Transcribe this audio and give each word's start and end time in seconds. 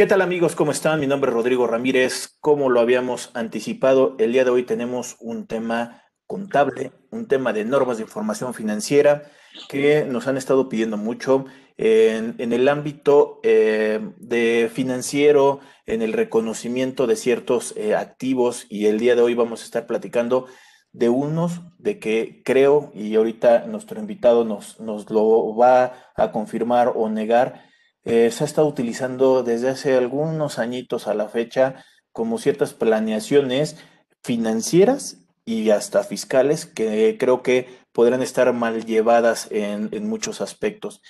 ¿Qué 0.00 0.06
tal 0.06 0.22
amigos? 0.22 0.56
¿Cómo 0.56 0.70
están? 0.70 0.98
Mi 0.98 1.06
nombre 1.06 1.30
es 1.30 1.34
Rodrigo 1.34 1.66
Ramírez. 1.66 2.38
Como 2.40 2.70
lo 2.70 2.80
habíamos 2.80 3.30
anticipado, 3.34 4.16
el 4.18 4.32
día 4.32 4.44
de 4.44 4.50
hoy 4.50 4.62
tenemos 4.62 5.18
un 5.20 5.46
tema 5.46 6.04
contable, 6.26 6.92
un 7.10 7.28
tema 7.28 7.52
de 7.52 7.66
normas 7.66 7.98
de 7.98 8.04
información 8.04 8.54
financiera 8.54 9.24
que 9.68 10.06
nos 10.06 10.26
han 10.26 10.38
estado 10.38 10.70
pidiendo 10.70 10.96
mucho 10.96 11.44
en, 11.76 12.34
el 12.38 12.68
ámbito 12.68 13.40
eh, 13.42 14.00
de 14.16 14.70
financiero, 14.72 15.60
en 15.84 16.00
el 16.00 16.14
reconocimiento 16.14 17.06
de 17.06 17.16
ciertos 17.16 17.74
eh, 17.76 17.94
activos 17.94 18.64
y 18.70 18.86
el 18.86 18.98
día 18.98 19.14
de 19.14 19.20
hoy 19.20 19.34
vamos 19.34 19.60
a 19.60 19.64
estar 19.64 19.86
platicando 19.86 20.46
de 20.92 21.10
unos 21.10 21.60
de 21.76 21.98
que 21.98 22.40
creo 22.42 22.90
y 22.94 23.14
ahorita 23.16 23.66
nuestro 23.66 24.00
invitado 24.00 24.46
nos, 24.46 24.80
nos 24.80 25.10
lo 25.10 25.54
va 25.54 25.92
a 26.16 26.32
confirmar 26.32 26.90
o 26.96 27.10
negar 27.10 27.68
eh, 28.04 28.30
se 28.30 28.44
ha 28.44 28.46
estado 28.46 28.66
utilizando 28.66 29.42
desde 29.42 29.68
hace 29.68 29.96
algunos 29.96 30.58
añitos 30.58 31.06
a 31.06 31.14
la 31.14 31.28
fecha 31.28 31.84
como 32.12 32.38
ciertas 32.38 32.74
planeaciones 32.74 33.76
financieras 34.22 35.18
y 35.44 35.70
hasta 35.70 36.02
fiscales 36.04 36.66
que 36.66 37.16
creo 37.18 37.42
que 37.42 37.68
podrán 37.92 38.22
estar 38.22 38.52
mal 38.52 38.84
llevadas 38.84 39.48
en, 39.50 39.88
en 39.92 40.08
muchos 40.08 40.40
aspectos. 40.40 41.00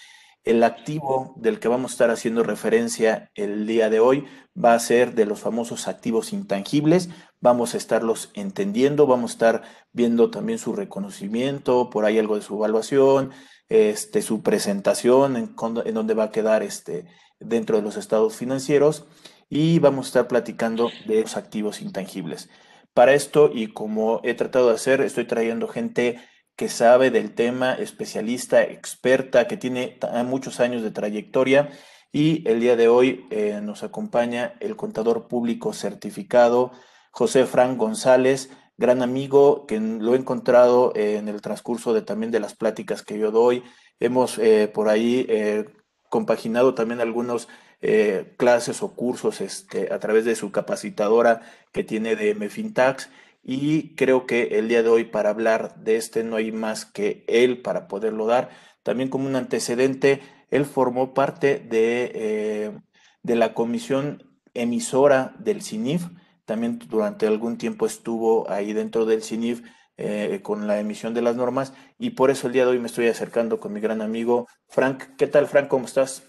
El 0.42 0.64
activo 0.64 1.34
del 1.36 1.60
que 1.60 1.68
vamos 1.68 1.90
a 1.90 1.94
estar 1.94 2.10
haciendo 2.10 2.42
referencia 2.42 3.30
el 3.34 3.66
día 3.66 3.90
de 3.90 4.00
hoy 4.00 4.24
va 4.56 4.72
a 4.72 4.78
ser 4.78 5.14
de 5.14 5.26
los 5.26 5.38
famosos 5.40 5.86
activos 5.86 6.32
intangibles. 6.32 7.10
Vamos 7.40 7.74
a 7.74 7.76
estarlos 7.76 8.30
entendiendo, 8.32 9.06
vamos 9.06 9.32
a 9.32 9.34
estar 9.34 9.62
viendo 9.92 10.30
también 10.30 10.58
su 10.58 10.72
reconocimiento, 10.72 11.90
por 11.90 12.06
ahí 12.06 12.18
algo 12.18 12.36
de 12.36 12.42
su 12.42 12.54
evaluación, 12.54 13.32
este, 13.70 14.20
su 14.20 14.42
presentación, 14.42 15.36
en, 15.36 15.54
en 15.86 15.94
dónde 15.94 16.14
va 16.14 16.24
a 16.24 16.30
quedar 16.30 16.62
este, 16.62 17.06
dentro 17.38 17.76
de 17.76 17.82
los 17.82 17.96
estados 17.96 18.36
financieros 18.36 19.06
y 19.48 19.78
vamos 19.78 20.06
a 20.06 20.08
estar 20.08 20.28
platicando 20.28 20.90
de 21.06 21.22
los 21.22 21.36
activos 21.36 21.80
intangibles. 21.80 22.50
Para 22.92 23.14
esto, 23.14 23.50
y 23.52 23.68
como 23.68 24.20
he 24.24 24.34
tratado 24.34 24.68
de 24.68 24.74
hacer, 24.74 25.00
estoy 25.00 25.24
trayendo 25.24 25.68
gente 25.68 26.20
que 26.56 26.68
sabe 26.68 27.10
del 27.10 27.34
tema, 27.34 27.72
especialista, 27.72 28.62
experta, 28.62 29.46
que 29.46 29.56
tiene 29.56 29.98
muchos 30.26 30.60
años 30.60 30.82
de 30.82 30.90
trayectoria 30.90 31.70
y 32.12 32.46
el 32.48 32.60
día 32.60 32.76
de 32.76 32.88
hoy 32.88 33.26
eh, 33.30 33.60
nos 33.62 33.82
acompaña 33.82 34.54
el 34.60 34.76
contador 34.76 35.28
público 35.28 35.72
certificado 35.72 36.72
José 37.12 37.46
Fran 37.46 37.78
González 37.78 38.50
gran 38.80 39.02
amigo 39.02 39.66
que 39.66 39.78
lo 39.78 40.14
he 40.14 40.16
encontrado 40.16 40.92
en 40.96 41.28
el 41.28 41.42
transcurso 41.42 41.92
de 41.92 42.00
también 42.00 42.32
de 42.32 42.40
las 42.40 42.54
pláticas 42.54 43.02
que 43.02 43.18
yo 43.18 43.30
doy. 43.30 43.62
Hemos 44.00 44.38
eh, 44.38 44.68
por 44.72 44.88
ahí 44.88 45.26
eh, 45.28 45.66
compaginado 46.08 46.74
también 46.74 47.02
algunos 47.02 47.46
eh, 47.82 48.34
clases 48.38 48.82
o 48.82 48.94
cursos 48.94 49.42
este, 49.42 49.92
a 49.92 49.98
través 49.98 50.24
de 50.24 50.34
su 50.34 50.50
capacitadora 50.50 51.42
que 51.72 51.84
tiene 51.84 52.16
de 52.16 52.34
Mefintax 52.34 53.10
y 53.42 53.94
creo 53.96 54.26
que 54.26 54.58
el 54.58 54.68
día 54.68 54.82
de 54.82 54.88
hoy 54.88 55.04
para 55.04 55.28
hablar 55.28 55.76
de 55.76 55.96
este 55.96 56.24
no 56.24 56.36
hay 56.36 56.50
más 56.50 56.86
que 56.86 57.24
él 57.28 57.60
para 57.60 57.86
poderlo 57.86 58.24
dar. 58.24 58.48
También 58.82 59.10
como 59.10 59.26
un 59.26 59.36
antecedente, 59.36 60.22
él 60.50 60.64
formó 60.64 61.12
parte 61.12 61.58
de, 61.58 62.80
de 63.22 63.36
la 63.36 63.52
comisión 63.52 64.24
emisora 64.54 65.34
del 65.38 65.60
CINIF, 65.60 66.06
también 66.50 66.80
durante 66.88 67.28
algún 67.28 67.58
tiempo 67.58 67.86
estuvo 67.86 68.50
ahí 68.50 68.72
dentro 68.72 69.06
del 69.06 69.22
CINIF 69.22 69.62
eh, 69.96 70.40
con 70.42 70.66
la 70.66 70.80
emisión 70.80 71.14
de 71.14 71.22
las 71.22 71.36
normas 71.36 71.72
y 71.96 72.10
por 72.10 72.28
eso 72.28 72.48
el 72.48 72.52
día 72.52 72.64
de 72.64 72.72
hoy 72.72 72.80
me 72.80 72.88
estoy 72.88 73.06
acercando 73.06 73.60
con 73.60 73.72
mi 73.72 73.78
gran 73.78 74.02
amigo 74.02 74.48
Frank. 74.66 75.14
¿Qué 75.16 75.28
tal, 75.28 75.46
Frank? 75.46 75.68
¿Cómo 75.68 75.84
estás? 75.84 76.28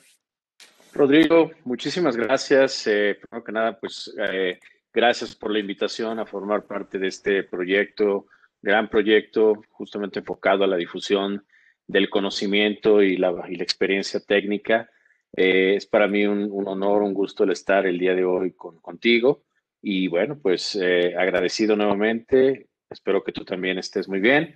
Rodrigo, 0.93 1.49
muchísimas 1.63 2.15
gracias. 2.15 2.85
Eh, 2.85 3.17
primero 3.19 3.43
que 3.43 3.51
nada, 3.51 3.79
pues 3.79 4.13
eh, 4.19 4.59
gracias 4.93 5.35
por 5.35 5.49
la 5.49 5.57
invitación 5.57 6.19
a 6.19 6.27
formar 6.27 6.67
parte 6.67 6.99
de 6.99 7.07
este 7.07 7.41
proyecto, 7.41 8.27
gran 8.61 8.91
proyecto, 8.91 9.63
justamente 9.71 10.19
enfocado 10.19 10.65
a 10.65 10.67
la 10.67 10.77
difusión 10.77 11.43
del 11.87 12.11
conocimiento 12.11 13.01
y 13.01 13.17
la, 13.17 13.33
y 13.49 13.55
la 13.55 13.63
experiencia 13.63 14.19
técnica. 14.19 14.87
es 15.33 15.87
para 15.87 16.07
mí 16.07 16.27
un, 16.27 16.47
un, 16.51 16.67
honor, 16.67 17.01
un 17.01 17.15
gusto 17.15 17.43
el 17.43 17.49
estar 17.49 17.87
el 17.87 17.97
día 17.97 18.13
de 18.13 18.23
hoy 18.23 18.51
con, 18.51 18.79
contigo. 18.81 19.45
Y 19.81 20.07
bueno, 20.07 20.39
pues 20.39 20.75
eh, 20.75 21.15
agradecido 21.17 21.75
nuevamente. 21.75 22.67
Espero 22.89 23.23
que 23.23 23.31
tú 23.31 23.43
también 23.45 23.77
estés 23.77 24.07
muy 24.07 24.19
bien 24.19 24.55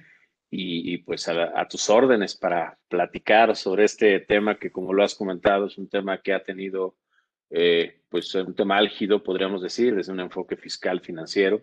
y, 0.51 0.99
pues 0.99 1.27
a, 1.27 1.67
tus 1.67 1.89
órdenes 1.89 2.35
para 2.35 2.77
platicar 2.87 3.55
sobre 3.55 3.83
este 3.85 4.19
tema 4.21 4.57
que 4.57 4.71
como 4.71 4.93
lo 4.93 5.03
has 5.03 5.15
comentado 5.15 5.65
es 5.67 5.77
un 5.77 5.89
tema 5.89 6.21
que 6.21 6.33
ha 6.33 6.43
tenido 6.43 6.95
eh, 7.49 8.01
pues 8.09 8.33
un 8.35 8.55
tema 8.55 8.77
álgido, 8.77 9.23
podríamos 9.23 9.61
decir, 9.61 9.95
desde 9.95 10.13
un 10.13 10.19
enfoque 10.19 10.55
fiscal 10.55 11.01
financiero, 11.01 11.61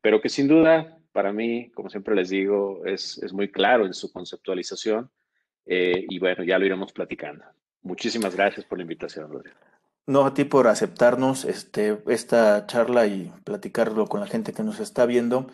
pero 0.00 0.20
que 0.20 0.28
sin 0.28 0.48
duda 0.48 0.98
para 1.12 1.32
mí, 1.32 1.70
como 1.72 1.90
siempre 1.90 2.14
les 2.14 2.30
digo, 2.30 2.84
es, 2.86 3.18
es 3.22 3.32
muy 3.32 3.50
claro 3.50 3.84
en 3.84 3.94
su 3.94 4.12
conceptualización 4.12 5.10
eh, 5.66 6.06
y 6.08 6.18
bueno, 6.18 6.44
ya 6.44 6.58
lo 6.58 6.66
iremos 6.66 6.92
platicando. 6.92 7.44
Muchísimas 7.82 8.34
gracias 8.36 8.64
por 8.66 8.78
la 8.78 8.82
invitación, 8.82 9.30
Rodrigo. 9.30 9.56
No, 10.06 10.26
a 10.26 10.34
ti 10.34 10.44
por 10.44 10.66
aceptarnos 10.66 11.44
este, 11.44 12.02
esta 12.08 12.66
charla 12.66 13.06
y 13.06 13.32
platicarlo 13.44 14.06
con 14.06 14.20
la 14.20 14.26
gente 14.26 14.52
que 14.52 14.62
nos 14.62 14.80
está 14.80 15.06
viendo. 15.06 15.46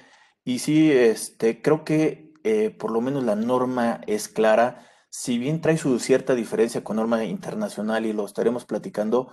Y 0.44 0.60
sí, 0.60 0.90
este, 0.92 1.60
creo 1.60 1.84
que 1.84 2.32
eh, 2.44 2.70
por 2.70 2.90
lo 2.90 3.00
menos 3.00 3.24
la 3.24 3.36
norma 3.36 4.00
es 4.06 4.28
clara. 4.28 4.86
Si 5.10 5.38
bien 5.38 5.60
trae 5.60 5.76
su 5.76 5.98
cierta 5.98 6.34
diferencia 6.34 6.84
con 6.84 6.96
norma 6.96 7.24
internacional 7.24 8.06
y 8.06 8.12
lo 8.12 8.24
estaremos 8.24 8.64
platicando, 8.64 9.32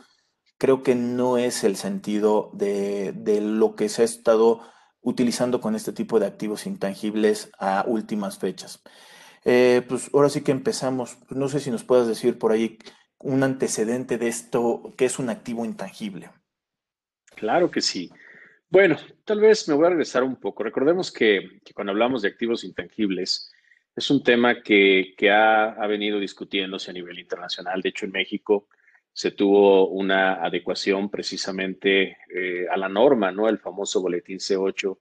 creo 0.57 0.83
que 0.83 0.95
no 0.95 1.37
es 1.37 1.63
el 1.63 1.75
sentido 1.77 2.49
de, 2.53 3.13
de 3.13 3.41
lo 3.41 3.75
que 3.75 3.89
se 3.89 4.01
ha 4.01 4.05
estado 4.05 4.61
utilizando 5.01 5.61
con 5.61 5.75
este 5.75 5.93
tipo 5.93 6.19
de 6.19 6.25
activos 6.25 6.65
intangibles 6.65 7.51
a 7.59 7.85
últimas 7.87 8.39
fechas. 8.39 8.81
Eh, 9.45 9.85
pues 9.87 10.09
ahora 10.13 10.29
sí 10.29 10.41
que 10.41 10.51
empezamos. 10.51 11.17
No 11.29 11.49
sé 11.49 11.59
si 11.59 11.69
nos 11.69 11.83
puedes 11.83 12.07
decir 12.07 12.39
por 12.39 12.51
ahí 12.51 12.79
un 13.23 13.41
antecedente 13.43 14.17
de 14.17 14.27
esto 14.27 14.93
que 14.97 15.05
es 15.05 15.17
un 15.17 15.29
activo 15.29 15.65
intangible. 15.65 16.29
Claro 17.35 17.71
que 17.71 17.81
sí. 17.81 18.11
Bueno, 18.69 18.97
tal 19.23 19.39
vez 19.39 19.67
me 19.67 19.75
voy 19.75 19.85
a 19.85 19.89
regresar 19.89 20.23
un 20.23 20.35
poco. 20.35 20.63
Recordemos 20.63 21.11
que, 21.11 21.61
cuando 21.73 21.91
hablamos 21.91 22.21
de 22.21 22.29
activos 22.29 22.63
intangibles, 22.63 23.51
es 23.95 24.09
un 24.09 24.23
tema 24.23 24.61
que, 24.61 25.15
ha, 25.31 25.87
venido 25.87 26.19
discutiéndose 26.19 26.91
a 26.91 26.93
nivel 26.93 27.19
internacional. 27.19 27.81
De 27.81 27.89
hecho, 27.89 28.05
en 28.05 28.11
México 28.11 28.67
se 29.11 29.31
tuvo 29.31 29.89
una 29.89 30.43
adecuación 30.43 31.09
precisamente 31.09 32.17
eh, 32.33 32.65
a 32.69 32.77
la 32.77 32.89
norma, 32.89 33.31
¿no? 33.31 33.47
El 33.47 33.59
famoso 33.59 34.01
boletín 34.01 34.39
C8 34.39 34.97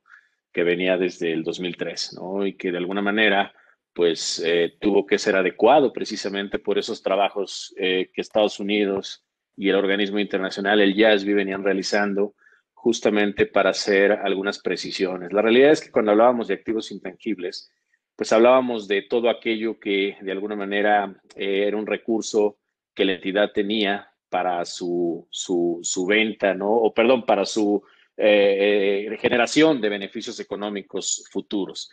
que 0.52 0.62
venía 0.62 0.98
desde 0.98 1.32
el 1.32 1.42
2003, 1.42 2.18
¿no? 2.20 2.46
Y 2.46 2.54
que 2.54 2.70
de 2.70 2.78
alguna 2.78 3.00
manera 3.00 3.54
pues 3.94 4.42
eh, 4.44 4.76
tuvo 4.80 5.06
que 5.06 5.18
ser 5.18 5.36
adecuado 5.36 5.92
precisamente 5.92 6.58
por 6.58 6.78
esos 6.78 7.02
trabajos 7.02 7.74
eh, 7.76 8.10
que 8.12 8.20
Estados 8.20 8.58
Unidos 8.58 9.24
y 9.56 9.68
el 9.68 9.76
organismo 9.76 10.18
internacional, 10.18 10.80
el 10.80 10.96
JASB, 10.96 11.34
venían 11.34 11.62
realizando 11.62 12.34
justamente 12.72 13.46
para 13.46 13.70
hacer 13.70 14.12
algunas 14.12 14.58
precisiones. 14.58 15.32
La 15.32 15.42
realidad 15.42 15.72
es 15.72 15.82
que 15.82 15.90
cuando 15.90 16.12
hablábamos 16.12 16.48
de 16.48 16.54
activos 16.54 16.90
intangibles, 16.90 17.70
pues 18.16 18.32
hablábamos 18.32 18.88
de 18.88 19.02
todo 19.02 19.28
aquello 19.28 19.78
que 19.78 20.16
de 20.20 20.32
alguna 20.32 20.56
manera 20.56 21.14
eh, 21.36 21.64
era 21.66 21.76
un 21.76 21.86
recurso 21.86 22.58
que 22.94 23.04
la 23.04 23.12
entidad 23.12 23.52
tenía 23.52 24.08
para 24.28 24.64
su, 24.64 25.26
su, 25.30 25.80
su 25.82 26.06
venta, 26.06 26.54
¿no? 26.54 26.70
O 26.70 26.94
perdón, 26.94 27.24
para 27.26 27.44
su 27.44 27.82
generación 28.14 29.80
de 29.80 29.88
beneficios 29.88 30.38
económicos 30.38 31.24
futuros. 31.30 31.90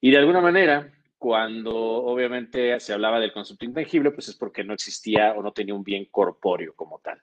Y 0.00 0.10
de 0.10 0.18
alguna 0.18 0.40
manera, 0.40 0.92
cuando 1.20 1.74
obviamente 1.76 2.80
se 2.80 2.94
hablaba 2.94 3.20
del 3.20 3.34
concepto 3.34 3.66
intangible, 3.66 4.10
pues 4.10 4.28
es 4.30 4.36
porque 4.36 4.64
no 4.64 4.72
existía 4.72 5.34
o 5.34 5.42
no 5.42 5.52
tenía 5.52 5.74
un 5.74 5.84
bien 5.84 6.06
corpóreo 6.10 6.74
como 6.74 6.98
tal. 7.00 7.20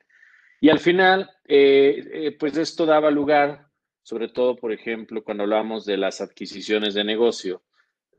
Y 0.62 0.70
al 0.70 0.78
final, 0.78 1.32
eh, 1.46 2.08
eh, 2.14 2.38
pues 2.40 2.56
esto 2.58 2.86
daba 2.86 3.10
lugar, 3.10 3.70
sobre 4.04 4.28
todo, 4.28 4.56
por 4.56 4.72
ejemplo, 4.72 5.24
cuando 5.24 5.46
hablamos 5.46 5.84
de 5.84 5.98
las 5.98 6.22
adquisiciones 6.22 6.94
de 6.94 7.04
negocio, 7.04 7.64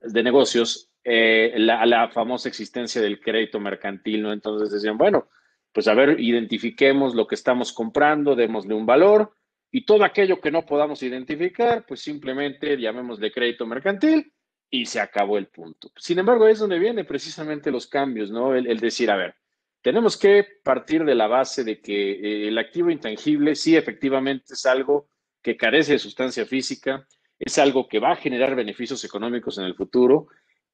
de 0.03 0.21
negocios, 0.25 0.91
eh, 1.05 1.55
la, 1.59 1.87
la, 1.87 2.09
famosa 2.09 2.49
existencia 2.49 3.01
del 3.01 3.21
crédito 3.21 3.61
mercantil, 3.61 4.23
¿no? 4.23 4.33
Entonces 4.33 4.73
decían, 4.73 4.99
bueno, 4.99 5.29
pues 5.73 5.87
a 5.87 5.95
ver, 5.95 6.19
identifiquemos 6.19 7.15
lo 7.15 7.29
que 7.29 7.37
estamos 7.37 7.73
comprando, 7.73 8.35
démosle 8.35 8.75
un 8.75 8.85
valor 8.85 9.33
y 9.71 9.87
todo 9.87 10.03
aquello 10.03 10.41
que 10.41 10.51
no 10.51 10.67
podamos 10.67 11.05
identificar, 11.05 11.87
pues 11.87 12.01
simplemente 12.01 12.77
llamémosle 12.77 13.31
crédito 13.31 13.65
mercantil 13.65 14.33
y 14.71 14.87
se 14.87 15.01
acabó 15.01 15.39
el 15.39 15.47
punto. 15.47 15.91
Sin 15.97 16.19
embargo, 16.19 16.47
es 16.47 16.59
donde 16.59 16.79
vienen 16.79 17.07
precisamente 17.07 17.71
los 17.71 17.87
cambios, 17.87 18.31
¿no? 18.31 18.55
El, 18.55 18.79
decir, 18.81 19.11
a 19.11 19.17
ver, 19.17 19.35
tenemos 19.83 20.17
que 20.17 20.47
partir 20.63 21.05
de 21.05 21.15
la 21.15 21.27
base 21.27 21.65
de 21.65 21.81
que 21.81 22.13
eh, 22.13 22.49
el 22.49 22.59
activo 22.59 22.91
intangible 22.91 23.55
sí 23.55 23.77
efectivamente 23.77 24.55
es 24.55 24.67
algo 24.67 25.09
que 25.43 25.57
carece 25.57 25.93
de 25.93 25.99
sustancia 25.99 26.45
física, 26.45 27.07
es 27.39 27.59
algo 27.59 27.89
que 27.89 28.01
va 28.01 28.13
a 28.13 28.17
generar 28.17 28.55
beneficios 28.55 29.03
económicos 29.05 29.57
en 29.59 29.65
el 29.65 29.75
futuro, 29.75 30.27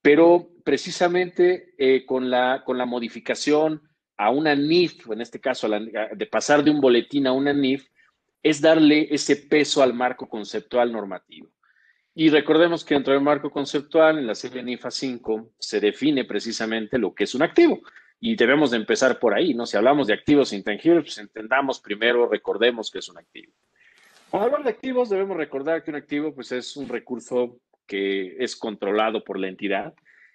pero 0.03 0.49
precisamente 0.65 1.75
eh, 1.79 2.05
con, 2.05 2.31
la, 2.31 2.63
con 2.65 2.79
la 2.79 2.87
modificación 2.87 3.83
a 4.17 4.31
una 4.31 4.55
NIF, 4.55 5.11
en 5.11 5.21
este 5.21 5.41
caso, 5.41 5.69
de 5.69 6.27
pasar 6.27 6.63
de 6.63 6.71
un 6.71 6.81
boletín 6.81 7.27
a 7.27 7.33
una 7.33 7.53
NIF, 7.53 7.89
es 8.43 8.61
darle 8.61 9.09
ese 9.11 9.37
peso 9.37 9.83
al 9.83 9.95
marco 9.95 10.29
conceptual 10.29 10.93
normativo. 10.93 11.51
Y 12.15 12.31
recordemos 12.31 12.85
que 12.85 12.95
dentro 12.95 13.13
del 13.13 13.23
marco 13.23 13.51
conceptual, 13.51 14.19
en 14.19 14.27
la 14.27 14.37
serie 14.37 14.63
NIFA 14.63 14.91
5, 14.91 15.51
se 15.59 15.81
define 15.81 16.25
precisamente 16.25 16.97
lo 16.97 17.13
que 17.13 17.25
es 17.25 17.35
un 17.35 17.43
activo. 17.43 17.81
Y 18.21 18.37
debemos 18.37 18.71
de 18.71 18.77
empezar 18.77 19.19
por 19.19 19.35
ahí, 19.35 19.53
¿no? 19.53 19.67
Si 19.67 19.77
hablamos 19.77 20.07
de 20.07 20.15
activos 20.15 20.53
intangibles, 20.53 21.05
pues 21.05 21.19
entendamos 21.19 21.81
primero, 21.81 22.29
recordemos 22.29 22.91
que 22.91 23.01
es 23.01 23.09
un 23.09 23.19
activo. 23.19 23.53
Cuando 24.31 24.47
hablamos 24.47 24.65
de 24.65 24.71
activos, 24.71 25.11
debemos 25.11 25.37
recordar 25.37 25.83
que 25.83 25.91
un 25.91 25.97
activo 25.97 26.33
pues, 26.33 26.53
es 26.53 26.77
un 26.77 26.89
recurso 26.89 27.59
que 27.85 28.37
es 28.39 28.55
controlado 28.55 29.25
por 29.25 29.39
la 29.39 29.49
entidad. 29.49 29.93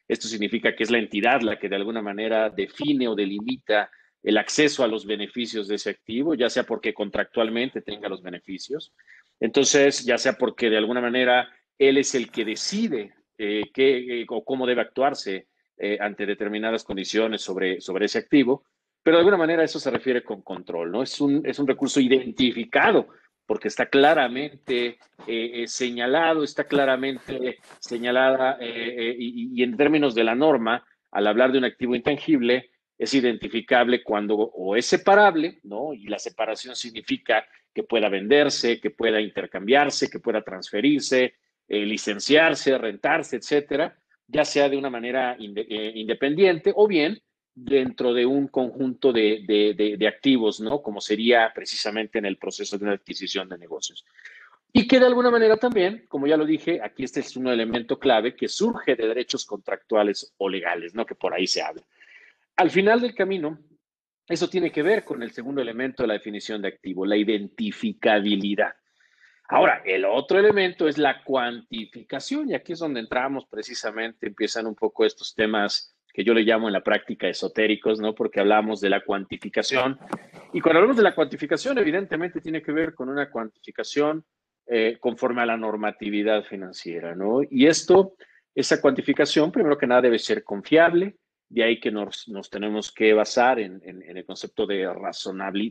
Esto 0.08 0.28
significa 0.28 0.76
que 0.76 0.84
es 0.84 0.92
la 0.92 1.00
entidad 1.00 1.42
la 1.42 1.58
que 1.58 1.70
de 1.70 1.78
alguna 1.78 2.02
manera 2.02 2.50
define 2.50 3.08
o 3.08 3.16
delimita 3.16 3.90
el 4.22 4.38
acceso 4.38 4.84
a 4.84 4.88
los 4.88 5.06
beneficios 5.06 5.70
de 5.70 5.76
ese 5.76 5.92
activo, 5.92 6.36
ya 6.36 6.50
sea 6.50 6.64
porque 6.64 6.94
contractualmente 6.94 7.82
tenga 7.82 8.10
los 8.10 8.22
beneficios, 8.22 8.94
entonces, 9.40 10.04
ya 10.04 10.18
sea 10.18 10.34
porque 10.34 10.70
de 10.70 10.78
alguna 10.78 11.02
manera 11.02 11.50
él 11.80 11.98
es 11.98 12.14
el 12.14 12.30
que 12.30 12.46
decide 12.46 13.14
eh, 13.38 13.64
qué, 13.74 14.22
eh, 14.22 14.26
o 14.28 14.44
cómo 14.44 14.68
debe 14.68 14.82
actuarse 14.82 15.48
eh, 15.78 15.98
ante 16.00 16.26
determinadas 16.26 16.84
condiciones 16.84 17.42
sobre, 17.42 17.80
sobre 17.80 18.06
ese 18.06 18.20
activo, 18.20 18.66
pero 19.02 19.16
de 19.16 19.22
alguna 19.22 19.38
manera 19.38 19.64
eso 19.64 19.80
se 19.80 19.90
refiere 19.90 20.24
con 20.24 20.42
control, 20.42 20.92
¿no? 20.92 21.02
Es 21.02 21.22
un, 21.22 21.42
es 21.46 21.58
un 21.58 21.66
recurso 21.66 22.02
identificado 22.02 23.08
porque 23.46 23.70
está 23.70 23.88
claramente 23.88 25.00
señalado, 25.66 26.44
está 26.44 26.66
claramente 26.66 27.58
señalada 27.80 28.60
y, 28.62 29.58
y, 29.60 29.64
en 29.64 29.76
términos 29.76 30.14
de 30.14 30.24
la 30.24 30.36
norma, 30.36 30.86
al 31.10 31.26
hablar 31.26 31.52
de 31.52 31.58
un 31.58 31.64
activo 31.64 31.96
intangible, 31.96 32.70
es 32.96 33.12
identificable 33.16 34.04
cuando 34.04 34.36
o 34.36 34.76
es 34.76 34.86
separable, 34.86 35.62
¿no? 35.64 35.96
Y 35.96 36.04
la 36.08 36.20
separación 36.20 36.76
significa 36.76 37.44
que 37.74 37.82
pueda 37.82 38.08
venderse, 38.10 38.80
que 38.80 38.92
pueda 38.92 39.20
intercambiarse, 39.20 40.12
que 40.12 40.20
pueda 40.20 40.44
transferirse, 40.44 41.34
eh, 41.70 41.86
licenciarse, 41.86 42.78
rentarse, 42.80 43.36
etcétera, 43.36 43.96
ya 44.28 44.44
sea 44.44 44.68
de 44.70 44.76
una 44.76 44.90
manera 44.90 45.38
eh, 45.40 45.92
independiente 45.96 46.74
o 46.76 46.88
bien 46.88 47.22
dentro 47.54 48.12
de 48.14 48.26
un 48.26 48.48
conjunto 48.48 49.14
de, 49.14 50.04
activos, 50.08 50.60
¿no? 50.60 50.82
Como 50.82 51.00
sería 51.00 51.52
precisamente 51.54 52.18
en 52.18 52.26
el 52.26 52.38
proceso 52.38 52.78
de 52.78 52.86
una 52.86 52.94
adquisición 52.94 53.48
de 53.50 53.60
negocios. 53.60 54.04
Y 54.74 54.88
que 54.88 55.00
de 55.00 55.06
alguna 55.06 55.30
manera 55.30 55.58
también, 55.58 56.06
como 56.08 56.26
ya 56.26 56.38
lo 56.38 56.46
dije, 56.46 56.80
aquí 56.82 57.04
este 57.04 57.20
es 57.20 57.36
un 57.36 57.48
elemento 57.48 58.00
clave 58.00 58.36
que 58.36 58.48
surge 58.48 58.96
de 58.96 59.08
derechos 59.08 59.46
contractuales 59.46 60.34
o 60.38 60.50
legales, 60.50 60.96
¿no? 60.96 61.06
Que 61.06 61.16
por 61.16 61.34
ahí 61.34 61.46
se 61.46 61.62
habla. 61.62 61.84
Al 62.56 62.72
final 62.72 63.02
del 63.02 63.14
camino, 63.14 63.60
eso 64.28 64.48
tiene 64.48 64.72
que 64.72 64.84
ver 64.84 65.04
con 65.04 65.22
el 65.22 65.32
segundo 65.32 65.62
elemento 65.62 66.04
de 66.04 66.08
la 66.08 66.14
definición 66.14 66.62
de 66.62 66.70
activo, 66.70 67.06
la 67.06 67.18
identificabilidad. 67.18 68.74
Ahora, 69.52 69.82
el 69.84 70.06
otro 70.06 70.38
elemento 70.38 70.88
es 70.88 71.00
la 71.00 71.24
cuantificación 71.24 72.52
y 72.52 72.54
aquí 72.54 72.74
es 72.74 72.80
donde 72.80 73.00
entramos 73.00 73.48
precisamente, 73.50 74.28
empiezan 74.28 74.68
un 74.68 74.76
poco 74.76 75.06
estos 75.06 75.34
temas 75.34 75.96
que 76.14 76.24
yo 76.24 76.36
le 76.36 76.44
llamo 76.44 76.68
en 76.68 76.74
la 76.74 76.84
práctica 76.84 77.28
esotéricos, 77.28 78.00
¿no? 78.00 78.14
Porque 78.14 78.40
hablamos 78.40 78.80
de 78.80 78.92
la 78.92 79.04
cuantificación. 79.04 79.98
Y 80.54 80.62
cuando 80.62 80.78
hablamos 80.78 80.98
de 80.98 81.04
la 81.04 81.16
cuantificación, 81.16 81.80
evidentemente 81.80 82.42
tiene 82.42 82.62
que 82.62 82.72
ver 82.72 82.94
con 82.94 83.10
una 83.10 83.32
cuantificación 83.32 84.24
eh, 84.68 84.98
conforme 85.00 85.42
a 85.42 85.48
la 85.48 85.58
normatividad 85.58 86.44
financiera, 86.44 87.16
¿no? 87.16 87.42
Y 87.50 87.66
esto, 87.66 88.14
esa 88.54 88.80
cuantificación, 88.80 89.52
primero 89.52 89.80
que 89.80 89.88
nada, 89.88 90.02
debe 90.02 90.20
ser 90.20 90.44
confiable, 90.44 91.18
de 91.48 91.64
ahí 91.64 91.80
que 91.80 91.90
nos, 91.90 92.30
tenemos 92.52 92.92
que 92.92 93.14
basar 93.14 93.60
en, 93.60 93.82
en 93.84 94.16
el 94.16 94.26
concepto 94.26 94.68
de, 94.68 94.88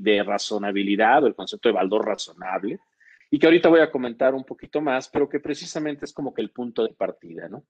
de 0.01 0.23
razonabilidad 0.25 1.23
o 1.23 1.29
el 1.29 1.37
concepto 1.37 1.69
de 1.69 1.75
valor 1.75 2.05
razonable 2.05 2.81
y 3.31 3.39
que 3.39 3.47
ahorita 3.47 3.69
voy 3.69 3.81
a 3.81 3.91
comentar 3.91 4.35
un 4.35 4.45
poquito 4.45 4.81
más, 4.81 5.09
pero 5.09 5.29
que 5.29 5.41
precisamente 5.41 6.05
es 6.05 6.13
como 6.13 6.33
que 6.33 6.43
el 6.43 6.51
punto 6.51 6.83
de 6.87 6.95
partida, 6.95 7.49
¿no? 7.49 7.65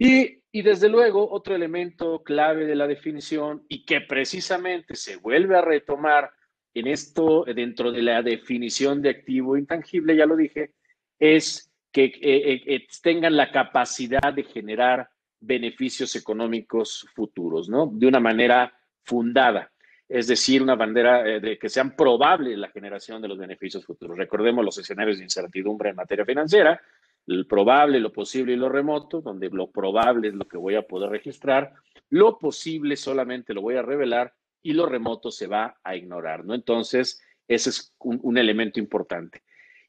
Y, 0.00 0.42
y, 0.52 0.62
desde 0.62 0.88
luego, 0.88 1.28
otro 1.28 1.56
elemento 1.56 2.22
clave 2.22 2.66
de 2.66 2.76
la 2.76 2.86
definición 2.86 3.64
y 3.68 3.84
que 3.84 4.00
precisamente 4.00 4.94
se 4.94 5.16
vuelve 5.16 5.56
a 5.56 5.62
retomar 5.62 6.30
en 6.72 6.86
esto, 6.86 7.44
dentro 7.44 7.90
de 7.90 8.02
la 8.02 8.22
definición 8.22 9.02
de 9.02 9.10
activo 9.10 9.56
intangible, 9.56 10.16
ya 10.16 10.26
lo 10.26 10.36
dije, 10.36 10.74
es 11.18 11.72
que 11.92 12.04
eh, 12.04 12.12
eh, 12.22 12.62
eh, 12.66 12.86
tengan 13.02 13.36
la 13.36 13.50
capacidad 13.50 14.32
de 14.32 14.44
generar 14.44 15.08
beneficios 15.40 16.14
económicos 16.14 17.06
futuros, 17.14 17.68
¿no? 17.68 17.90
De 17.92 18.06
una 18.06 18.20
manera 18.20 18.72
fundada 19.02 19.72
es 20.08 20.26
decir, 20.26 20.62
una 20.62 20.74
bandera 20.74 21.28
eh, 21.28 21.40
de 21.40 21.58
que 21.58 21.68
sean 21.68 21.94
probables 21.94 22.56
la 22.56 22.70
generación 22.70 23.20
de 23.20 23.28
los 23.28 23.36
beneficios 23.36 23.84
futuros. 23.84 24.16
Recordemos 24.16 24.64
los 24.64 24.78
escenarios 24.78 25.18
de 25.18 25.24
incertidumbre 25.24 25.90
en 25.90 25.96
materia 25.96 26.24
financiera, 26.24 26.80
el 27.26 27.46
probable, 27.46 28.00
lo 28.00 28.10
posible 28.10 28.54
y 28.54 28.56
lo 28.56 28.70
remoto, 28.70 29.20
donde 29.20 29.50
lo 29.50 29.70
probable 29.70 30.28
es 30.28 30.34
lo 30.34 30.48
que 30.48 30.56
voy 30.56 30.76
a 30.76 30.82
poder 30.82 31.10
registrar, 31.10 31.74
lo 32.08 32.38
posible 32.38 32.96
solamente 32.96 33.52
lo 33.52 33.60
voy 33.60 33.76
a 33.76 33.82
revelar 33.82 34.32
y 34.62 34.72
lo 34.72 34.86
remoto 34.86 35.30
se 35.30 35.46
va 35.46 35.78
a 35.84 35.94
ignorar, 35.94 36.44
¿no? 36.44 36.54
Entonces, 36.54 37.20
ese 37.46 37.70
es 37.70 37.94
un, 37.98 38.38
elemento 38.38 38.80
importante. 38.80 39.42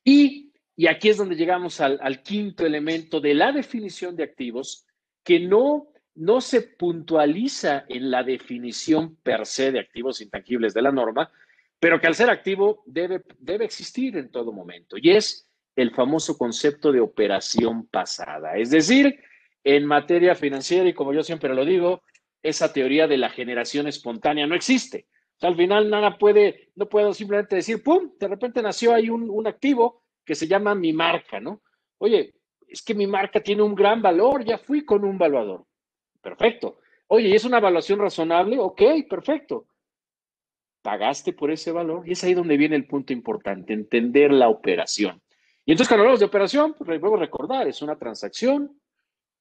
Y, 0.03 0.51
y, 0.75 0.87
aquí 0.87 1.09
es 1.09 1.17
donde 1.17 1.35
llegamos 1.35 1.79
al 1.79 2.21
quinto 2.23 2.65
elemento 2.65 3.21
de 3.21 3.33
la 3.33 3.51
definición 3.51 4.15
de 4.15 4.23
activos, 4.23 4.85
que 5.23 5.39
no 5.39 5.87
no 6.15 6.41
se 6.41 6.61
puntualiza 6.61 7.85
en 7.87 8.11
la 8.11 8.23
definición 8.23 9.15
per 9.23 9.45
se 9.45 9.71
de 9.71 9.79
activos 9.79 10.21
intangibles 10.21 10.73
de 10.73 10.81
la 10.81 10.91
norma, 10.91 11.31
pero 11.79 11.99
que 11.99 12.07
al 12.07 12.15
ser 12.15 12.29
activo 12.29 12.83
debe, 12.85 13.23
debe 13.39 13.65
existir 13.65 14.17
en 14.17 14.29
todo 14.29 14.51
momento. 14.51 14.97
Y 14.97 15.11
es 15.11 15.49
el 15.75 15.91
famoso 15.91 16.37
concepto 16.37 16.91
de 16.91 16.99
operación 16.99 17.87
pasada. 17.87 18.57
Es 18.57 18.69
decir, 18.69 19.19
en 19.63 19.85
materia 19.85 20.35
financiera, 20.35 20.89
y 20.89 20.93
como 20.93 21.13
yo 21.13 21.23
siempre 21.23 21.53
lo 21.53 21.63
digo, 21.63 22.03
esa 22.43 22.73
teoría 22.73 23.07
de 23.07 23.17
la 23.17 23.29
generación 23.29 23.87
espontánea 23.87 24.47
no 24.47 24.55
existe. 24.55 25.07
al 25.41 25.55
final 25.55 25.89
nada 25.89 26.17
puede, 26.17 26.71
no 26.75 26.89
puedo 26.89 27.13
simplemente 27.13 27.55
decir, 27.55 27.81
¡pum!, 27.81 28.11
de 28.19 28.27
repente 28.27 28.61
nació 28.61 28.93
ahí 28.93 29.09
un, 29.09 29.29
un 29.29 29.47
activo 29.47 30.03
que 30.25 30.35
se 30.35 30.47
llama 30.47 30.75
mi 30.75 30.91
marca, 30.91 31.39
¿no? 31.39 31.61
Oye, 31.97 32.35
es 32.67 32.81
que 32.81 32.93
mi 32.93 33.07
marca 33.07 33.41
tiene 33.41 33.61
un 33.61 33.73
gran 33.73 34.01
valor, 34.01 34.43
ya 34.43 34.57
fui 34.57 34.85
con 34.85 35.03
un 35.03 35.17
valuador. 35.17 35.65
Perfecto. 36.21 36.79
Oye, 37.07 37.29
¿y 37.29 37.33
es 37.33 37.45
una 37.45 37.57
evaluación 37.57 37.99
razonable? 37.99 38.59
Ok, 38.59 38.81
perfecto. 39.09 39.65
Pagaste 40.81 41.33
por 41.33 41.51
ese 41.51 41.71
valor 41.71 42.07
y 42.07 42.13
es 42.13 42.23
ahí 42.23 42.33
donde 42.33 42.57
viene 42.57 42.75
el 42.75 42.87
punto 42.87 43.13
importante, 43.13 43.73
entender 43.73 44.31
la 44.31 44.49
operación. 44.49 45.21
Y 45.65 45.71
entonces 45.71 45.89
cuando 45.89 46.03
hablamos 46.03 46.19
de 46.19 46.25
operación, 46.25 46.73
pues 46.77 46.89
a 46.89 47.17
recordar, 47.17 47.67
es 47.67 47.81
una 47.81 47.97
transacción, 47.97 48.79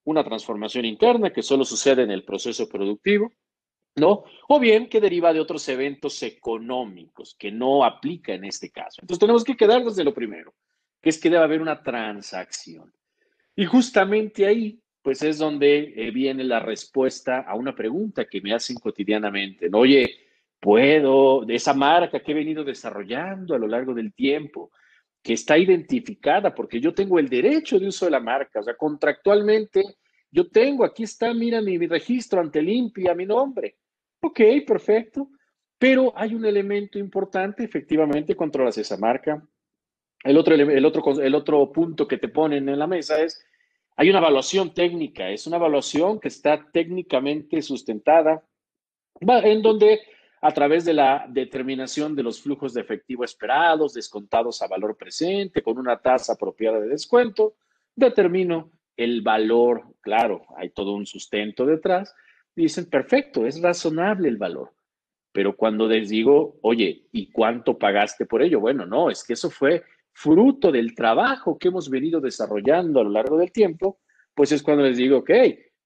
una 0.05 0.25
transformación 0.25 0.85
interna 0.85 1.33
que 1.33 1.43
solo 1.43 1.65
sucede 1.65 2.03
en 2.03 2.11
el 2.11 2.25
proceso 2.25 2.69
productivo, 2.69 3.33
¿no? 3.97 4.25
O 4.49 4.59
bien 4.59 4.89
que 4.89 5.01
deriva 5.01 5.33
de 5.33 5.41
otros 5.41 5.69
eventos 5.69 6.23
económicos 6.23 7.35
que 7.39 7.51
no 7.51 7.85
aplica 7.85 8.33
en 8.33 8.45
este 8.45 8.71
caso. 8.71 9.01
Entonces 9.03 9.21
tenemos 9.21 9.45
que 9.45 9.57
quedar 9.57 9.85
desde 9.85 10.05
lo 10.05 10.15
primero, 10.15 10.55
que 11.01 11.11
es 11.11 11.21
que 11.21 11.31
debe 11.31 11.45
haber 11.45 11.61
una 11.61 11.83
transacción. 11.83 12.93
Y 13.55 13.67
justamente 13.67 14.47
ahí 14.47 14.81
pues 15.03 15.23
es 15.23 15.39
donde 15.39 15.95
eh, 15.97 16.11
viene 16.11 16.45
la 16.45 16.61
respuesta 16.61 17.41
a 17.41 17.55
una 17.55 17.75
pregunta 17.75 18.27
que 18.27 18.41
me 18.41 18.53
hacen 18.53 18.77
cotidianamente. 18.77 19.69
Oye, 19.73 20.17
puedo, 20.61 21.45
de 21.45 21.55
esa 21.55 21.75
marca 21.75 22.21
que 22.21 22.33
he 22.33 22.35
venido 22.35 22.65
desarrollando 22.65 23.55
a 23.55 23.59
lo 23.59 23.67
largo 23.67 23.95
del 23.95 24.13
tiempo, 24.13 24.71
que 25.23 25.35
está 25.35 25.59
identificada 25.59 26.55
porque 26.55 26.81
yo 26.81 26.95
tengo 26.95 27.19
el 27.19 27.29
derecho 27.29 27.79
de 27.79 27.89
uso 27.89 28.05
de 28.05 28.13
la 28.13 28.21
marca, 28.21 28.61
o 28.61 28.63
sea, 28.63 28.75
contractualmente 28.75 29.83
yo 30.31 30.49
tengo, 30.49 30.85
aquí 30.85 31.05
está, 31.05 31.33
mira 31.33 31.61
mi, 31.61 31.79
registro 31.87 32.41
ante 32.41 32.61
limpia, 32.61 33.15
mi 33.15 33.25
nombre. 33.25 33.77
Ok, 34.21 34.41
perfecto. 34.67 35.31
Pero 35.79 36.13
hay 36.17 36.35
un 36.35 36.45
elemento 36.45 36.99
importante, 36.99 37.65
efectivamente, 37.65 38.37
controlas 38.37 38.77
esa 38.79 38.97
marca. 38.97 39.43
El 40.25 40.37
otro, 40.37 40.55
el 40.55 40.85
otro, 40.85 41.21
el 41.21 41.35
otro 41.35 41.73
punto 41.73 42.07
que 42.07 42.19
te 42.19 42.29
ponen 42.29 42.69
en 42.69 42.79
la 42.79 42.87
mesa 42.87 43.23
es, 43.23 43.43
hay 44.01 44.11
una 44.11 44.21
evaluación 44.21 44.73
técnica, 44.73 45.29
es 45.29 45.49
una 45.49 45.57
evaluación 45.57 46.21
que 46.21 46.29
está 46.29 46.65
técnicamente 46.71 47.61
sustentada, 47.63 48.45
en 49.21 49.61
donde 49.61 50.01
a 50.41 50.53
través 50.53 50.85
de 50.85 50.95
la 50.95 51.27
determinación 51.29 52.15
de 52.15 52.23
los 52.23 52.41
flujos 52.41 52.73
de 52.73 52.83
efectivo 52.83 53.25
esperados, 53.25 53.95
descontados 53.95 54.63
a 54.63 54.69
valor 54.69 54.97
presente, 54.97 55.63
con 55.63 55.79
una 55.79 55.99
tasa 55.99 56.35
apropiada 56.35 56.79
de 56.79 56.87
descuento, 56.87 57.57
determino 57.93 58.71
el 58.97 59.21
valor, 59.21 59.83
claro, 60.01 60.47
hay 60.57 60.71
todo 60.71 60.93
un 60.93 61.05
sustento 61.05 61.67
detrás, 61.67 62.15
dicen, 62.55 62.89
perfecto, 62.89 63.47
es 63.47 63.61
razonable 63.61 64.29
el 64.29 64.37
valor. 64.37 64.75
Pero 65.33 65.57
cuando 65.57 65.89
les 65.89 66.09
digo, 66.09 66.57
oye, 66.63 67.09
¿y 67.11 67.33
cuánto 67.33 67.77
pagaste 67.77 68.27
por 68.27 68.43
ello? 68.43 68.61
Bueno, 68.61 68.87
no, 68.87 69.11
es 69.11 69.25
que 69.25 69.33
eso 69.33 69.51
fue 69.51 69.83
fruto 70.19 70.73
del 70.73 70.97
trabajo 70.97 71.57
que 71.57 71.69
hemos 71.69 71.89
venido 71.89 72.21
desarrollando 72.21 72.99
a 72.99 73.05
lo 73.05 73.11
largo 73.11 73.39
del 73.39 73.53
tiempo, 73.53 74.01
pues 74.35 74.51
es 74.51 74.65
cuando 74.65 74.83
les 74.83 74.97
digo, 74.97 75.19
ok, 75.19 75.31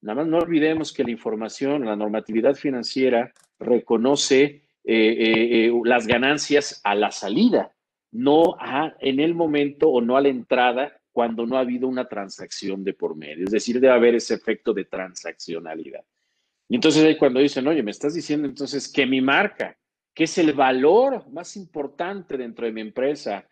nada 0.01 0.23
más 0.23 0.27
no 0.27 0.39
olvidemos 0.39 0.91
que 0.91 1.05
la 1.05 1.11
información, 1.11 1.85
la 1.85 1.97
normatividad 1.97 2.55
financiera 2.55 3.31
reconoce 3.59 4.41
eh, 4.43 4.63
eh, 4.85 5.73
las 5.85 6.07
ganancias 6.07 6.81
a 6.83 6.95
la 6.95 7.11
salida, 7.11 7.75
no 8.11 8.57
a, 8.59 8.95
en 9.01 9.21
el 9.21 9.35
momento 9.35 9.91
o 9.91 10.01
no 10.01 10.17
a 10.17 10.23
la 10.23 10.29
entrada 10.29 10.99
cuando 11.13 11.45
no 11.45 11.59
ha 11.59 11.61
habido 11.61 11.87
una 11.87 12.09
transacción 12.09 12.83
de 12.85 12.95
por 12.95 13.15
medio. 13.15 13.45
Es 13.45 13.53
decir, 13.53 13.81
debe 13.81 13.93
haber 13.93 14.15
ese 14.15 14.33
efecto 14.33 14.73
de 14.73 14.87
transaccionalidad. 14.87 16.05
Y 16.71 16.77
entonces 16.77 17.05
ahí 17.05 17.19
cuando 17.19 17.39
dicen, 17.39 17.67
oye, 17.67 17.83
me 17.83 17.91
estás 17.91 18.15
diciendo 18.15 18.49
entonces 18.49 18.91
que 18.91 19.05
mi 19.05 19.21
marca, 19.21 19.77
que 20.15 20.25
es 20.25 20.39
el 20.39 20.55
valor 20.55 21.31
más 21.31 21.55
importante 21.55 22.39
dentro 22.39 22.65
de 22.65 22.73
mi 22.73 22.81
empresa, 22.81 23.47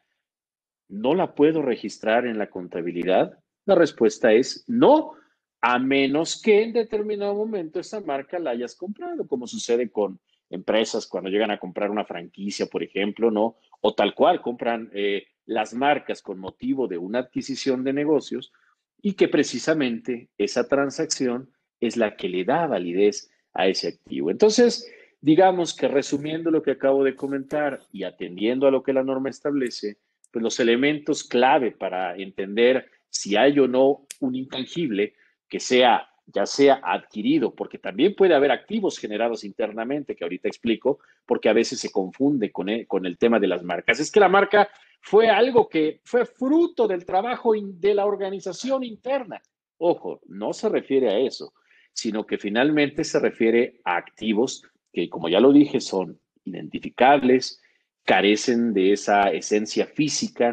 no 0.90 1.14
la 1.14 1.34
puedo 1.34 1.62
registrar 1.62 2.26
en 2.26 2.38
la 2.38 2.50
contabilidad. 2.50 3.38
La 3.64 3.74
respuesta 3.74 4.32
es 4.32 4.64
no, 4.66 5.12
a 5.60 5.78
menos 5.78 6.40
que 6.40 6.62
en 6.62 6.72
determinado 6.72 7.34
momento 7.34 7.80
esa 7.80 8.00
marca 8.00 8.38
la 8.38 8.50
hayas 8.50 8.74
comprado, 8.74 9.26
como 9.26 9.46
sucede 9.46 9.90
con 9.90 10.18
empresas 10.50 11.06
cuando 11.06 11.30
llegan 11.30 11.50
a 11.50 11.58
comprar 11.58 11.90
una 11.90 12.04
franquicia, 12.04 12.66
por 12.66 12.82
ejemplo, 12.82 13.30
¿no? 13.30 13.56
O 13.80 13.94
tal 13.94 14.14
cual, 14.14 14.42
compran 14.42 14.90
eh, 14.92 15.26
las 15.46 15.74
marcas 15.74 16.22
con 16.22 16.38
motivo 16.38 16.88
de 16.88 16.98
una 16.98 17.20
adquisición 17.20 17.84
de 17.84 17.92
negocios 17.92 18.52
y 19.00 19.14
que 19.14 19.28
precisamente 19.28 20.28
esa 20.36 20.66
transacción 20.66 21.50
es 21.78 21.96
la 21.96 22.16
que 22.16 22.28
le 22.28 22.44
da 22.44 22.66
validez 22.66 23.30
a 23.54 23.68
ese 23.68 23.88
activo. 23.88 24.30
Entonces, 24.30 24.90
digamos 25.20 25.74
que 25.74 25.88
resumiendo 25.88 26.50
lo 26.50 26.62
que 26.62 26.72
acabo 26.72 27.04
de 27.04 27.14
comentar 27.14 27.80
y 27.92 28.02
atendiendo 28.02 28.66
a 28.66 28.70
lo 28.70 28.82
que 28.82 28.92
la 28.92 29.04
norma 29.04 29.30
establece, 29.30 29.98
pues 30.30 30.42
los 30.42 30.60
elementos 30.60 31.24
clave 31.24 31.72
para 31.72 32.16
entender 32.16 32.90
si 33.08 33.36
hay 33.36 33.58
o 33.58 33.66
no 33.66 34.06
un 34.20 34.34
intangible 34.34 35.14
que 35.48 35.60
sea 35.60 36.10
ya 36.32 36.46
sea 36.46 36.80
adquirido, 36.82 37.54
porque 37.54 37.78
también 37.78 38.14
puede 38.14 38.34
haber 38.34 38.50
activos 38.50 38.98
generados 38.98 39.44
internamente, 39.44 40.14
que 40.14 40.24
ahorita 40.24 40.48
explico, 40.48 41.00
porque 41.26 41.48
a 41.48 41.52
veces 41.52 41.80
se 41.80 41.90
confunde 41.90 42.52
con 42.52 42.68
el, 42.68 42.86
con 42.86 43.06
el 43.06 43.18
tema 43.18 43.38
de 43.38 43.48
las 43.48 43.62
marcas. 43.62 44.00
Es 44.00 44.10
que 44.10 44.20
la 44.20 44.28
marca 44.28 44.68
fue 45.00 45.28
algo 45.28 45.68
que 45.68 46.00
fue 46.04 46.24
fruto 46.24 46.86
del 46.86 47.04
trabajo 47.04 47.52
de 47.56 47.94
la 47.94 48.06
organización 48.06 48.84
interna. 48.84 49.40
Ojo, 49.78 50.20
no 50.26 50.52
se 50.52 50.68
refiere 50.68 51.08
a 51.08 51.18
eso, 51.18 51.52
sino 51.92 52.26
que 52.26 52.38
finalmente 52.38 53.04
se 53.04 53.18
refiere 53.18 53.80
a 53.84 53.96
activos 53.96 54.62
que, 54.92 55.08
como 55.08 55.28
ya 55.28 55.40
lo 55.40 55.52
dije, 55.52 55.80
son 55.80 56.18
identificables, 56.44 57.62
carecen 58.10 58.74
de 58.74 58.92
esa 58.92 59.30
esencia 59.30 59.86
física 59.86 60.52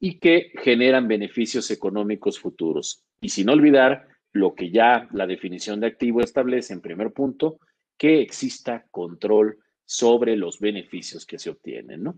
y 0.00 0.18
que 0.18 0.50
generan 0.60 1.06
beneficios 1.06 1.70
económicos 1.70 2.40
futuros. 2.40 3.04
Y 3.20 3.28
sin 3.28 3.48
olvidar 3.48 4.08
lo 4.32 4.56
que 4.56 4.72
ya 4.72 5.06
la 5.12 5.28
definición 5.28 5.78
de 5.78 5.86
activo 5.86 6.20
establece 6.20 6.72
en 6.72 6.80
primer 6.80 7.12
punto, 7.12 7.60
que 7.96 8.20
exista 8.20 8.86
control 8.90 9.56
sobre 9.84 10.36
los 10.36 10.58
beneficios 10.58 11.24
que 11.24 11.38
se 11.38 11.50
obtienen, 11.50 12.02
¿no? 12.02 12.16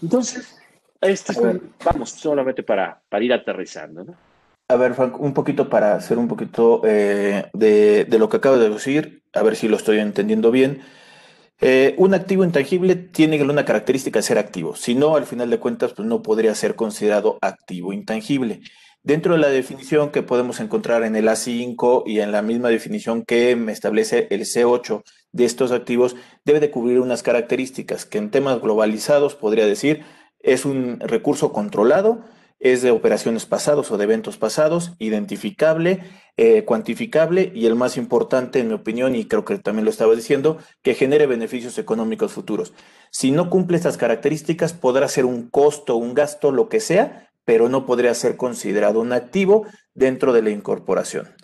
Entonces, 0.00 0.58
este 1.02 1.34
vamos, 1.84 2.08
solamente 2.08 2.62
para, 2.62 2.98
para 3.10 3.22
ir 3.22 3.34
aterrizando, 3.34 4.04
¿no? 4.04 4.14
A 4.68 4.76
ver, 4.76 4.94
Frank, 4.94 5.20
un 5.20 5.34
poquito 5.34 5.68
para 5.68 5.96
hacer 5.96 6.16
un 6.16 6.28
poquito 6.28 6.80
eh, 6.86 7.50
de, 7.52 8.06
de, 8.06 8.18
lo 8.18 8.30
que 8.30 8.38
acabo 8.38 8.56
de 8.56 8.70
decir, 8.70 9.22
a 9.34 9.42
ver 9.42 9.54
si 9.54 9.68
lo 9.68 9.76
estoy 9.76 9.98
entendiendo 9.98 10.50
bien. 10.50 10.80
Eh, 11.60 11.94
un 11.98 12.14
activo 12.14 12.44
intangible 12.44 12.96
tiene 12.96 13.42
una 13.42 13.64
característica 13.64 14.18
de 14.18 14.22
ser 14.22 14.38
activo, 14.38 14.76
si 14.76 14.94
no, 14.94 15.16
al 15.16 15.26
final 15.26 15.50
de 15.50 15.58
cuentas, 15.58 15.92
pues 15.92 16.08
no 16.08 16.22
podría 16.22 16.54
ser 16.54 16.74
considerado 16.74 17.38
activo 17.42 17.92
intangible. 17.92 18.62
Dentro 19.02 19.34
de 19.34 19.40
la 19.40 19.48
definición 19.48 20.10
que 20.10 20.22
podemos 20.22 20.60
encontrar 20.60 21.04
en 21.04 21.16
el 21.16 21.28
A5 21.28 22.02
y 22.06 22.20
en 22.20 22.32
la 22.32 22.42
misma 22.42 22.68
definición 22.68 23.24
que 23.24 23.56
me 23.56 23.72
establece 23.72 24.26
el 24.30 24.42
C8 24.42 25.02
de 25.32 25.44
estos 25.44 25.72
activos, 25.72 26.16
debe 26.44 26.60
de 26.60 26.70
cubrir 26.70 27.00
unas 27.00 27.22
características 27.22 28.04
que 28.04 28.18
en 28.18 28.30
temas 28.30 28.60
globalizados 28.60 29.36
podría 29.36 29.66
decir 29.66 30.04
es 30.42 30.64
un 30.64 30.98
recurso 31.00 31.52
controlado, 31.52 32.24
es 32.60 32.82
de 32.82 32.90
operaciones 32.90 33.46
pasados 33.46 33.90
o 33.90 33.98
de 33.98 34.04
eventos 34.04 34.36
pasados, 34.36 34.92
identificable, 34.98 36.04
eh, 36.36 36.64
cuantificable 36.64 37.50
y 37.54 37.66
el 37.66 37.74
más 37.74 37.96
importante, 37.96 38.60
en 38.60 38.68
mi 38.68 38.74
opinión, 38.74 39.14
y 39.14 39.24
creo 39.24 39.44
que 39.44 39.58
también 39.58 39.84
lo 39.84 39.90
estaba 39.90 40.14
diciendo, 40.14 40.58
que 40.82 40.94
genere 40.94 41.26
beneficios 41.26 41.78
económicos 41.78 42.32
futuros. 42.32 42.74
Si 43.10 43.30
no 43.30 43.50
cumple 43.50 43.78
estas 43.78 43.96
características, 43.96 44.74
podrá 44.74 45.08
ser 45.08 45.24
un 45.24 45.48
costo, 45.48 45.96
un 45.96 46.14
gasto, 46.14 46.52
lo 46.52 46.68
que 46.68 46.80
sea, 46.80 47.30
pero 47.44 47.68
no 47.68 47.86
podría 47.86 48.14
ser 48.14 48.36
considerado 48.36 49.00
un 49.00 49.12
activo 49.12 49.66
dentro 49.94 50.32
de 50.32 50.42
la 50.42 50.50
incorporación. 50.50 51.34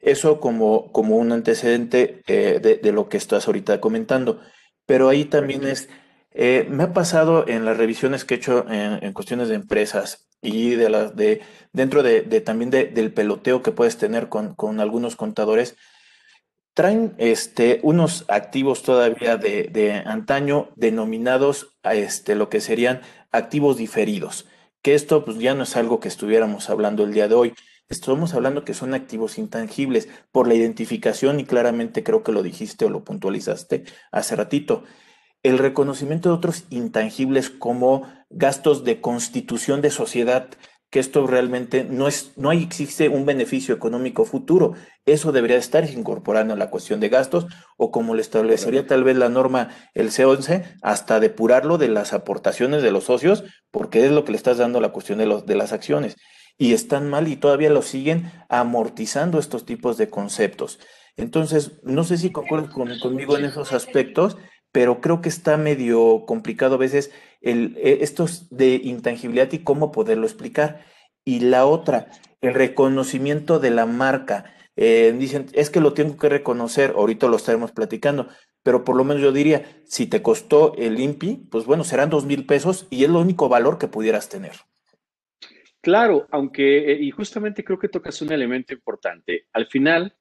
Eso 0.00 0.38
como, 0.38 0.92
como 0.92 1.16
un 1.16 1.32
antecedente 1.32 2.22
eh, 2.26 2.78
de, 2.82 2.92
lo 2.92 3.08
que 3.08 3.16
estás 3.16 3.46
ahorita 3.46 3.80
comentando. 3.80 4.40
Pero 4.84 5.08
ahí 5.08 5.24
también 5.24 5.66
es, 5.66 5.88
eh, 6.34 6.66
me 6.68 6.84
ha 6.84 6.92
pasado 6.92 7.46
en 7.48 7.64
las 7.64 7.76
revisiones 7.76 8.24
que 8.24 8.34
he 8.34 8.36
hecho 8.36 8.66
en, 8.68 9.12
cuestiones 9.12 9.48
de 9.48 9.54
empresas 9.54 10.28
y 10.42 10.70
de 10.70 10.90
la, 10.90 11.08
de, 11.08 11.40
dentro 11.72 12.02
de, 12.02 12.22
también 12.40 12.70
del 12.70 13.12
peloteo 13.12 13.62
que 13.62 13.72
puedes 13.72 13.96
tener 13.96 14.28
con, 14.28 14.54
con, 14.54 14.80
algunos 14.80 15.16
contadores, 15.16 15.76
traen 16.74 17.14
este, 17.18 17.80
unos 17.82 18.24
activos 18.28 18.82
todavía 18.82 19.36
de, 19.36 19.70
de 19.72 19.92
antaño 19.92 20.70
denominados 20.76 21.76
a 21.82 21.94
este, 21.94 22.34
lo 22.34 22.48
que 22.48 22.60
serían 22.60 23.00
activos 23.30 23.76
diferidos 23.76 24.46
que 24.84 24.94
esto 24.94 25.24
pues 25.24 25.38
ya 25.38 25.54
no 25.54 25.62
es 25.62 25.76
algo 25.76 25.98
que 25.98 26.08
estuviéramos 26.08 26.68
hablando 26.68 27.04
el 27.04 27.14
día 27.14 27.26
de 27.26 27.34
hoy. 27.34 27.54
Estamos 27.88 28.34
hablando 28.34 28.66
que 28.66 28.74
son 28.74 28.92
activos 28.92 29.38
intangibles 29.38 30.10
por 30.30 30.46
la 30.46 30.54
identificación 30.54 31.40
y 31.40 31.46
claramente 31.46 32.04
creo 32.04 32.22
que 32.22 32.32
lo 32.32 32.42
dijiste 32.42 32.84
o 32.84 32.90
lo 32.90 33.02
puntualizaste 33.02 33.84
hace 34.12 34.36
ratito. 34.36 34.84
El 35.44 35.58
reconocimiento 35.58 36.30
de 36.30 36.34
otros 36.34 36.64
intangibles 36.70 37.50
como 37.50 38.08
gastos 38.30 38.82
de 38.82 39.00
constitución 39.00 39.82
de 39.82 39.90
sociedad, 39.90 40.48
que 40.90 41.00
esto 41.00 41.26
realmente 41.26 41.84
no 41.84 42.08
es, 42.08 42.32
no 42.36 42.50
existe 42.50 43.10
un 43.10 43.26
beneficio 43.26 43.74
económico 43.74 44.24
futuro. 44.24 44.72
Eso 45.04 45.32
debería 45.32 45.58
estar 45.58 45.84
incorporando 45.90 46.56
la 46.56 46.70
cuestión 46.70 46.98
de 46.98 47.10
gastos 47.10 47.46
o 47.76 47.90
como 47.90 48.14
le 48.14 48.22
establecería 48.22 48.86
tal 48.86 49.04
vez 49.04 49.16
la 49.18 49.28
norma 49.28 49.68
el 49.92 50.10
C11, 50.10 50.76
hasta 50.80 51.20
depurarlo 51.20 51.76
de 51.76 51.88
las 51.88 52.14
aportaciones 52.14 52.82
de 52.82 52.90
los 52.90 53.04
socios, 53.04 53.44
porque 53.70 54.06
es 54.06 54.12
lo 54.12 54.24
que 54.24 54.32
le 54.32 54.38
estás 54.38 54.56
dando 54.56 54.80
la 54.80 54.92
cuestión 54.92 55.18
de, 55.18 55.26
los, 55.26 55.44
de 55.44 55.56
las 55.56 55.72
acciones. 55.72 56.16
Y 56.56 56.72
están 56.72 57.10
mal 57.10 57.28
y 57.28 57.36
todavía 57.36 57.68
lo 57.68 57.82
siguen 57.82 58.32
amortizando 58.48 59.38
estos 59.38 59.66
tipos 59.66 59.98
de 59.98 60.08
conceptos. 60.08 60.78
Entonces, 61.16 61.80
no 61.82 62.04
sé 62.04 62.16
si 62.16 62.32
concuerdas 62.32 62.70
conmigo 62.72 63.36
en 63.36 63.44
esos 63.44 63.72
aspectos, 63.72 64.36
pero 64.74 65.00
creo 65.00 65.20
que 65.20 65.28
está 65.28 65.56
medio 65.56 66.24
complicado 66.26 66.74
a 66.74 66.78
veces 66.78 67.12
el, 67.42 67.76
e, 67.76 67.98
estos 68.02 68.48
de 68.50 68.74
intangibilidad 68.82 69.52
y 69.52 69.60
cómo 69.60 69.92
poderlo 69.92 70.26
explicar. 70.26 70.84
Y 71.24 71.38
la 71.38 71.64
otra, 71.64 72.08
el 72.40 72.54
reconocimiento 72.54 73.60
de 73.60 73.70
la 73.70 73.86
marca. 73.86 74.52
Eh, 74.74 75.14
dicen, 75.16 75.46
es 75.52 75.70
que 75.70 75.78
lo 75.78 75.94
tengo 75.94 76.16
que 76.16 76.28
reconocer, 76.28 76.94
ahorita 76.96 77.28
lo 77.28 77.36
estaremos 77.36 77.70
platicando, 77.70 78.28
pero 78.64 78.82
por 78.82 78.96
lo 78.96 79.04
menos 79.04 79.22
yo 79.22 79.30
diría, 79.30 79.64
si 79.84 80.08
te 80.08 80.22
costó 80.22 80.74
el 80.76 80.98
INPI, 80.98 81.46
pues 81.52 81.66
bueno, 81.66 81.84
serán 81.84 82.10
dos 82.10 82.26
mil 82.26 82.44
pesos 82.44 82.88
y 82.90 83.04
es 83.04 83.10
el 83.10 83.14
único 83.14 83.48
valor 83.48 83.78
que 83.78 83.86
pudieras 83.86 84.28
tener. 84.28 84.54
Claro, 85.80 86.26
aunque, 86.32 86.90
eh, 86.90 86.98
y 87.00 87.12
justamente 87.12 87.62
creo 87.62 87.78
que 87.78 87.88
tocas 87.88 88.20
un 88.22 88.32
elemento 88.32 88.74
importante. 88.74 89.46
Al 89.52 89.68
final, 89.68 90.16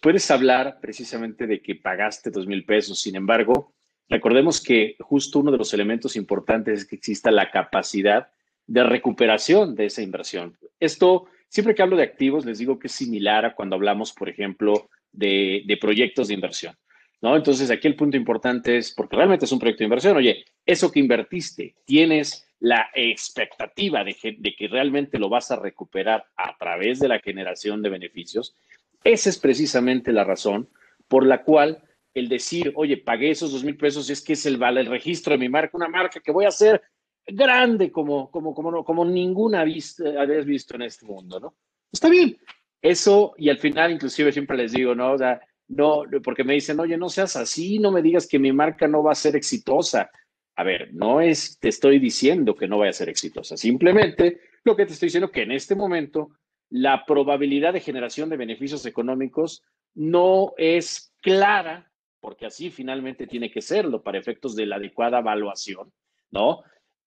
puedes 0.00 0.30
hablar 0.30 0.78
precisamente 0.80 1.46
de 1.46 1.60
que 1.60 1.74
pagaste 1.74 2.30
dos 2.30 2.46
mil 2.46 2.64
pesos, 2.64 3.02
sin 3.02 3.16
embargo, 3.16 3.74
Recordemos 4.10 4.60
que 4.60 4.96
justo 4.98 5.38
uno 5.38 5.52
de 5.52 5.58
los 5.58 5.72
elementos 5.72 6.16
importantes 6.16 6.80
es 6.80 6.86
que 6.86 6.96
exista 6.96 7.30
la 7.30 7.48
capacidad 7.48 8.28
de 8.66 8.82
recuperación 8.82 9.76
de 9.76 9.86
esa 9.86 10.02
inversión. 10.02 10.58
Esto, 10.80 11.26
siempre 11.48 11.76
que 11.76 11.82
hablo 11.82 11.96
de 11.96 12.02
activos, 12.02 12.44
les 12.44 12.58
digo 12.58 12.80
que 12.80 12.88
es 12.88 12.92
similar 12.92 13.44
a 13.44 13.54
cuando 13.54 13.76
hablamos, 13.76 14.12
por 14.12 14.28
ejemplo, 14.28 14.90
de, 15.12 15.78
proyectos 15.80 16.26
de 16.26 16.34
inversión. 16.34 16.74
¿no? 17.22 17.36
Entonces, 17.36 17.70
aquí 17.70 17.86
el 17.86 17.94
punto 17.94 18.16
importante 18.16 18.76
es, 18.76 18.92
porque 18.92 19.14
realmente 19.14 19.44
es 19.44 19.52
un 19.52 19.60
proyecto 19.60 19.80
de 19.80 19.86
inversión, 19.86 20.16
oye, 20.16 20.44
eso 20.66 20.90
que 20.90 20.98
invertiste, 20.98 21.76
tienes 21.84 22.48
la 22.58 22.88
expectativa 22.92 24.02
de 24.02 24.16
de 24.38 24.54
que 24.56 24.66
realmente 24.66 25.20
lo 25.20 25.28
vas 25.28 25.52
a 25.52 25.56
recuperar 25.56 26.24
a 26.36 26.56
través 26.58 26.98
de 26.98 27.08
la 27.08 27.20
generación 27.20 27.80
de 27.80 27.90
beneficios. 27.90 28.56
Esa 29.04 29.30
es 29.30 29.38
precisamente 29.38 30.12
la 30.12 30.24
razón 30.24 30.68
por 31.06 31.24
la 31.24 31.42
cual 31.42 31.82
el 32.20 32.28
decir, 32.28 32.72
oye, 32.76 32.96
pagué 32.98 33.30
esos 33.30 33.52
dos 33.52 33.64
mil 33.64 33.76
pesos, 33.76 34.08
es 34.10 34.22
que 34.22 34.34
es 34.34 34.46
el, 34.46 34.58
registro 34.86 35.32
de 35.32 35.38
mi 35.38 35.48
marca, 35.48 35.76
una 35.76 35.88
marca 35.88 36.20
que 36.20 36.32
voy 36.32 36.44
a 36.44 36.48
hacer 36.48 36.80
grande 37.26 37.90
como, 37.90 38.30
como, 38.30 38.54
como, 38.54 38.84
como 38.84 39.04
ninguna 39.04 39.60
habías 39.60 40.44
visto 40.44 40.76
en 40.76 40.82
este 40.82 41.06
mundo, 41.06 41.40
¿no? 41.40 41.56
Está 41.92 42.08
bien. 42.08 42.38
Eso, 42.82 43.34
y 43.36 43.50
al 43.50 43.58
final, 43.58 43.92
inclusive 43.92 44.32
siempre 44.32 44.56
les 44.56 44.72
digo, 44.72 44.94
¿no? 44.94 45.12
O 45.12 45.18
sea, 45.18 45.40
no, 45.68 46.04
porque 46.24 46.44
me 46.44 46.54
dicen, 46.54 46.80
oye, 46.80 46.96
no 46.96 47.08
seas 47.08 47.36
así, 47.36 47.78
no 47.78 47.92
me 47.92 48.02
digas 48.02 48.26
que 48.26 48.38
mi 48.38 48.52
marca 48.52 48.88
no 48.88 49.02
va 49.02 49.12
a 49.12 49.16
ser 49.16 49.36
exitosa. 49.36 50.10
A 50.56 50.64
ver, 50.64 50.92
no 50.94 51.20
es, 51.20 51.58
te 51.58 51.68
estoy 51.68 51.98
diciendo 51.98 52.54
que 52.54 52.66
no 52.66 52.78
vaya 52.78 52.90
a 52.90 52.94
ser 52.94 53.08
exitosa. 53.08 53.56
Simplemente 53.56 54.40
lo 54.64 54.76
que 54.76 54.86
te 54.86 54.92
estoy 54.92 55.06
diciendo 55.06 55.30
que 55.30 55.42
en 55.42 55.52
este 55.52 55.74
momento 55.74 56.30
la 56.70 57.04
probabilidad 57.04 57.72
de 57.72 57.80
generación 57.80 58.30
de 58.30 58.36
beneficios 58.36 58.84
económicos 58.86 59.62
no 59.94 60.52
es 60.56 61.12
clara 61.20 61.89
porque 62.20 62.46
así 62.46 62.70
finalmente 62.70 63.26
tiene 63.26 63.50
que 63.50 63.62
serlo 63.62 64.02
para 64.02 64.18
efectos 64.18 64.54
de 64.54 64.66
la 64.66 64.76
adecuada 64.76 65.20
evaluación, 65.20 65.92
¿no? 66.30 66.62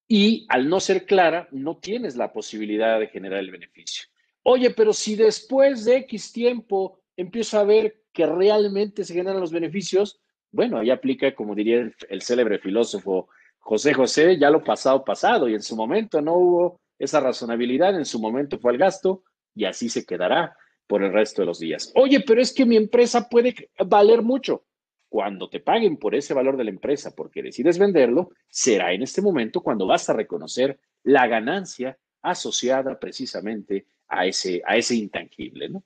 Y 0.08 0.46
al 0.50 0.68
no 0.68 0.80
ser 0.80 1.06
clara, 1.06 1.48
no 1.52 1.78
tienes 1.78 2.16
la 2.16 2.34
posibilidad 2.34 3.00
de 3.00 3.08
generar 3.08 3.40
el 3.40 3.52
beneficio. 3.52 4.06
Oye, 4.44 4.72
pero 4.72 4.92
si 4.92 5.16
después 5.16 5.86
de 5.86 5.98
X 5.98 6.34
tiempo 6.34 7.00
empiezo 7.16 7.60
a 7.60 7.64
ver 7.64 8.02
que 8.12 8.26
realmente 8.26 9.04
se 9.04 9.14
generan 9.14 9.40
los 9.40 9.52
beneficios, 9.52 10.20
bueno, 10.52 10.78
ahí 10.78 10.92
aplica, 10.92 11.34
como 11.34 11.56
diría 11.56 11.92
el, 12.10 12.22
célebre 12.22 12.60
filósofo 12.60 13.30
José 13.60 13.94
José, 13.94 14.38
ya 14.38 14.50
lo 14.50 14.64
pasado, 14.64 15.04
pasado, 15.06 15.48
y 15.48 15.56
en 15.56 15.62
su 15.62 15.76
momento 15.76 16.22
no 16.22 16.36
hubo 16.36 16.82
esa 17.00 17.22
razonabilidad, 17.22 17.96
en 17.96 18.06
su 18.06 18.20
momento 18.20 18.60
fue 18.60 18.74
el 18.74 18.78
gasto, 18.78 19.24
y 19.56 19.66
así 19.66 19.90
se 19.90 20.06
quedará 20.06 20.56
por 20.86 21.02
el 21.02 21.14
resto 21.14 21.42
de 21.42 21.46
los 21.46 21.60
días. 21.60 21.92
Oye, 21.96 22.20
pero 22.20 22.42
es 22.42 22.54
que 22.54 22.66
mi 22.66 22.76
empresa 22.76 23.30
puede 23.30 23.70
valer 23.80 24.22
mucho. 24.22 24.66
Cuando 25.14 25.48
te 25.48 25.60
paguen 25.60 25.98
por 25.98 26.16
ese 26.16 26.34
valor 26.34 26.58
de 26.58 26.64
la 26.64 26.72
empresa 26.72 27.14
porque 27.16 27.44
decides 27.44 27.78
venderlo, 27.78 28.32
será 28.48 28.94
en 28.94 29.04
este 29.04 29.22
momento 29.22 29.62
cuando 29.62 29.86
vas 29.86 30.10
a 30.10 30.14
reconocer 30.14 30.80
la 31.04 31.28
ganancia 31.28 32.00
asociada 32.24 33.00
precisamente 33.00 33.86
a 34.08 34.26
ese, 34.26 34.64
a 34.66 34.76
ese 34.76 34.96
intangible, 34.96 35.70
¿no? 35.70 35.84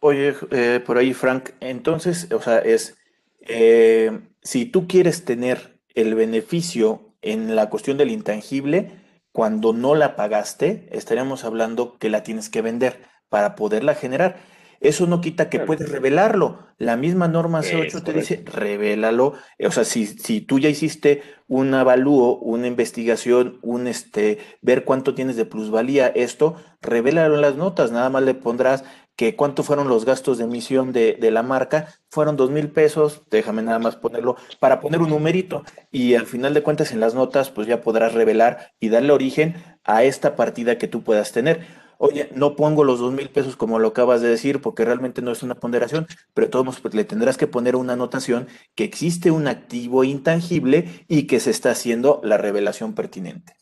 Oye, 0.00 0.34
eh, 0.50 0.80
por 0.84 0.98
ahí, 0.98 1.14
Frank, 1.14 1.50
entonces, 1.60 2.32
o 2.32 2.42
sea, 2.42 2.58
es, 2.58 2.98
eh, 3.42 4.10
si 4.42 4.66
tú 4.66 4.88
quieres 4.88 5.24
tener 5.24 5.78
el 5.94 6.16
beneficio 6.16 7.14
en 7.22 7.54
la 7.54 7.70
cuestión 7.70 7.96
del 7.96 8.10
intangible, 8.10 8.90
cuando 9.30 9.72
no 9.72 9.94
la 9.94 10.16
pagaste, 10.16 10.88
estaríamos 10.90 11.44
hablando 11.44 11.96
que 11.96 12.10
la 12.10 12.24
tienes 12.24 12.50
que 12.50 12.62
vender 12.62 13.02
para 13.28 13.54
poderla 13.54 13.94
generar. 13.94 14.55
Eso 14.80 15.06
no 15.06 15.20
quita 15.20 15.48
que 15.48 15.60
puedes 15.60 15.90
revelarlo. 15.90 16.66
La 16.78 16.96
misma 16.96 17.28
norma 17.28 17.62
C8 17.62 18.02
te 18.02 18.12
dice, 18.12 18.44
revélalo. 18.44 19.34
O 19.64 19.70
sea, 19.70 19.84
si, 19.84 20.06
si 20.06 20.40
tú 20.40 20.58
ya 20.58 20.68
hiciste 20.68 21.22
un 21.48 21.72
avalúo, 21.74 22.38
una 22.38 22.66
investigación, 22.66 23.58
un 23.62 23.86
este, 23.86 24.38
ver 24.60 24.84
cuánto 24.84 25.14
tienes 25.14 25.36
de 25.36 25.46
plusvalía, 25.46 26.08
esto, 26.08 26.56
revélalo 26.82 27.36
en 27.36 27.40
las 27.40 27.56
notas. 27.56 27.92
Nada 27.92 28.10
más 28.10 28.22
le 28.22 28.34
pondrás 28.34 28.84
que 29.16 29.34
cuánto 29.34 29.62
fueron 29.62 29.88
los 29.88 30.04
gastos 30.04 30.38
de 30.38 30.44
emisión 30.44 30.92
de, 30.92 31.18
la 31.30 31.42
marca, 31.42 31.88
fueron 32.10 32.36
dos 32.36 32.50
mil 32.50 32.70
pesos, 32.70 33.22
déjame 33.30 33.62
nada 33.62 33.78
más 33.78 33.96
ponerlo, 33.96 34.36
para 34.60 34.80
poner 34.80 35.00
un 35.00 35.08
numerito 35.08 35.64
y 35.90 36.14
al 36.14 36.26
final 36.26 36.52
de 36.52 36.62
cuentas 36.62 36.92
en 36.92 37.00
las 37.00 37.14
notas 37.14 37.50
pues 37.50 37.66
ya 37.66 37.80
podrás 37.80 38.12
revelar 38.12 38.72
y 38.78 38.90
darle 38.90 39.12
origen 39.12 39.56
a 39.84 40.04
esta 40.04 40.36
partida 40.36 40.76
que 40.76 40.86
tú 40.86 41.02
puedas 41.02 41.32
tener. 41.32 41.85
Oye, 41.98 42.28
no 42.34 42.56
pongo 42.56 42.84
los 42.84 43.00
dos 43.00 43.12
mil 43.12 43.28
pesos 43.28 43.56
como 43.56 43.78
lo 43.78 43.88
acabas 43.88 44.20
de 44.20 44.28
decir 44.28 44.60
porque 44.60 44.84
realmente 44.84 45.22
no 45.22 45.32
es 45.32 45.42
una 45.42 45.54
ponderación, 45.54 46.06
pero 46.34 46.50
todos 46.50 46.80
pues, 46.80 46.94
le 46.94 47.04
tendrás 47.04 47.38
que 47.38 47.46
poner 47.46 47.76
una 47.76 47.94
anotación 47.94 48.48
que 48.74 48.84
existe 48.84 49.30
un 49.30 49.48
activo 49.48 50.04
intangible 50.04 50.86
y 51.08 51.26
que 51.26 51.40
se 51.40 51.50
está 51.50 51.70
haciendo 51.70 52.20
la 52.22 52.36
revelación 52.36 52.94
pertinente. 52.94 53.54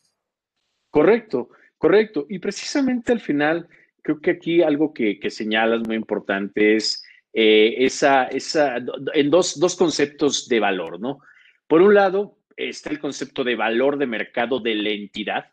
Correcto, 0.91 1.51
correcto. 1.79 2.27
Y 2.29 2.39
precisamente 2.39 3.13
al 3.13 3.21
final 3.21 3.69
creo 4.03 4.21
que 4.21 4.33
aquí 4.33 4.63
algo 4.63 4.93
que, 4.93 5.19
señalas 5.31 5.87
muy 5.87 5.97
importante 5.97 6.77
es 6.77 7.05
eh, 7.33 7.75
esa, 7.79 8.25
esa, 8.25 8.77
en 9.15 9.31
dos, 9.31 9.59
dos 9.59 9.77
conceptos 9.77 10.49
de 10.49 10.61
valor, 10.61 11.01
¿no? 11.01 11.21
Por 11.67 11.83
un 11.83 11.95
lado, 11.95 12.39
está 12.57 12.91
el 12.91 13.01
concepto 13.01 13.45
de 13.45 13.57
valor 13.57 13.99
de 13.99 14.07
mercado 14.07 14.61
de 14.61 14.75
la 14.75 14.91
entidad. 14.91 15.47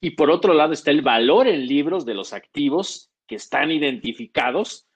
Y 0.00 0.10
por 0.10 0.30
otro 0.30 0.54
lado 0.54 0.72
está 0.72 0.90
el 0.90 1.02
valor 1.02 1.48
en 1.48 1.66
libros 1.66 2.04
de 2.04 2.14
los 2.14 2.32
activos 2.32 3.10
que 3.26 3.36
están 3.36 3.70
identificados 3.70 4.86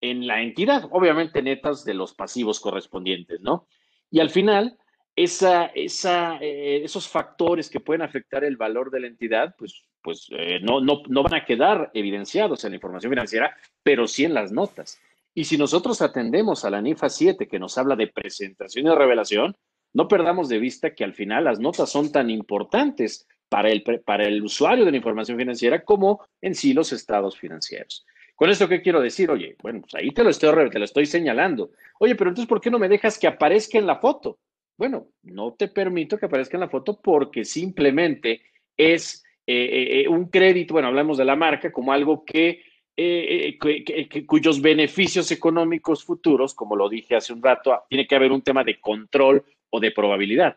en 0.00 0.26
la 0.26 0.42
entidad, 0.42 0.88
obviamente 0.90 1.42
netas 1.42 1.84
de 1.84 1.94
los 1.94 2.14
pasivos 2.14 2.60
correspondientes, 2.60 3.40
¿no? 3.40 3.66
Y 4.10 4.20
al 4.20 4.30
final, 4.30 4.78
esa, 5.16 5.66
esa, 5.66 6.38
eh, 6.40 6.82
esos 6.84 7.08
factores 7.08 7.68
que 7.68 7.80
pueden 7.80 8.02
afectar 8.02 8.44
el 8.44 8.56
valor 8.56 8.90
de 8.90 9.00
la 9.00 9.06
entidad, 9.08 9.54
pues 9.58 9.88
pues 10.02 10.26
eh, 10.30 10.58
no, 10.62 10.80
no, 10.80 11.02
no 11.08 11.22
van 11.22 11.34
a 11.34 11.44
quedar 11.44 11.90
evidenciados 11.94 12.64
en 12.64 12.70
la 12.70 12.76
información 12.76 13.10
financiera, 13.10 13.56
pero 13.82 14.06
sí 14.06 14.24
en 14.24 14.34
las 14.34 14.52
notas. 14.52 14.98
Y 15.34 15.44
si 15.44 15.56
nosotros 15.56 16.00
atendemos 16.02 16.64
a 16.64 16.70
la 16.70 16.80
NIFA 16.80 17.08
7, 17.08 17.46
que 17.46 17.58
nos 17.58 17.78
habla 17.78 17.96
de 17.96 18.08
presentación 18.08 18.86
y 18.86 18.94
revelación, 18.94 19.56
no 19.92 20.08
perdamos 20.08 20.48
de 20.48 20.58
vista 20.58 20.94
que 20.94 21.04
al 21.04 21.14
final 21.14 21.44
las 21.44 21.60
notas 21.60 21.90
son 21.90 22.10
tan 22.10 22.30
importantes 22.30 23.26
para 23.48 23.70
el, 23.70 23.82
para 23.82 24.24
el 24.24 24.42
usuario 24.42 24.84
de 24.84 24.90
la 24.90 24.96
información 24.96 25.38
financiera 25.38 25.84
como 25.84 26.26
en 26.40 26.54
sí 26.54 26.72
los 26.72 26.92
estados 26.92 27.38
financieros. 27.38 28.06
¿Con 28.38 28.50
esto 28.50 28.68
qué 28.68 28.80
quiero 28.80 29.00
decir? 29.00 29.30
Oye, 29.30 29.56
bueno, 29.60 29.80
pues 29.80 29.96
ahí 29.96 30.12
te 30.12 30.22
lo, 30.22 30.30
estoy, 30.30 30.70
te 30.70 30.78
lo 30.78 30.84
estoy 30.84 31.06
señalando. 31.06 31.72
Oye, 31.98 32.14
pero 32.14 32.30
entonces, 32.30 32.48
¿por 32.48 32.60
qué 32.60 32.70
no 32.70 32.78
me 32.78 32.88
dejas 32.88 33.18
que 33.18 33.26
aparezca 33.26 33.78
en 33.78 33.86
la 33.86 33.96
foto? 33.96 34.38
Bueno, 34.76 35.08
no 35.24 35.54
te 35.54 35.66
permito 35.66 36.16
que 36.16 36.26
aparezca 36.26 36.56
en 36.56 36.60
la 36.60 36.68
foto 36.68 37.00
porque 37.02 37.44
simplemente 37.44 38.42
es 38.76 39.24
eh, 39.44 39.54
eh, 39.54 40.00
eh, 40.02 40.08
un 40.08 40.26
crédito, 40.26 40.74
bueno, 40.74 40.86
hablamos 40.86 41.18
de 41.18 41.24
la 41.24 41.34
marca 41.34 41.72
como 41.72 41.92
algo 41.92 42.24
que, 42.24 42.62
cuyos 44.26 44.62
beneficios 44.62 45.32
económicos 45.32 46.04
futuros, 46.04 46.54
como 46.54 46.76
lo 46.76 46.88
dije 46.88 47.16
hace 47.16 47.32
un 47.32 47.42
rato, 47.42 47.76
tiene 47.88 48.06
que 48.06 48.14
haber 48.14 48.30
un 48.30 48.42
tema 48.42 48.62
de 48.62 48.78
control 48.78 49.42
o 49.70 49.80
de 49.80 49.90
probabilidad. 49.90 50.56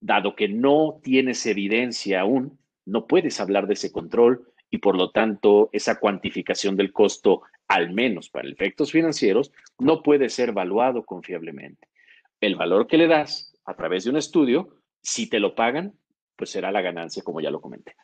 Dado 0.00 0.36
que 0.36 0.48
no 0.48 1.00
tienes 1.02 1.44
evidencia 1.46 2.20
aún, 2.20 2.58
no 2.84 3.06
puedes 3.06 3.40
hablar 3.40 3.66
de 3.66 3.74
ese 3.74 3.92
control 3.92 4.48
y 4.70 4.78
por 4.78 4.96
lo 4.96 5.10
tanto 5.10 5.70
esa 5.72 5.98
cuantificación 5.98 6.76
del 6.76 6.92
costo, 6.92 7.42
al 7.68 7.92
menos 7.92 8.30
para 8.30 8.48
efectos 8.48 8.92
financieros, 8.92 9.52
no 9.78 10.02
puede 10.02 10.28
ser 10.28 10.50
evaluado 10.50 11.04
confiablemente. 11.04 11.88
El 12.40 12.56
valor 12.56 12.86
que 12.86 12.98
le 12.98 13.08
das 13.08 13.54
a 13.64 13.74
través 13.74 14.04
de 14.04 14.10
un 14.10 14.16
estudio, 14.16 14.76
si 15.02 15.28
te 15.28 15.40
lo 15.40 15.54
pagan, 15.54 15.94
pues 16.36 16.50
será 16.50 16.70
la 16.70 16.80
ganancia, 16.80 17.22
como 17.22 17.40
ya 17.40 17.50
lo 17.50 17.60
comenté. 17.60 17.94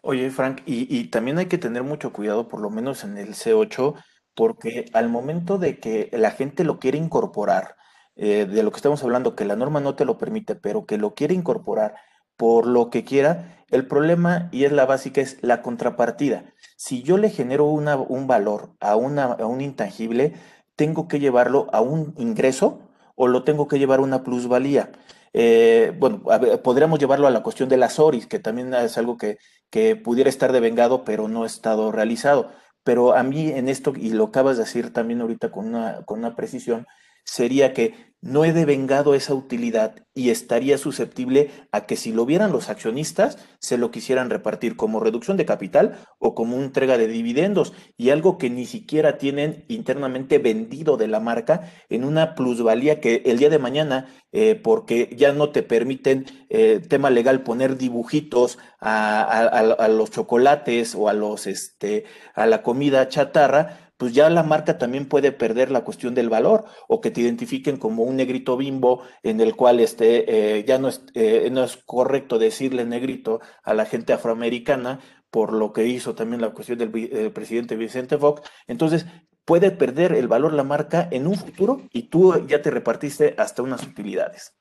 Oye, 0.00 0.30
Frank, 0.30 0.62
y, 0.66 1.04
también 1.04 1.38
hay 1.38 1.46
que 1.46 1.58
tener 1.58 1.84
mucho 1.84 2.12
cuidado, 2.12 2.48
por 2.48 2.60
lo 2.60 2.70
menos 2.70 3.04
en 3.04 3.18
el 3.18 3.34
C8, 3.34 3.94
porque 4.34 4.86
al 4.94 5.08
momento 5.08 5.58
de 5.58 5.78
que 5.78 6.08
la 6.12 6.32
gente 6.32 6.64
lo 6.64 6.80
quiere 6.80 6.98
incorporar, 6.98 7.76
eh, 8.16 8.46
de 8.46 8.62
lo 8.62 8.70
que 8.70 8.76
estamos 8.76 9.02
hablando, 9.02 9.34
que 9.34 9.44
la 9.44 9.56
norma 9.56 9.80
no 9.80 9.94
te 9.94 10.04
lo 10.04 10.18
permite, 10.18 10.54
pero 10.54 10.86
que 10.86 10.98
lo 10.98 11.14
quiere 11.14 11.34
incorporar 11.34 11.94
por 12.36 12.66
lo 12.66 12.90
que 12.90 13.04
quiera, 13.04 13.64
el 13.70 13.86
problema, 13.86 14.48
y 14.52 14.64
es 14.64 14.72
la 14.72 14.84
básica, 14.86 15.20
es 15.20 15.38
la 15.42 15.62
contrapartida. 15.62 16.44
Si 16.76 17.02
yo 17.02 17.16
le 17.16 17.30
genero 17.30 17.66
una, 17.66 17.96
un 17.96 18.26
valor 18.26 18.74
a, 18.80 18.96
una, 18.96 19.24
a 19.24 19.46
un 19.46 19.60
intangible, 19.60 20.34
tengo 20.76 21.08
que 21.08 21.20
llevarlo 21.20 21.68
a 21.72 21.80
un 21.80 22.14
ingreso 22.16 22.80
o 23.14 23.28
lo 23.28 23.44
tengo 23.44 23.68
que 23.68 23.78
llevar 23.78 24.00
a 24.00 24.02
una 24.02 24.24
plusvalía. 24.24 24.90
Eh, 25.32 25.94
bueno, 25.98 26.22
podríamos 26.62 26.98
llevarlo 26.98 27.26
a 27.26 27.30
la 27.30 27.42
cuestión 27.42 27.68
de 27.68 27.76
las 27.76 27.98
ORIs, 27.98 28.26
que 28.26 28.38
también 28.38 28.74
es 28.74 28.98
algo 28.98 29.16
que, 29.16 29.38
que 29.70 29.96
pudiera 29.96 30.28
estar 30.28 30.52
devengado, 30.52 31.04
pero 31.04 31.28
no 31.28 31.44
ha 31.44 31.46
estado 31.46 31.92
realizado. 31.92 32.50
Pero 32.84 33.14
a 33.14 33.22
mí 33.22 33.50
en 33.50 33.68
esto, 33.68 33.92
y 33.96 34.10
lo 34.10 34.24
acabas 34.24 34.56
de 34.56 34.64
decir 34.64 34.92
también 34.92 35.20
ahorita 35.20 35.50
con 35.50 35.68
una, 35.68 36.02
con 36.04 36.18
una 36.18 36.34
precisión, 36.34 36.86
sería 37.24 37.72
que 37.72 38.12
no 38.22 38.44
he 38.44 38.52
devengado 38.52 39.14
esa 39.14 39.34
utilidad 39.34 39.96
y 40.14 40.30
estaría 40.30 40.78
susceptible 40.78 41.50
a 41.72 41.86
que 41.86 41.96
si 41.96 42.12
lo 42.12 42.24
vieran 42.24 42.52
los 42.52 42.68
accionistas, 42.68 43.36
se 43.58 43.76
lo 43.76 43.90
quisieran 43.90 44.30
repartir 44.30 44.76
como 44.76 45.00
reducción 45.00 45.36
de 45.36 45.44
capital 45.44 45.98
o 46.20 46.34
como 46.36 46.56
entrega 46.62 46.98
de 46.98 47.08
dividendos 47.08 47.72
y 47.96 48.10
algo 48.10 48.38
que 48.38 48.48
ni 48.48 48.64
siquiera 48.64 49.18
tienen 49.18 49.64
internamente 49.66 50.38
vendido 50.38 50.96
de 50.96 51.08
la 51.08 51.18
marca 51.18 51.72
en 51.88 52.04
una 52.04 52.36
plusvalía 52.36 53.00
que 53.00 53.22
el 53.26 53.38
día 53.38 53.50
de 53.50 53.58
mañana, 53.58 54.06
eh, 54.30 54.54
porque 54.54 55.10
ya 55.16 55.32
no 55.32 55.50
te 55.50 55.64
permiten, 55.64 56.26
eh, 56.48 56.80
tema 56.88 57.10
legal, 57.10 57.42
poner 57.42 57.76
dibujitos 57.76 58.56
a, 58.78 59.22
a, 59.22 59.88
los 59.88 60.12
chocolates 60.12 60.94
o 60.94 61.08
a 61.08 61.12
los, 61.12 61.48
este, 61.48 62.04
a 62.34 62.46
la 62.46 62.62
comida 62.62 63.08
chatarra, 63.08 63.91
pues 64.02 64.14
ya 64.14 64.28
la 64.30 64.42
marca 64.42 64.78
también 64.78 65.06
puede 65.06 65.30
perder 65.30 65.70
la 65.70 65.84
cuestión 65.84 66.12
del 66.12 66.28
valor 66.28 66.64
o 66.88 67.00
que 67.00 67.12
te 67.12 67.20
identifiquen 67.20 67.76
como 67.76 68.02
un 68.02 68.16
negrito 68.16 68.56
bimbo 68.56 69.04
en 69.22 69.40
el 69.40 69.54
cual 69.54 69.78
este, 69.78 70.56
eh, 70.58 70.64
ya 70.64 70.80
no 70.80 70.88
es, 70.88 71.04
eh, 71.14 71.48
no 71.52 71.62
es 71.62 71.76
correcto 71.76 72.40
decirle 72.40 72.84
negrito 72.84 73.40
a 73.62 73.74
la 73.74 73.84
gente 73.84 74.12
afroamericana 74.12 74.98
por 75.30 75.52
lo 75.52 75.72
que 75.72 75.86
hizo 75.86 76.16
también 76.16 76.40
la 76.40 76.50
cuestión 76.50 76.80
del 76.80 77.30
presidente 77.30 77.76
Vicente 77.76 78.18
Fox. 78.18 78.42
Entonces, 78.66 79.06
puede 79.44 79.70
perder 79.70 80.14
el 80.14 80.26
valor 80.26 80.52
la 80.52 80.64
marca 80.64 81.06
en 81.12 81.28
un 81.28 81.36
futuro 81.36 81.82
y 81.92 82.08
tú 82.08 82.44
ya 82.48 82.60
te 82.60 82.72
repartiste 82.72 83.36
hasta 83.38 83.62
unas 83.62 83.86
utilidades. 83.86 84.58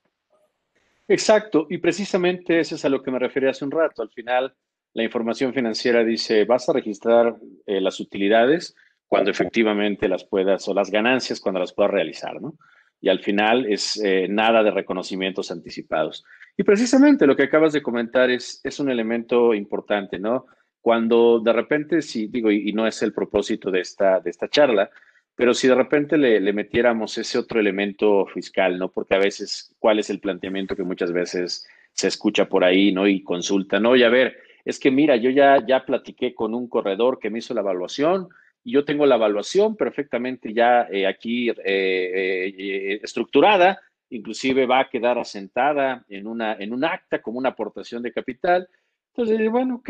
Exacto, 1.07 1.65
y 1.67 1.79
precisamente 1.79 2.59
eso 2.59 2.75
es 2.75 2.85
a 2.85 2.89
lo 2.89 3.01
que 3.01 3.09
me 3.09 3.17
refería 3.17 3.49
hace 3.49 3.65
un 3.65 3.71
rato. 3.71 4.03
Al 4.03 4.11
final, 4.11 4.53
la 4.93 5.01
información 5.01 5.51
financiera 5.51 6.03
dice, 6.03 6.45
vas 6.45 6.69
a 6.69 6.73
registrar 6.73 7.37
eh, 7.65 7.81
las 7.81 7.99
utilidades, 7.99 8.75
cuando 9.11 9.29
efectivamente 9.29 10.07
las 10.07 10.23
puedas, 10.23 10.65
o 10.69 10.73
las 10.73 10.89
ganancias 10.89 11.41
cuando 11.41 11.59
las 11.59 11.73
puedas 11.73 11.91
realizar, 11.91 12.41
¿no? 12.41 12.55
Y 13.01 13.09
al 13.09 13.19
final 13.19 13.65
es 13.65 14.01
eh, 14.01 14.27
nada 14.29 14.63
de 14.63 14.71
reconocimientos 14.71 15.51
anticipados. 15.51 16.23
Y 16.55 16.63
precisamente 16.63 17.27
lo 17.27 17.35
que 17.35 17.43
acabas 17.43 17.73
de 17.73 17.81
comentar 17.81 18.29
es, 18.29 18.61
es 18.63 18.79
un 18.79 18.89
elemento 18.89 19.53
importante, 19.53 20.17
¿no? 20.17 20.45
Cuando 20.79 21.41
de 21.41 21.51
repente, 21.51 22.01
si 22.01 22.27
digo, 22.27 22.51
y, 22.51 22.71
no 22.71 22.87
es 22.87 23.01
el 23.01 23.11
propósito 23.11 23.69
de 23.69 23.81
esta, 23.81 24.21
de 24.21 24.29
esta 24.29 24.47
charla, 24.47 24.89
pero 25.35 25.53
si 25.53 25.67
de 25.67 25.75
repente 25.75 26.17
le, 26.17 26.39
le, 26.39 26.53
metiéramos 26.53 27.17
ese 27.17 27.37
otro 27.37 27.59
elemento 27.59 28.25
fiscal, 28.27 28.79
¿no? 28.79 28.93
Porque 28.93 29.15
a 29.15 29.19
veces, 29.19 29.75
¿cuál 29.77 29.99
es 29.99 30.09
el 30.09 30.21
planteamiento 30.21 30.73
que 30.73 30.83
muchas 30.83 31.11
veces 31.11 31.67
se 31.91 32.07
escucha 32.07 32.47
por 32.47 32.63
ahí, 32.63 32.93
¿no? 32.93 33.05
Y 33.05 33.23
consulta, 33.23 33.77
¿no? 33.77 33.97
Y 33.97 34.03
a 34.03 34.09
ver, 34.09 34.37
es 34.63 34.79
que 34.79 34.89
mira, 34.89 35.17
yo 35.17 35.31
ya, 35.31 35.57
ya 35.67 35.83
platiqué 35.83 36.33
con 36.33 36.55
un 36.55 36.69
corredor 36.69 37.19
que 37.19 37.29
me 37.29 37.39
hizo 37.39 37.53
la 37.53 37.59
evaluación 37.59 38.29
y 38.63 38.73
yo 38.73 38.85
tengo 38.85 39.05
la 39.05 39.15
evaluación 39.15 39.75
perfectamente 39.75 40.53
ya 40.53 40.87
eh, 40.91 41.07
aquí 41.07 41.49
eh, 41.49 41.55
eh, 41.65 42.99
estructurada, 43.01 43.79
inclusive 44.09 44.65
va 44.65 44.81
a 44.81 44.89
quedar 44.89 45.17
asentada 45.17 46.05
en, 46.07 46.27
una, 46.27 46.53
en 46.53 46.73
un 46.73 46.83
acta 46.83 47.21
como 47.21 47.39
una 47.39 47.49
aportación 47.49 48.03
de 48.03 48.11
capital. 48.11 48.67
Entonces, 49.13 49.49
bueno, 49.49 49.75
ok, 49.75 49.89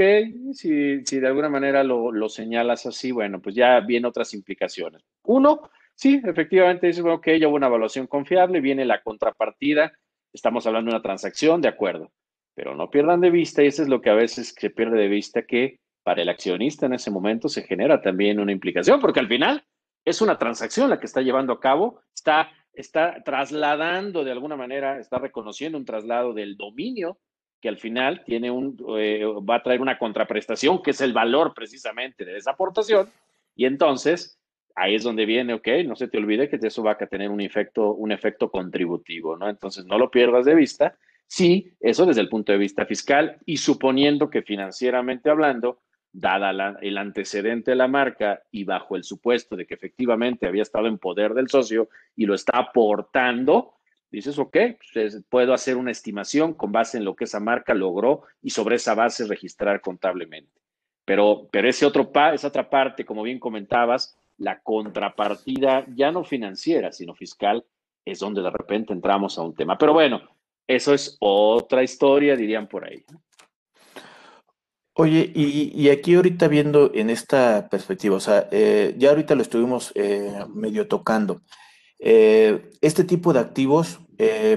si, 0.53 1.05
si 1.05 1.19
de 1.19 1.27
alguna 1.27 1.49
manera 1.49 1.83
lo, 1.83 2.11
lo, 2.11 2.29
señalas 2.29 2.85
así, 2.85 3.11
bueno, 3.11 3.41
pues 3.41 3.55
ya 3.55 3.79
vienen 3.81 4.05
otras 4.05 4.33
implicaciones. 4.33 5.03
Uno, 5.23 5.69
sí, 5.93 6.21
efectivamente 6.23 6.87
dices, 6.87 7.03
bueno, 7.03 7.17
ok, 7.17 7.27
ya 7.39 7.47
hubo 7.47 7.55
una 7.55 7.67
evaluación 7.67 8.07
confiable, 8.07 8.61
viene 8.61 8.85
la 8.85 9.01
contrapartida, 9.01 9.91
estamos 10.33 10.65
hablando 10.65 10.89
de 10.89 10.95
una 10.95 11.03
transacción, 11.03 11.61
de 11.61 11.67
acuerdo, 11.67 12.11
pero 12.55 12.73
no 12.73 12.89
pierdan 12.89 13.21
de 13.21 13.29
vista, 13.29 13.63
y 13.63 13.67
eso 13.67 13.83
es 13.83 13.89
lo 13.89 14.01
que 14.01 14.09
a 14.09 14.15
veces 14.15 14.55
se 14.57 14.69
pierde 14.71 14.97
de 14.97 15.07
vista, 15.07 15.43
que 15.43 15.79
para 16.03 16.21
el 16.21 16.29
accionista 16.29 16.85
en 16.85 16.93
ese 16.93 17.11
momento 17.11 17.47
se 17.49 17.63
genera 17.63 18.01
también 18.01 18.39
una 18.39 18.51
implicación, 18.51 18.99
porque 18.99 19.19
al 19.19 19.27
final 19.27 19.63
es 20.05 20.21
una 20.21 20.37
transacción 20.37 20.89
la 20.89 20.99
que 20.99 21.05
está 21.05 21.21
llevando 21.21 21.53
a 21.53 21.59
cabo, 21.59 22.01
está, 22.13 22.49
está 22.73 23.23
trasladando 23.23 24.23
de 24.23 24.31
alguna 24.31 24.55
manera, 24.55 24.99
está 24.99 25.19
reconociendo 25.19 25.77
un 25.77 25.85
traslado 25.85 26.33
del 26.33 26.57
dominio 26.57 27.19
que 27.61 27.69
al 27.69 27.77
final 27.77 28.23
tiene 28.25 28.49
un, 28.49 28.75
eh, 28.97 29.23
va 29.47 29.57
a 29.57 29.63
traer 29.63 29.81
una 29.81 29.99
contraprestación, 29.99 30.81
que 30.81 30.91
es 30.91 31.01
el 31.01 31.13
valor 31.13 31.53
precisamente 31.53 32.25
de 32.25 32.37
esa 32.37 32.51
aportación, 32.51 33.07
y 33.55 33.65
entonces 33.65 34.39
ahí 34.75 34.95
es 34.95 35.03
donde 35.03 35.25
viene, 35.25 35.53
ok, 35.53 35.67
no 35.85 35.95
se 35.95 36.07
te 36.07 36.17
olvide 36.17 36.49
que 36.49 36.59
eso 36.61 36.83
va 36.83 36.91
a 36.93 36.97
tener 36.97 37.29
un 37.29 37.41
efecto, 37.41 37.93
un 37.93 38.11
efecto 38.11 38.49
contributivo, 38.49 39.37
¿no? 39.37 39.49
Entonces 39.49 39.85
no 39.85 39.97
lo 39.97 40.09
pierdas 40.09 40.45
de 40.45 40.55
vista. 40.55 40.95
Sí, 41.27 41.71
eso 41.79 42.05
desde 42.05 42.21
el 42.21 42.29
punto 42.29 42.51
de 42.51 42.57
vista 42.57 42.85
fiscal 42.85 43.37
y 43.45 43.57
suponiendo 43.57 44.29
que 44.29 44.41
financieramente 44.41 45.29
hablando, 45.29 45.79
dada 46.13 46.77
el 46.81 46.97
antecedente 46.97 47.71
de 47.71 47.77
la 47.77 47.87
marca 47.87 48.41
y 48.51 48.63
bajo 48.63 48.95
el 48.95 49.03
supuesto 49.03 49.55
de 49.55 49.65
que 49.65 49.73
efectivamente 49.73 50.47
había 50.47 50.63
estado 50.63 50.87
en 50.87 50.97
poder 50.97 51.33
del 51.33 51.49
socio 51.49 51.89
y 52.15 52.25
lo 52.25 52.35
está 52.35 52.57
aportando, 52.57 53.75
dices, 54.11 54.37
ok, 54.37 54.57
pues, 54.93 55.23
puedo 55.29 55.53
hacer 55.53 55.77
una 55.77 55.91
estimación 55.91 56.53
con 56.53 56.71
base 56.71 56.97
en 56.97 57.05
lo 57.05 57.15
que 57.15 57.23
esa 57.23 57.39
marca 57.39 57.73
logró 57.73 58.23
y 58.41 58.49
sobre 58.49 58.75
esa 58.75 58.93
base 58.93 59.25
registrar 59.25 59.81
contablemente. 59.81 60.51
Pero, 61.05 61.47
pero 61.51 61.67
ese 61.69 61.85
otro 61.85 62.11
esa 62.33 62.47
otra 62.47 62.69
parte, 62.69 63.05
como 63.05 63.23
bien 63.23 63.39
comentabas, 63.39 64.17
la 64.37 64.59
contrapartida 64.59 65.85
ya 65.95 66.11
no 66.11 66.23
financiera, 66.23 66.91
sino 66.91 67.15
fiscal, 67.15 67.65
es 68.05 68.19
donde 68.19 68.41
de 68.41 68.49
repente 68.49 68.93
entramos 68.93 69.37
a 69.37 69.43
un 69.43 69.55
tema. 69.55 69.77
Pero 69.77 69.93
bueno, 69.93 70.21
eso 70.67 70.93
es 70.93 71.17
otra 71.19 71.83
historia, 71.83 72.35
dirían 72.35 72.67
por 72.67 72.85
ahí. 72.85 73.03
Oye, 74.93 75.31
y, 75.33 75.89
aquí 75.89 76.15
ahorita 76.15 76.49
viendo 76.49 76.91
en 76.93 77.09
esta 77.09 77.69
perspectiva, 77.69 78.17
o 78.17 78.19
sea, 78.19 78.49
eh, 78.51 78.93
ya 78.97 79.09
ahorita 79.09 79.35
lo 79.35 79.41
estuvimos 79.41 79.93
eh, 79.95 80.45
medio 80.53 80.87
tocando. 80.89 81.41
Eh, 81.99 82.69
este 82.81 83.03
tipo 83.05 83.33
de 83.33 83.39
activos, 83.39 83.99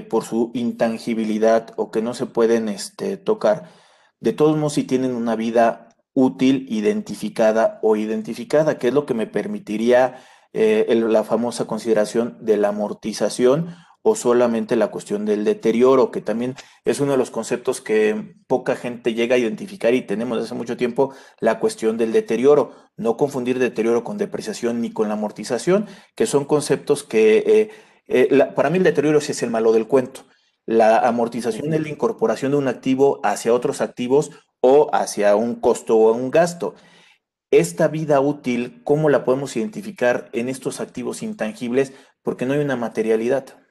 por 0.09 0.23
su 0.23 0.51
intangibilidad 0.53 1.73
o 1.75 1.89
que 1.89 2.03
no 2.03 2.13
se 2.13 2.27
pueden 2.27 2.69
este, 2.69 3.17
tocar, 3.17 3.71
de 4.19 4.31
todos 4.31 4.55
modos, 4.57 4.73
si 4.73 4.83
tienen 4.83 5.15
una 5.15 5.35
vida 5.35 5.89
útil, 6.13 6.67
identificada 6.69 7.79
o 7.81 7.95
identificada, 7.95 8.77
que 8.77 8.89
es 8.89 8.93
lo 8.93 9.07
que 9.07 9.15
me 9.15 9.25
permitiría 9.25 10.21
la 10.53 11.23
famosa 11.23 11.65
consideración 11.65 12.37
de 12.41 12.57
la 12.57 12.69
amortización 12.69 13.75
o 14.07 14.15
solamente 14.15 14.75
la 14.75 14.89
cuestión 14.91 15.25
del 15.25 15.43
deterioro, 15.43 16.11
que 16.11 16.21
también 16.21 16.53
es 16.85 16.99
uno 16.99 17.13
de 17.13 17.17
los 17.17 17.31
conceptos 17.31 17.81
que 17.81 18.35
poca 18.45 18.75
gente 18.75 19.15
llega 19.15 19.33
a 19.33 19.39
identificar 19.39 19.95
y 19.95 20.03
tenemos 20.03 20.37
desde 20.37 20.45
hace 20.45 20.55
mucho 20.55 20.77
tiempo 20.77 21.11
la 21.39 21.59
cuestión 21.59 21.97
del 21.97 22.11
deterioro. 22.11 22.71
No 22.97 23.17
confundir 23.17 23.57
deterioro 23.57 24.03
con 24.03 24.19
depreciación 24.19 24.79
ni 24.79 24.91
con 24.91 25.07
la 25.07 25.15
amortización, 25.15 25.87
que 26.15 26.27
son 26.27 26.45
conceptos 26.45 27.01
que 27.01 27.37
eh, 27.47 27.69
eh, 28.07 28.47
para 28.55 28.69
mí 28.69 28.77
el 28.77 28.83
deterioro 28.83 29.17
es 29.17 29.41
el 29.41 29.49
malo 29.49 29.73
del 29.73 29.87
cuento. 29.87 30.21
La 30.67 30.99
amortización 30.99 31.73
es 31.73 31.81
la 31.81 31.89
incorporación 31.89 32.51
de 32.51 32.59
un 32.59 32.67
activo 32.67 33.19
hacia 33.23 33.55
otros 33.55 33.81
activos 33.81 34.29
o 34.61 34.91
hacia 34.93 35.35
un 35.35 35.55
costo 35.55 35.97
o 35.97 36.13
un 36.13 36.29
gasto. 36.29 36.75
Esta 37.49 37.87
vida 37.87 38.19
útil, 38.19 38.83
¿cómo 38.83 39.09
la 39.09 39.25
podemos 39.25 39.57
identificar 39.57 40.29
en 40.31 40.47
estos 40.47 40.79
activos 40.79 41.23
intangibles? 41.23 41.91
Porque 42.21 42.45
no 42.45 42.53
hay 42.53 42.59
una 42.59 42.75
materialidad. 42.75 43.64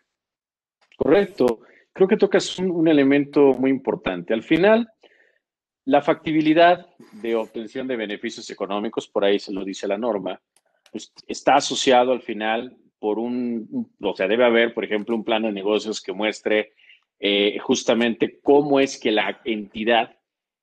Correcto. 0.97 1.61
Creo 1.93 2.09
que 2.09 2.17
tocas 2.17 2.59
un, 2.59 2.89
elemento 2.89 3.55
muy 3.55 3.71
importante. 3.71 4.35
Al 4.35 4.43
final, 4.43 4.89
la 5.85 6.03
factibilidad 6.03 6.87
de 7.13 7.37
obtención 7.37 7.87
de 7.87 7.97
beneficios 7.97 8.51
económicos, 8.51 9.09
por 9.09 9.25
ahí 9.25 9.39
se 9.39 9.53
lo 9.53 9.65
dice 9.65 9.87
la 9.87 9.99
norma, 9.99 10.41
pues 10.91 11.13
está 11.27 11.57
asociado 11.57 12.13
al 12.13 12.21
final 12.21 12.77
por 12.99 13.19
un, 13.19 13.93
o 14.01 14.17
sea, 14.17 14.27
debe 14.27 14.45
haber, 14.45 14.75
por 14.75 14.85
ejemplo, 14.85 15.15
un 15.15 15.25
plan 15.25 15.43
de 15.43 15.53
negocios 15.53 16.01
que 16.01 16.13
muestre 16.13 16.73
eh, 17.21 17.59
justamente 17.59 18.41
cómo 18.43 18.81
es 18.81 18.99
que 18.99 19.13
la 19.13 19.41
entidad 19.45 20.17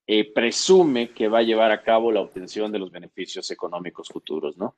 eh, 0.08 0.34
presume 0.34 1.12
que 1.12 1.28
va 1.28 1.40
a 1.40 1.44
llevar 1.44 1.72
a 1.72 1.84
cabo 1.84 2.12
la 2.12 2.22
obtención 2.22 2.72
de 2.72 2.80
los 2.80 2.92
beneficios 2.92 3.50
económicos 3.52 4.10
futuros, 4.10 4.58
¿no? 4.58 4.76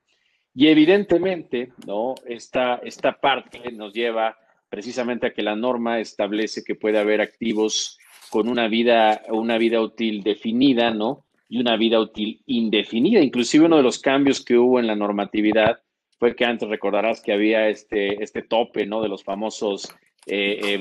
Y 0.54 0.68
evidentemente, 0.68 1.72
¿no? 1.86 2.14
Esta, 2.26 2.76
esta 2.76 3.18
parte 3.18 3.72
nos 3.72 3.92
lleva 3.92 4.36
precisamente 4.74 5.28
a 5.28 5.32
que 5.32 5.44
la 5.44 5.54
norma 5.54 6.00
establece 6.00 6.64
que 6.64 6.74
puede 6.74 6.98
haber 6.98 7.20
activos 7.20 7.96
con 8.28 8.48
una 8.48 8.66
vida, 8.66 9.22
una 9.28 9.56
vida 9.56 9.80
útil 9.80 10.24
definida, 10.24 10.90
¿no? 10.90 11.24
Y 11.48 11.60
una 11.60 11.76
vida 11.76 12.00
útil 12.00 12.40
indefinida. 12.46 13.20
Inclusive 13.20 13.66
uno 13.66 13.76
de 13.76 13.84
los 13.84 14.00
cambios 14.00 14.44
que 14.44 14.58
hubo 14.58 14.80
en 14.80 14.88
la 14.88 14.96
normatividad 14.96 15.78
fue 16.18 16.34
que 16.34 16.44
antes 16.44 16.68
recordarás 16.68 17.20
que 17.20 17.32
había 17.32 17.68
este, 17.68 18.20
este 18.20 18.42
tope, 18.42 18.84
¿no? 18.84 19.00
De 19.00 19.08
los 19.08 19.22
famosos 19.22 19.94
20, 20.26 20.74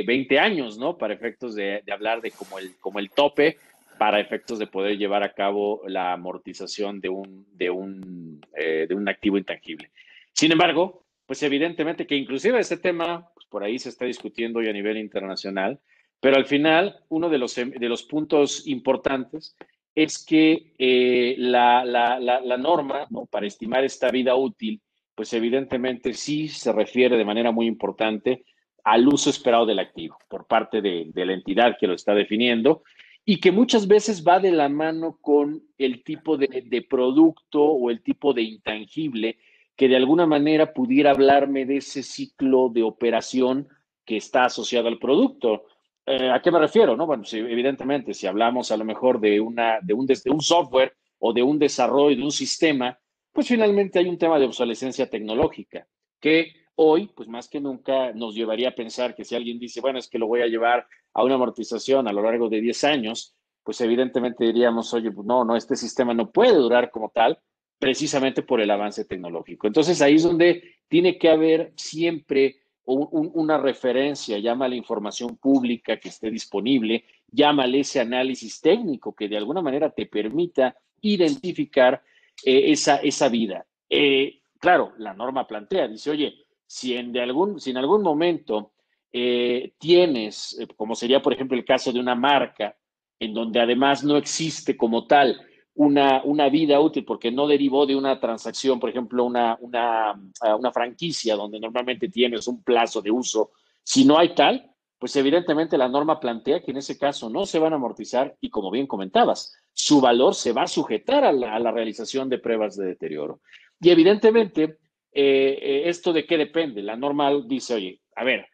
eh, 0.00 0.02
20, 0.02 0.34
eh, 0.34 0.38
años, 0.38 0.76
¿no? 0.76 0.98
Para 0.98 1.14
efectos 1.14 1.54
de, 1.54 1.82
hablar 1.90 2.20
de 2.20 2.32
como 2.32 2.58
el, 2.58 2.76
como 2.76 2.98
el 2.98 3.08
tope, 3.08 3.56
para 3.98 4.20
efectos 4.20 4.58
de 4.58 4.66
poder 4.66 4.98
llevar 4.98 5.22
a 5.22 5.32
cabo 5.32 5.80
la 5.86 6.12
amortización 6.12 7.00
de 7.00 7.08
un, 7.08 7.46
de 7.54 7.70
un, 7.70 8.44
eh, 8.54 8.84
de 8.86 8.94
un 8.94 9.08
activo 9.08 9.38
intangible. 9.38 9.90
Sin 10.34 10.52
embargo, 10.52 11.06
pues 11.30 11.44
evidentemente 11.44 12.08
que 12.08 12.16
inclusive 12.16 12.58
ese 12.58 12.76
tema, 12.76 13.30
pues 13.34 13.46
por 13.46 13.62
ahí 13.62 13.78
se 13.78 13.88
está 13.88 14.04
discutiendo 14.04 14.58
hoy 14.58 14.68
a 14.68 14.72
nivel 14.72 14.96
internacional, 14.96 15.78
pero 16.18 16.34
al 16.34 16.44
final 16.44 17.04
uno 17.08 17.28
de 17.28 17.38
los, 17.38 17.54
de 17.54 17.88
los 17.88 18.02
puntos 18.02 18.66
importantes 18.66 19.54
es 19.94 20.24
que 20.26 20.72
eh, 20.76 21.36
la, 21.38 21.84
la, 21.84 22.18
la, 22.18 22.56
norma 22.56 23.06
¿no? 23.10 23.26
para 23.26 23.46
estimar 23.46 23.84
esta 23.84 24.10
vida 24.10 24.34
útil, 24.34 24.80
pues 25.14 25.32
evidentemente 25.32 26.14
sí 26.14 26.48
se 26.48 26.72
refiere 26.72 27.16
de 27.16 27.24
manera 27.24 27.52
muy 27.52 27.68
importante 27.68 28.44
al 28.82 29.06
uso 29.06 29.30
esperado 29.30 29.66
del 29.66 29.78
activo 29.78 30.18
por 30.26 30.48
parte 30.48 30.82
de, 30.82 31.12
de 31.14 31.26
la 31.26 31.34
entidad 31.34 31.76
que 31.78 31.86
lo 31.86 31.94
está 31.94 32.12
definiendo 32.12 32.82
y 33.24 33.38
que 33.38 33.52
muchas 33.52 33.86
veces 33.86 34.26
va 34.26 34.40
de 34.40 34.50
la 34.50 34.68
mano 34.68 35.18
con 35.20 35.62
el 35.78 36.02
tipo 36.02 36.36
de, 36.36 36.64
de 36.66 36.82
producto 36.82 37.62
o 37.62 37.88
el 37.88 38.02
tipo 38.02 38.32
de 38.32 38.42
intangible 38.42 39.38
que 39.80 39.88
de 39.88 39.96
alguna 39.96 40.26
manera 40.26 40.74
pudiera 40.74 41.12
hablarme 41.12 41.64
de 41.64 41.78
ese 41.78 42.02
ciclo 42.02 42.68
de 42.68 42.82
operación 42.82 43.66
que 44.04 44.18
está 44.18 44.44
asociado 44.44 44.88
al 44.88 44.98
producto. 44.98 45.64
Eh, 46.04 46.28
¿A 46.30 46.42
qué 46.42 46.50
me 46.50 46.58
refiero? 46.58 46.98
No? 46.98 47.08
Evidentemente, 47.32 48.12
si 48.12 48.26
hablamos 48.26 48.70
a 48.70 48.76
lo 48.76 48.84
mejor 48.84 49.18
de, 49.20 49.40
un, 49.40 49.56
de 49.56 50.22
software 50.40 50.92
o 51.18 51.32
de 51.32 51.42
un 51.42 51.58
desarrollo 51.58 52.14
de 52.14 52.22
un 52.22 52.30
sistema, 52.30 52.98
pues 53.32 53.48
finalmente 53.48 53.98
hay 53.98 54.06
un 54.06 54.18
tema 54.18 54.38
de 54.38 54.44
obsolescencia 54.44 55.08
tecnológica 55.08 55.88
que 56.20 56.52
hoy, 56.74 57.10
pues 57.16 57.26
más 57.30 57.48
que 57.48 57.58
nunca, 57.58 58.12
nos 58.12 58.34
llevaría 58.34 58.68
a 58.68 58.74
pensar 58.74 59.14
que 59.14 59.24
si 59.24 59.34
alguien 59.34 59.58
dice, 59.58 59.80
bueno, 59.80 59.98
es 59.98 60.08
que 60.10 60.18
lo 60.18 60.26
voy 60.26 60.42
a 60.42 60.46
llevar 60.46 60.86
a 61.14 61.24
una 61.24 61.36
amortización 61.36 62.06
a 62.06 62.12
lo 62.12 62.20
largo 62.20 62.50
de 62.50 62.60
10 62.60 62.84
años, 62.84 63.34
pues 63.62 63.80
evidentemente 63.80 64.44
diríamos, 64.44 64.92
oye, 64.92 65.10
pues 65.10 65.26
no, 65.26 65.42
no, 65.42 65.56
este 65.56 65.74
sistema 65.74 66.12
no 66.12 66.30
puede 66.30 66.56
durar 66.56 66.90
como 66.90 67.08
tal, 67.08 67.38
precisamente 67.80 68.42
por 68.42 68.60
el 68.60 68.70
avance 68.70 69.06
tecnológico. 69.06 69.66
Entonces 69.66 70.00
ahí 70.02 70.16
es 70.16 70.22
donde 70.22 70.74
tiene 70.86 71.18
que 71.18 71.30
haber 71.30 71.72
siempre 71.76 72.58
una 72.84 73.56
referencia, 73.56 74.38
llámale 74.38 74.76
información 74.76 75.36
pública 75.36 75.98
que 75.98 76.08
esté 76.08 76.30
disponible, 76.30 77.04
llámale 77.30 77.80
ese 77.80 78.00
análisis 78.00 78.60
técnico 78.60 79.14
que 79.14 79.28
de 79.28 79.36
alguna 79.36 79.62
manera 79.62 79.90
te 79.90 80.06
permita 80.06 80.76
identificar 81.00 82.02
eh, 82.44 82.72
esa, 82.72 82.96
esa 82.96 83.28
vida. 83.28 83.64
Eh, 83.88 84.40
claro, 84.58 84.92
la 84.98 85.14
norma 85.14 85.46
plantea, 85.46 85.88
dice, 85.88 86.10
oye, 86.10 86.34
si 86.66 86.96
en, 86.96 87.12
de 87.12 87.22
algún, 87.22 87.60
si 87.60 87.70
en 87.70 87.76
algún 87.76 88.02
momento 88.02 88.72
eh, 89.12 89.72
tienes, 89.78 90.58
como 90.76 90.94
sería 90.94 91.22
por 91.22 91.32
ejemplo 91.32 91.56
el 91.56 91.64
caso 91.64 91.92
de 91.92 92.00
una 92.00 92.14
marca, 92.14 92.76
en 93.20 93.32
donde 93.32 93.60
además 93.60 94.02
no 94.02 94.16
existe 94.16 94.76
como 94.76 95.06
tal 95.06 95.40
una, 95.74 96.22
una 96.24 96.48
vida 96.48 96.80
útil 96.80 97.04
porque 97.04 97.30
no 97.30 97.46
derivó 97.46 97.86
de 97.86 97.96
una 97.96 98.18
transacción, 98.20 98.80
por 98.80 98.90
ejemplo, 98.90 99.24
una, 99.24 99.56
una, 99.60 100.10
ah, 100.40 100.56
una 100.56 100.72
franquicia 100.72 101.36
donde 101.36 101.60
normalmente 101.60 102.08
tienes 102.08 102.46
un 102.48 102.62
plazo 102.62 103.00
de 103.00 103.10
uso. 103.10 103.52
Si 103.82 104.04
no 104.04 104.18
hay 104.18 104.34
tal, 104.34 104.70
pues 104.98 105.16
evidentemente 105.16 105.78
la 105.78 105.88
norma 105.88 106.20
plantea 106.20 106.60
que 106.60 106.72
en 106.72 106.76
ese 106.76 106.98
caso 106.98 107.30
no 107.30 107.46
se 107.46 107.58
van 107.58 107.72
a 107.72 107.76
amortizar 107.76 108.36
y 108.40 108.50
como 108.50 108.70
bien 108.70 108.86
comentabas, 108.86 109.56
su 109.72 110.00
valor 110.00 110.34
se 110.34 110.52
va 110.52 110.64
a 110.64 110.68
sujetar 110.68 111.24
a 111.24 111.32
la, 111.32 111.72
realización 111.72 112.28
de 112.28 112.38
pruebas 112.38 112.76
de 112.76 112.84
deterioro. 112.86 113.40
Y 113.80 113.88
evidentemente, 113.88 114.78
eh, 115.12 115.58
eh, 115.62 115.82
¿esto 115.86 116.12
de 116.12 116.26
qué 116.26 116.36
depende? 116.36 116.82
La 116.82 116.96
norma 116.96 117.32
dice, 117.46 117.74
oye, 117.74 118.02
a 118.14 118.24
ver, 118.24 118.46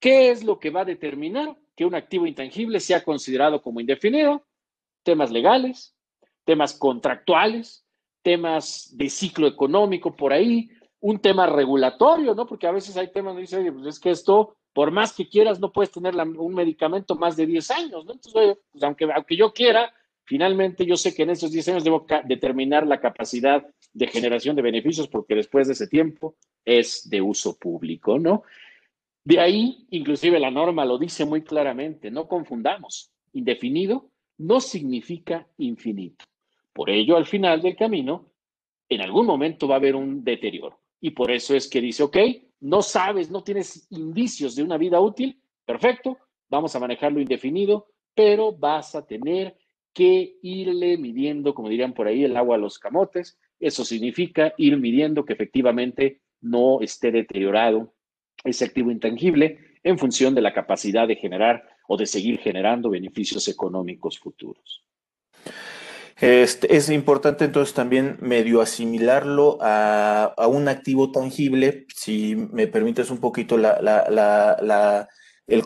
¿qué 0.00 0.30
es 0.30 0.42
lo 0.42 0.58
que 0.58 0.70
va 0.70 0.80
a 0.80 0.84
determinar 0.84 1.56
que 1.76 1.84
un 1.84 1.94
activo 1.94 2.26
intangible 2.26 2.80
sea 2.80 3.04
considerado 3.04 3.62
como 3.62 3.80
indefinido? 3.80 4.44
Temas 5.04 5.30
legales, 5.30 5.94
temas 6.44 6.74
contractuales, 6.74 7.84
temas 8.22 8.90
de 8.96 9.08
ciclo 9.08 9.46
económico 9.46 10.14
por 10.14 10.32
ahí, 10.32 10.70
un 11.00 11.18
tema 11.18 11.46
regulatorio, 11.46 12.34
¿no? 12.34 12.46
Porque 12.46 12.66
a 12.66 12.72
veces 12.72 12.96
hay 12.96 13.10
temas 13.10 13.30
donde 13.32 13.42
dice, 13.42 13.56
oye, 13.56 13.72
pues 13.72 13.86
es 13.86 14.00
que 14.00 14.10
esto 14.10 14.56
por 14.72 14.90
más 14.90 15.12
que 15.12 15.28
quieras, 15.28 15.60
no 15.60 15.72
puedes 15.72 15.90
tener 15.90 16.14
un 16.16 16.54
medicamento 16.54 17.14
más 17.14 17.36
de 17.36 17.46
10 17.46 17.70
años, 17.72 18.04
¿no? 18.06 18.12
Entonces, 18.12 18.58
pues, 18.72 18.82
aunque, 18.82 19.08
aunque 19.14 19.36
yo 19.36 19.52
quiera, 19.52 19.92
finalmente 20.24 20.86
yo 20.86 20.96
sé 20.96 21.14
que 21.14 21.24
en 21.24 21.30
esos 21.30 21.52
10 21.52 21.68
años 21.68 21.84
debo 21.84 22.06
determinar 22.24 22.86
la 22.86 23.00
capacidad 23.00 23.66
de 23.92 24.06
generación 24.06 24.56
de 24.56 24.62
beneficios 24.62 25.08
porque 25.08 25.34
después 25.34 25.66
de 25.66 25.74
ese 25.74 25.88
tiempo 25.88 26.36
es 26.64 27.08
de 27.10 27.20
uso 27.20 27.56
público, 27.58 28.18
¿no? 28.18 28.44
De 29.24 29.40
ahí, 29.40 29.86
inclusive 29.90 30.40
la 30.40 30.50
norma 30.50 30.84
lo 30.84 30.98
dice 30.98 31.24
muy 31.24 31.42
claramente, 31.42 32.10
no 32.10 32.26
confundamos, 32.26 33.12
indefinido 33.32 34.08
no 34.38 34.60
significa 34.60 35.46
infinito. 35.58 36.24
Por 36.72 36.90
ello, 36.90 37.16
al 37.16 37.26
final 37.26 37.60
del 37.60 37.76
camino, 37.76 38.32
en 38.88 39.00
algún 39.00 39.26
momento 39.26 39.68
va 39.68 39.76
a 39.76 39.78
haber 39.78 39.96
un 39.96 40.24
deterioro. 40.24 40.80
Y 41.00 41.10
por 41.10 41.30
eso 41.30 41.54
es 41.54 41.68
que 41.68 41.80
dice, 41.80 42.02
ok, 42.02 42.16
no 42.60 42.82
sabes, 42.82 43.30
no 43.30 43.42
tienes 43.42 43.86
indicios 43.90 44.54
de 44.54 44.62
una 44.62 44.78
vida 44.78 45.00
útil, 45.00 45.40
perfecto, 45.64 46.18
vamos 46.48 46.74
a 46.76 46.80
manejarlo 46.80 47.20
indefinido, 47.20 47.88
pero 48.14 48.52
vas 48.52 48.94
a 48.94 49.06
tener 49.06 49.56
que 49.92 50.38
irle 50.42 50.96
midiendo, 50.96 51.54
como 51.54 51.68
dirían 51.68 51.92
por 51.92 52.06
ahí, 52.06 52.24
el 52.24 52.36
agua 52.36 52.56
a 52.56 52.58
los 52.58 52.78
camotes. 52.78 53.38
Eso 53.58 53.84
significa 53.84 54.54
ir 54.56 54.78
midiendo 54.78 55.24
que 55.24 55.34
efectivamente 55.34 56.22
no 56.40 56.80
esté 56.80 57.10
deteriorado 57.10 57.94
ese 58.44 58.64
activo 58.64 58.90
intangible 58.90 59.58
en 59.82 59.98
función 59.98 60.34
de 60.34 60.42
la 60.42 60.52
capacidad 60.52 61.06
de 61.06 61.16
generar 61.16 61.68
o 61.88 61.96
de 61.96 62.06
seguir 62.06 62.38
generando 62.38 62.90
beneficios 62.90 63.48
económicos 63.48 64.18
futuros. 64.18 64.84
Este, 66.22 66.76
es 66.76 66.88
importante 66.88 67.44
entonces 67.44 67.74
también 67.74 68.16
medio 68.20 68.60
asimilarlo 68.60 69.58
a, 69.60 70.32
un 70.46 70.68
activo 70.68 71.10
tangible, 71.10 71.86
si 71.96 72.36
me 72.36 72.68
permites 72.68 73.10
un 73.10 73.18
poquito 73.18 73.56
el 73.56 73.66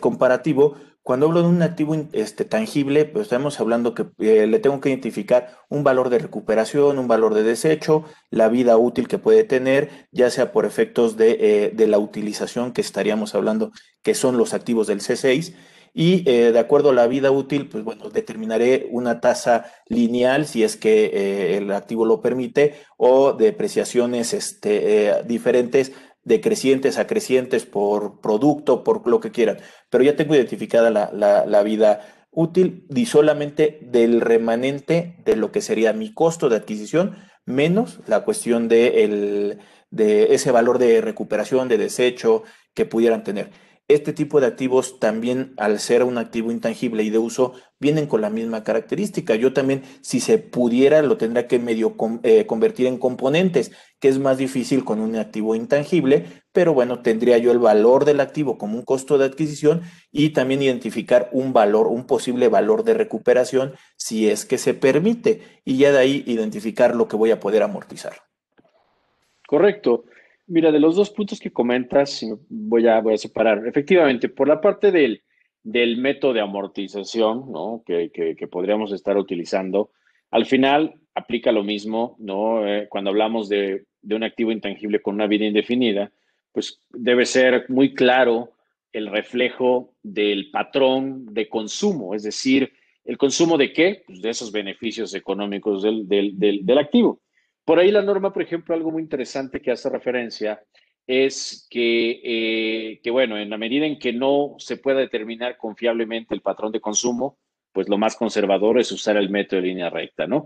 comparativo. 0.01 0.75
Cuando 1.03 1.27
hablo 1.27 1.43
de 1.43 1.47
un 1.47 1.61
activo 1.61 1.95
este, 2.11 2.43
tangible, 2.43 3.05
pues 3.05 3.27
estamos 3.27 3.59
hablando 3.59 3.93
que 3.93 4.07
eh, 4.17 4.47
le 4.47 4.57
tengo 4.57 4.81
que 4.81 4.89
identificar 4.89 5.59
un 5.69 5.83
valor 5.83 6.09
de 6.09 6.17
recuperación, 6.17 6.97
un 6.97 7.07
valor 7.07 7.35
de 7.35 7.43
desecho, 7.43 8.05
la 8.31 8.49
vida 8.49 8.77
útil 8.77 9.07
que 9.07 9.19
puede 9.19 9.43
tener, 9.43 10.07
ya 10.11 10.31
sea 10.31 10.51
por 10.51 10.65
efectos 10.65 11.17
de, 11.17 11.37
eh, 11.39 11.71
de 11.71 11.85
la 11.85 11.99
utilización 11.99 12.73
que 12.73 12.81
estaríamos 12.81 13.35
hablando, 13.35 13.71
que 14.01 14.15
son 14.15 14.37
los 14.37 14.55
activos 14.55 14.87
del 14.87 15.01
C6 15.01 15.53
y 15.93 16.23
eh, 16.29 16.51
de 16.51 16.59
acuerdo 16.59 16.89
a 16.89 16.93
la 16.93 17.07
vida 17.07 17.31
útil, 17.31 17.67
pues 17.67 17.83
bueno, 17.83 18.09
determinaré 18.09 18.87
una 18.91 19.19
tasa 19.19 19.71
lineal 19.87 20.45
si 20.45 20.63
es 20.63 20.77
que 20.77 21.05
eh, 21.05 21.57
el 21.57 21.71
activo 21.71 22.05
lo 22.05 22.21
permite 22.21 22.75
o 22.97 23.33
depreciaciones 23.33 24.33
este, 24.33 25.07
eh, 25.07 25.23
diferentes 25.25 25.93
decrecientes 26.23 26.97
a 26.97 27.07
crecientes 27.07 27.65
por 27.65 28.19
producto, 28.21 28.83
por 28.83 29.07
lo 29.07 29.19
que 29.19 29.31
quieran. 29.31 29.57
Pero 29.89 30.03
ya 30.03 30.15
tengo 30.15 30.35
identificada 30.35 30.89
la, 30.89 31.63
vida 31.63 32.01
útil 32.31 32.85
y 32.93 33.05
solamente 33.05 33.79
del 33.81 34.21
remanente 34.21 35.15
de 35.25 35.35
lo 35.35 35.51
que 35.51 35.61
sería 35.61 35.93
mi 35.93 36.13
costo 36.13 36.49
de 36.49 36.57
adquisición 36.57 37.15
menos 37.45 38.01
la 38.07 38.25
cuestión 38.25 38.67
de, 38.67 39.57
de 39.89 40.35
ese 40.35 40.51
valor 40.51 40.79
de 40.79 40.99
recuperación, 40.99 41.69
de 41.69 41.77
desecho 41.77 42.43
que 42.73 42.85
pudieran 42.85 43.23
tener. 43.23 43.49
Este 43.89 44.11
tipo 44.11 44.41
de 44.41 44.47
activos 44.47 44.99
también, 44.99 45.53
al 45.55 45.79
ser 45.79 46.03
un 46.03 46.17
activo 46.17 46.51
intangible 46.51 47.03
y 47.03 47.09
de 47.09 47.19
uso, 47.19 47.53
vienen 47.79 48.05
con 48.05 48.19
la 48.19 48.29
misma 48.29 48.65
característica. 48.65 49.35
Yo 49.35 49.53
también, 49.53 49.83
si 50.01 50.19
se 50.19 50.39
pudiera, 50.39 51.01
lo 51.01 51.15
tendría 51.15 51.47
que 51.47 51.57
medio 51.57 51.95
eh, 52.23 52.45
convertir 52.45 52.87
en 52.87 52.97
componentes, 52.97 53.71
que 54.01 54.09
es 54.09 54.19
más 54.19 54.37
difícil 54.37 54.83
con 54.83 54.99
un 54.99 55.15
activo 55.15 55.55
intangible, 55.55 56.25
pero 56.51 56.73
bueno, 56.73 57.01
tendría 57.01 57.37
yo 57.37 57.53
el 57.53 57.59
valor 57.59 58.03
del 58.03 58.19
activo 58.19 58.57
como 58.57 58.77
un 58.77 58.83
costo 58.83 59.17
de 59.17 59.23
adquisición 59.23 59.83
y 60.11 60.31
también 60.31 60.61
identificar 60.61 61.29
un 61.31 61.53
valor, 61.53 61.87
un 61.87 62.05
posible 62.05 62.49
valor 62.49 62.83
de 62.83 62.93
recuperación, 62.93 63.73
si 63.95 64.29
es 64.29 64.45
que 64.45 64.57
se 64.57 64.73
permite, 64.73 65.61
y 65.63 65.77
ya 65.77 65.93
de 65.93 65.99
ahí 65.99 66.23
identificar 66.27 66.93
lo 66.93 67.07
que 67.07 67.15
voy 67.15 67.31
a 67.31 67.39
poder 67.39 67.63
amortizar. 67.63 68.17
Correcto. 69.47 70.03
Mira, 70.47 70.71
de 70.71 70.79
los 70.79 70.95
dos 70.95 71.09
puntos 71.09 71.39
que 71.39 71.51
comentas, 71.51 72.25
voy 72.47 72.87
a, 72.87 73.01
voy 73.01 73.15
a 73.15 73.17
separar. 73.17 73.67
Efectivamente, 73.67 74.29
por 74.29 74.47
la 74.47 74.61
parte 74.61 74.91
del, 74.91 75.21
del 75.61 75.97
método 75.97 76.33
de 76.33 76.39
amortización 76.39 77.51
¿no? 77.51 77.83
que, 77.85 78.09
que, 78.11 78.47
podríamos 78.47 78.93
estar 78.93 79.17
utilizando, 79.17 79.91
al 80.31 80.45
final 80.45 81.01
aplica 81.13 81.51
lo 81.51 81.63
mismo, 81.63 82.15
¿no? 82.19 82.65
Eh, 82.65 82.87
cuando 82.89 83.09
hablamos 83.09 83.49
de, 83.49 83.85
de, 84.01 84.15
un 84.15 84.23
activo 84.23 84.53
intangible 84.53 85.01
con 85.01 85.15
una 85.15 85.27
vida 85.27 85.45
indefinida, 85.45 86.11
pues 86.53 86.79
debe 86.91 87.25
ser 87.25 87.65
muy 87.67 87.93
claro 87.93 88.53
el 88.93 89.07
reflejo 89.07 89.93
del 90.01 90.49
patrón 90.51 91.25
de 91.33 91.49
consumo, 91.49 92.15
es 92.15 92.23
decir, 92.23 92.71
¿el 93.03 93.17
consumo 93.17 93.57
de 93.57 93.73
qué? 93.73 94.03
Pues 94.07 94.21
de 94.21 94.29
esos 94.29 94.51
beneficios 94.51 95.13
económicos 95.13 95.83
del, 95.83 96.07
del, 96.07 96.39
del, 96.39 96.65
del 96.65 96.77
activo. 96.77 97.19
Por 97.67 97.79
ahí 97.79 97.91
la 97.91 98.01
norma, 98.01 98.31
por 98.31 98.41
ejemplo, 98.41 98.73
algo 98.73 98.91
muy 98.91 99.01
interesante 99.01 99.61
que 99.61 99.71
hace 99.71 99.89
referencia 99.89 100.63
es 101.05 101.67
que, 101.69 102.21
eh, 102.23 103.01
que, 103.03 103.11
bueno, 103.11 103.37
en 103.37 103.49
la 103.49 103.57
medida 103.57 103.85
en 103.85 103.99
que 103.99 104.13
no 104.13 104.55
se 104.57 104.77
pueda 104.77 104.99
determinar 104.99 105.57
confiablemente 105.57 106.33
el 106.33 106.39
patrón 106.39 106.71
de 106.71 106.79
consumo, 106.79 107.37
pues 107.73 107.89
lo 107.89 107.97
más 107.97 108.15
conservador 108.15 108.79
es 108.79 108.89
usar 108.93 109.17
el 109.17 109.29
método 109.29 109.59
de 109.59 109.67
línea 109.67 109.89
recta, 109.89 110.25
¿no? 110.25 110.45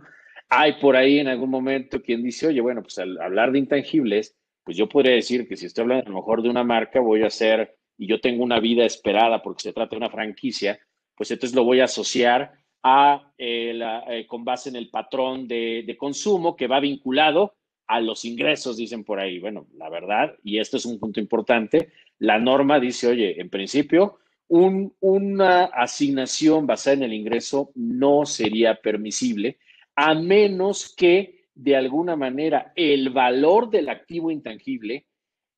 Hay 0.50 0.80
por 0.82 0.96
ahí 0.96 1.20
en 1.20 1.28
algún 1.28 1.52
momento 1.52 2.02
quien 2.02 2.24
dice, 2.24 2.48
oye, 2.48 2.60
bueno, 2.60 2.82
pues 2.82 2.98
al 2.98 3.22
hablar 3.22 3.52
de 3.52 3.60
intangibles, 3.60 4.36
pues 4.64 4.76
yo 4.76 4.90
podría 4.90 5.14
decir 5.14 5.48
que 5.48 5.58
si 5.58 5.68
estoy 5.68 5.84
hablando 5.84 6.08
a 6.08 6.10
lo 6.10 6.16
mejor 6.16 6.42
de 6.42 6.50
una 6.50 6.64
marca, 6.64 7.02
voy 7.02 7.22
a 7.22 7.28
hacer, 7.28 7.76
y 8.00 8.08
yo 8.08 8.20
tengo 8.20 8.44
una 8.44 8.60
vida 8.60 8.84
esperada 8.84 9.44
porque 9.44 9.62
se 9.62 9.74
trata 9.74 9.92
de 9.92 9.98
una 9.98 10.10
franquicia, 10.10 10.80
pues 11.16 11.30
entonces 11.30 11.56
lo 11.56 11.66
voy 11.66 11.82
a 11.82 11.86
asociar 11.86 12.52
a, 12.84 13.32
eh, 13.38 13.80
eh, 14.10 14.26
con 14.28 14.44
base 14.44 14.70
en 14.70 14.76
el 14.76 14.90
patrón 14.90 15.48
de, 15.48 15.96
consumo 16.00 16.56
que 16.56 16.68
va 16.68 16.80
vinculado 16.80 17.56
a 17.88 18.00
los 18.00 18.26
ingresos, 18.26 18.78
dicen 18.78 19.04
por 19.04 19.20
ahí. 19.20 19.40
Bueno, 19.40 19.68
la 19.76 19.90
verdad, 19.90 20.36
y 20.44 20.60
esto 20.60 20.78
es 20.78 20.86
un 20.86 21.00
punto 21.00 21.20
importante, 21.20 21.92
la 22.20 22.40
norma 22.40 22.80
dice, 22.80 23.08
oye, 23.08 23.40
en 23.40 23.50
principio, 23.50 24.20
una 24.48 25.66
asignación 25.66 26.68
basada 26.68 26.96
en 26.98 27.04
el 27.04 27.14
ingreso 27.14 27.72
no 27.76 28.26
sería 28.26 28.76
permisible, 28.76 29.60
a 29.96 30.14
menos 30.14 30.94
que 30.96 31.46
de 31.56 31.76
alguna 31.76 32.16
manera 32.16 32.74
el 32.76 33.10
valor 33.10 33.70
del 33.70 33.90
activo 33.90 34.32
intangible 34.32 35.06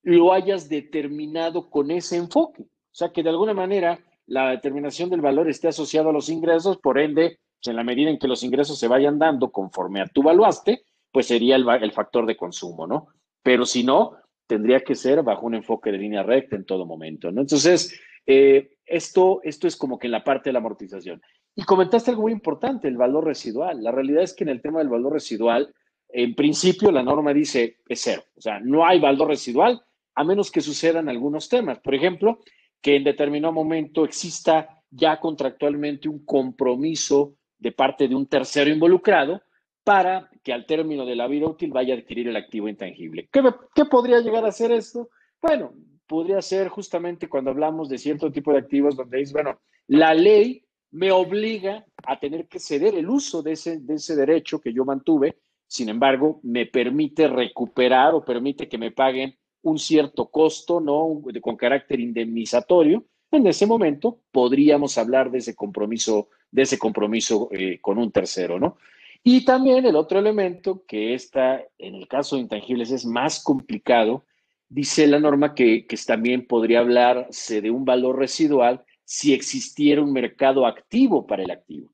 lo 0.03 0.33
hayas 0.33 0.69
determinado 0.69 1.69
con 1.69 1.89
ese 1.91 2.17
enfoque. 2.17 2.63
O 2.63 2.95
sea, 2.95 3.11
que 3.11 3.23
de 3.23 3.29
alguna 3.29 3.53
manera 3.53 3.99
la 4.25 4.51
determinación 4.51 5.09
del 5.09 5.21
valor 5.21 5.49
esté 5.49 5.67
asociado 5.67 6.09
a 6.09 6.13
los 6.13 6.29
ingresos, 6.29 6.77
por 6.77 6.99
ende, 6.99 7.39
pues, 7.59 7.71
en 7.71 7.75
la 7.75 7.83
medida 7.83 8.09
en 8.09 8.19
que 8.19 8.27
los 8.27 8.43
ingresos 8.43 8.79
se 8.79 8.87
vayan 8.87 9.19
dando 9.19 9.51
conforme 9.51 10.01
a 10.01 10.07
tu 10.07 10.23
valuaste, 10.23 10.83
pues 11.11 11.27
sería 11.27 11.55
el, 11.55 11.91
factor 11.91 12.25
de 12.25 12.35
consumo, 12.35 12.87
¿no? 12.87 13.07
Pero 13.43 13.65
si 13.65 13.83
no, 13.83 14.17
tendría 14.47 14.79
que 14.81 14.95
ser 14.95 15.21
bajo 15.21 15.45
un 15.45 15.55
enfoque 15.55 15.91
de 15.91 15.99
línea 15.99 16.23
recta 16.23 16.55
en 16.55 16.65
todo 16.65 16.85
momento, 16.85 17.31
¿no? 17.31 17.41
Entonces, 17.41 17.99
eh, 18.25 18.77
esto, 18.85 19.41
esto 19.43 19.67
es 19.67 19.75
como 19.75 19.99
que 19.99 20.07
en 20.07 20.11
la 20.11 20.23
parte 20.23 20.49
de 20.49 20.53
la 20.53 20.59
amortización. 20.59 21.21
Y 21.55 21.63
comentaste 21.63 22.09
algo 22.09 22.23
muy 22.23 22.31
importante, 22.31 22.87
el 22.87 22.97
valor 22.97 23.25
residual. 23.25 23.83
La 23.83 23.91
realidad 23.91 24.23
es 24.23 24.33
que 24.33 24.43
en 24.43 24.49
el 24.49 24.61
tema 24.61 24.79
del 24.79 24.89
valor 24.89 25.13
residual, 25.13 25.73
en 26.09 26.33
principio 26.35 26.91
la 26.91 27.03
norma 27.03 27.33
dice 27.33 27.77
es 27.87 28.01
cero, 28.01 28.23
o 28.35 28.41
sea, 28.41 28.59
no 28.59 28.85
hay 28.85 28.99
valor 28.99 29.27
residual 29.29 29.83
a 30.15 30.23
menos 30.23 30.51
que 30.51 30.61
sucedan 30.61 31.09
algunos 31.09 31.49
temas. 31.49 31.79
Por 31.79 31.95
ejemplo, 31.95 32.39
que 32.83 32.97
en 32.97 33.05
determinado 33.05 33.53
momento 33.53 34.03
exista 34.03 34.83
ya 34.91 35.17
contractualmente 35.19 36.09
un 36.09 36.25
compromiso 36.25 37.37
de 37.57 37.71
parte 37.71 38.09
de 38.09 38.13
un 38.13 38.27
tercero 38.27 38.69
involucrado 38.69 39.41
para 39.85 40.29
que 40.43 40.51
al 40.51 40.65
término 40.65 41.05
de 41.05 41.15
la 41.15 41.27
vida 41.27 41.47
útil 41.47 41.71
vaya 41.71 41.95
a 41.95 41.97
adquirir 41.97 42.27
el 42.27 42.35
activo 42.35 42.67
intangible. 42.67 43.29
¿Qué, 43.31 43.85
podría 43.85 44.19
llegar 44.19 44.45
a 44.45 44.51
ser 44.51 44.73
esto? 44.73 45.09
Bueno, 45.41 45.73
podría 46.05 46.41
ser 46.41 46.67
justamente 46.67 47.29
cuando 47.29 47.51
hablamos 47.51 47.87
de 47.87 47.97
cierto 47.97 48.29
tipo 48.31 48.51
de 48.51 48.59
activos 48.59 48.97
donde 48.97 49.21
es, 49.21 49.31
bueno, 49.31 49.61
la 49.87 50.13
ley 50.13 50.65
me 50.91 51.09
obliga 51.11 51.85
a 52.05 52.19
tener 52.19 52.49
que 52.49 52.59
ceder 52.59 52.95
el 52.95 53.09
uso 53.09 53.41
de 53.41 53.53
ese, 53.53 53.79
de 53.79 53.95
ese 53.95 54.15
derecho 54.17 54.59
que 54.59 54.73
yo 54.73 54.83
mantuve, 54.83 55.37
sin 55.67 55.87
embargo, 55.87 56.41
me 56.43 56.65
permite 56.65 57.29
recuperar 57.29 58.13
o 58.13 58.25
permite 58.25 58.67
que 58.67 58.77
me 58.77 58.91
paguen 58.91 59.37
un 59.63 59.79
cierto 59.79 60.29
costo, 60.29 60.79
¿no? 60.79 61.21
Con 61.41 61.55
carácter 61.55 61.99
indemnizatorio. 61.99 63.05
En 63.31 63.47
ese 63.47 63.65
momento 63.65 64.19
podríamos 64.31 64.97
hablar 64.97 65.31
de 65.31 65.39
ese 65.39 65.55
compromiso, 65.55 66.29
de 66.51 66.61
ese 66.61 66.77
compromiso 66.77 67.49
eh, 67.51 67.79
con 67.81 67.97
un 67.97 68.11
tercero, 68.11 68.59
¿no? 68.59 68.77
Y 69.23 69.45
también 69.45 69.85
el 69.85 69.95
otro 69.95 70.19
elemento 70.19 70.83
que 70.85 71.13
está, 71.13 71.63
en 71.77 71.95
el 71.95 72.07
caso 72.07 72.35
de 72.35 72.41
intangibles, 72.41 72.91
es 72.91 73.05
más 73.05 73.41
complicado, 73.41 74.25
dice 74.67 75.07
la 75.07 75.19
norma 75.19 75.55
que, 75.55 75.87
que 75.87 75.97
también 76.05 76.45
podría 76.45 76.79
hablarse 76.79 77.61
de 77.61 77.71
un 77.71 77.85
valor 77.85 78.19
residual 78.19 78.83
si 79.05 79.33
existiera 79.33 80.01
un 80.01 80.11
mercado 80.11 80.65
activo 80.65 81.25
para 81.25 81.43
el 81.43 81.51
activo. 81.51 81.89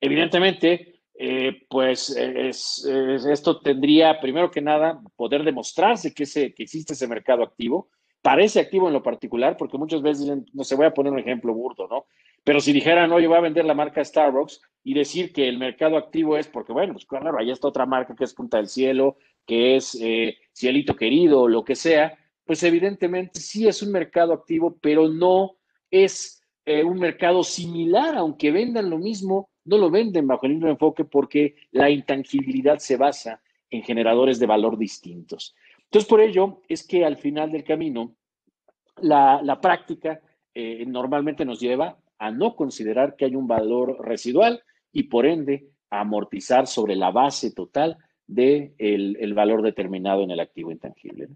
Evidentemente, 0.00 0.95
eh, 1.18 1.66
pues 1.68 2.10
esto 2.10 3.60
tendría, 3.60 4.20
primero 4.20 4.50
que 4.50 4.60
nada, 4.60 5.00
poder 5.16 5.44
demostrarse 5.44 6.12
que, 6.12 6.24
que 6.24 6.62
existe 6.62 6.92
ese 6.92 7.08
mercado 7.08 7.42
activo, 7.42 7.88
para 8.26 8.42
ese 8.42 8.58
activo 8.58 8.88
en 8.88 8.92
lo 8.92 9.04
particular, 9.04 9.56
porque 9.56 9.78
muchas 9.78 10.02
veces 10.02 10.28
no 10.52 10.64
se 10.64 10.74
voy 10.74 10.86
a 10.86 10.92
poner 10.92 11.12
un 11.12 11.20
ejemplo 11.20 11.54
burdo, 11.54 11.86
¿no? 11.86 12.06
Pero 12.42 12.60
si 12.60 12.72
dijeran, 12.72 13.12
oye, 13.12 13.28
voy 13.28 13.36
a 13.36 13.40
vender 13.40 13.64
la 13.64 13.74
marca 13.74 14.04
Starbucks 14.04 14.60
y 14.82 14.94
decir 14.94 15.32
que 15.32 15.48
el 15.48 15.58
mercado 15.58 15.96
activo 15.96 16.36
es 16.36 16.48
porque, 16.48 16.72
bueno, 16.72 16.92
pues 16.92 17.06
claro, 17.06 17.38
ahí 17.38 17.50
está 17.50 17.68
otra 17.68 17.86
marca 17.86 18.14
que 18.16 18.24
es 18.24 18.34
Punta 18.34 18.56
del 18.56 18.68
Cielo, 18.68 19.16
que 19.46 19.76
es 19.76 19.96
eh, 20.00 20.38
Cielito 20.52 20.96
Querido, 20.96 21.46
lo 21.46 21.64
que 21.64 21.76
sea, 21.76 22.18
pues 22.44 22.62
evidentemente 22.62 23.40
sí 23.40 23.66
es 23.66 23.82
un 23.82 23.92
mercado 23.92 24.32
activo, 24.32 24.76
pero 24.80 25.08
no 25.08 25.56
es 25.90 26.42
eh, 26.64 26.82
un 26.82 26.98
mercado 26.98 27.44
similar, 27.44 28.16
aunque 28.16 28.50
vendan 28.50 28.90
lo 28.90 28.98
mismo, 28.98 29.50
no 29.66 29.78
lo 29.78 29.90
venden 29.90 30.26
bajo 30.26 30.46
el 30.46 30.54
mismo 30.54 30.68
enfoque 30.68 31.04
porque 31.04 31.56
la 31.72 31.90
intangibilidad 31.90 32.78
se 32.78 32.96
basa 32.96 33.40
en 33.70 33.82
generadores 33.82 34.38
de 34.38 34.46
valor 34.46 34.78
distintos. 34.78 35.54
Entonces, 35.84 36.08
por 36.08 36.20
ello 36.20 36.62
es 36.68 36.86
que 36.86 37.04
al 37.04 37.16
final 37.16 37.52
del 37.52 37.64
camino, 37.64 38.16
la, 38.98 39.58
práctica 39.60 40.20
eh, 40.54 40.84
normalmente 40.86 41.44
nos 41.44 41.60
lleva 41.60 41.98
a 42.18 42.30
no 42.30 42.56
considerar 42.56 43.16
que 43.16 43.26
hay 43.26 43.34
un 43.34 43.46
valor 43.46 43.98
residual 44.00 44.62
y 44.92 45.04
por 45.04 45.26
ende 45.26 45.68
a 45.90 46.00
amortizar 46.00 46.66
sobre 46.66 46.96
la 46.96 47.10
base 47.10 47.52
total 47.52 47.98
del 48.26 48.74
de 48.78 49.14
el 49.20 49.34
valor 49.34 49.62
determinado 49.62 50.22
en 50.22 50.32
el 50.32 50.40
activo 50.40 50.72
intangible. 50.72 51.28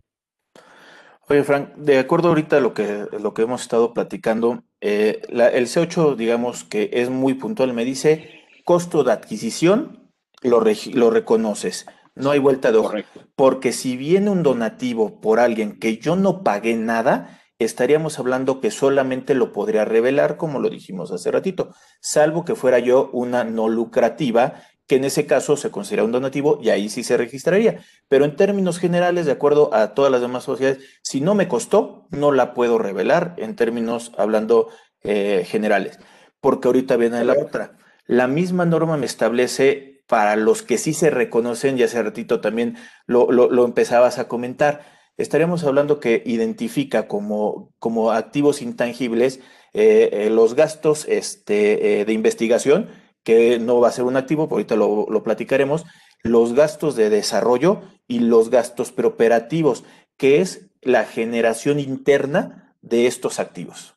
Oye, 1.31 1.45
Frank, 1.45 1.77
de 1.77 2.01
acuerdo 2.01 2.27
ahorita 2.27 2.57
a 2.57 2.61
lo 2.61 2.75
que, 2.75 3.07
lo 3.21 3.33
que 3.33 3.43
hemos 3.43 3.63
estado 3.63 3.95
platicando, 3.95 4.65
eh, 4.81 5.21
el 5.29 5.67
C8, 5.67 6.17
digamos 6.17 6.65
que 6.65 6.91
es 6.93 7.11
muy 7.11 7.35
puntual, 7.35 7.73
me 7.73 7.85
dice 7.85 8.41
costo 8.65 9.05
de 9.05 9.13
adquisición, 9.13 10.13
lo, 10.43 10.63
lo 10.95 11.11
reconoces, 11.11 11.87
no 12.15 12.31
hay 12.31 12.39
vuelta 12.39 12.73
de 12.73 12.79
hoja. 12.79 13.05
Porque 13.37 13.73
si 13.73 13.97
viene 13.97 14.31
un 14.31 14.43
donativo 14.43 15.21
por 15.21 15.41
alguien 15.41 15.79
que 15.79 15.99
yo 15.99 16.17
no 16.17 16.43
pagué 16.43 16.77
nada, 16.77 17.41
estaríamos 17.59 18.19
hablando 18.19 18.61
que 18.61 18.71
solamente 18.71 19.35
lo 19.35 19.53
podría 19.53 19.85
revelar, 19.85 20.37
como 20.37 20.61
lo 20.61 20.71
dijimos 20.71 21.13
hace 21.13 21.31
ratito, 21.31 21.75
salvo 22.01 22.45
que 22.45 22.55
fuera 22.55 22.79
yo 22.79 23.11
una 23.13 23.45
no 23.45 23.69
lucrativa 23.69 24.63
que 24.91 24.97
en 24.97 25.05
ese 25.05 25.25
caso 25.25 25.57
se 25.57 25.71
considera 25.71 26.03
un 26.03 26.11
donativo 26.11 26.59
y 26.61 26.71
ahí 26.71 26.89
sí 26.89 27.05
se 27.05 27.17
registraría. 27.17 27.79
Pero 28.09 28.25
en 28.25 28.35
términos 28.35 28.81
generales, 28.81 29.25
de 29.25 29.31
acuerdo 29.31 29.73
a 29.73 29.95
todas 29.95 30.11
las 30.11 30.21
demás 30.21 30.43
sociedades, 30.43 30.83
si 31.01 31.21
no 31.21 31.37
me 31.37 31.47
costó, 31.47 32.09
no 32.11 32.33
la 32.33 32.55
puedo 32.55 32.77
revelar 32.77 33.37
en 33.37 33.55
términos 33.55 34.11
hablando 34.19 34.69
eh, 35.05 35.47
generales. 35.47 36.01
Porque 36.41 36.67
ahorita 36.67 36.97
viene 36.97 37.25
la 37.25 37.35
otra. 37.35 37.79
La 38.09 38.27
misma 38.27 38.67
norma 38.67 38.97
me 38.97 39.07
establece 39.07 40.03
para 40.09 40.35
los 40.35 40.63
que 40.63 40.77
sí 40.77 40.93
se 40.93 41.09
reconocen, 41.09 41.79
y 41.79 41.85
hace 41.85 42.03
ratito 42.03 42.41
también 42.41 42.77
lo, 43.07 43.65
empezabas 43.65 44.19
a 44.19 44.27
comentar, 44.27 44.81
estaríamos 45.19 45.63
hablando 45.63 46.01
que 46.01 46.21
identifica 46.27 47.07
como, 47.07 47.73
como 47.79 48.11
activos 48.11 48.61
intangibles 48.61 49.39
eh, 49.73 50.11
eh, 50.13 50.31
los 50.31 50.55
gastos 50.55 51.07
este, 51.07 52.05
de 52.05 52.13
investigación, 52.13 52.89
que 53.23 53.59
no 53.59 53.81
va 53.81 53.89
a 53.89 53.93
ser 53.93 54.05
un 54.05 54.17
activo, 54.17 54.49
ahorita 54.51 54.77
lo, 54.77 55.07
lo 55.09 55.23
platicaremos, 55.23 55.85
los 56.23 56.55
gastos 56.55 56.97
de 56.97 57.11
desarrollo 57.11 57.83
y 58.07 58.21
los 58.21 58.51
gastos 58.51 58.93
preoperativos, 58.93 59.85
que 60.17 60.41
es 60.41 60.71
la 60.83 61.05
generación 61.05 61.79
interna 61.79 62.75
de 62.83 63.07
estos 63.07 63.41
activos. 63.41 63.97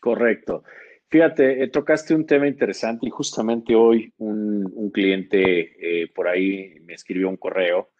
Correcto. 0.00 0.62
Fíjate, 1.08 1.62
eh, 1.62 1.68
tocaste 1.68 2.14
un 2.14 2.26
tema 2.26 2.48
interesante 2.48 3.06
y 3.06 3.10
justamente 3.10 3.74
hoy 3.74 4.12
un, 4.18 4.90
cliente 4.92 6.02
eh, 6.02 6.08
por 6.14 6.28
ahí 6.28 6.80
me 6.84 6.94
escribió 6.94 7.28
un 7.28 7.36
correo 7.36 7.90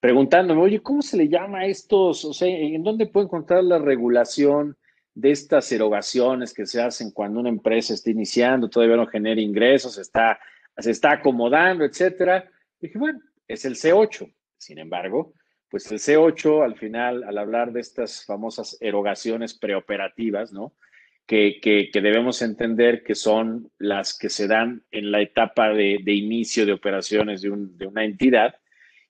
preguntándome, 0.00 0.60
oye, 0.60 0.80
¿cómo 0.80 1.02
se 1.02 1.16
le 1.16 1.28
llama 1.28 1.60
a 1.60 1.66
estos? 1.66 2.24
O 2.24 2.32
sea, 2.32 2.48
¿en 2.48 2.82
dónde 2.82 3.06
puedo 3.06 3.26
encontrar 3.26 3.62
la 3.62 3.78
regulación 3.78 4.76
de 5.14 5.30
estas 5.30 5.70
erogaciones 5.72 6.54
que 6.54 6.66
se 6.66 6.80
hacen 6.80 7.10
cuando 7.10 7.40
una 7.40 7.48
empresa 7.48 7.94
está 7.94 8.10
iniciando, 8.10 8.68
todavía 8.68 8.96
no 8.96 9.06
genera 9.06 9.40
ingresos, 9.40 9.98
está, 9.98 10.38
se 10.78 10.90
está 10.90 11.12
acomodando, 11.12 11.84
etcétera. 11.84 12.50
Dije, 12.80 12.98
bueno, 12.98 13.20
es 13.46 13.64
el 13.64 13.74
C8. 13.74 14.32
Sin 14.56 14.78
embargo, 14.78 15.34
pues 15.68 15.90
el 15.90 15.98
C8 15.98 16.64
al 16.64 16.76
final, 16.76 17.24
al 17.24 17.38
hablar 17.38 17.72
de 17.72 17.80
estas 17.80 18.24
famosas 18.24 18.76
erogaciones 18.80 19.54
preoperativas, 19.54 20.52
¿no? 20.52 20.74
Que, 21.26 21.60
que, 21.62 22.00
debemos 22.00 22.42
entender 22.42 23.02
que 23.04 23.14
son 23.14 23.70
las 23.78 24.18
que 24.18 24.28
se 24.28 24.46
dan 24.48 24.82
en 24.90 25.10
la 25.10 25.22
etapa 25.22 25.70
de, 25.70 26.00
de 26.04 26.12
inicio 26.12 26.66
de 26.66 26.72
operaciones 26.72 27.40
de, 27.40 27.48
un, 27.48 27.78
de, 27.78 27.86
una 27.86 28.04
entidad 28.04 28.56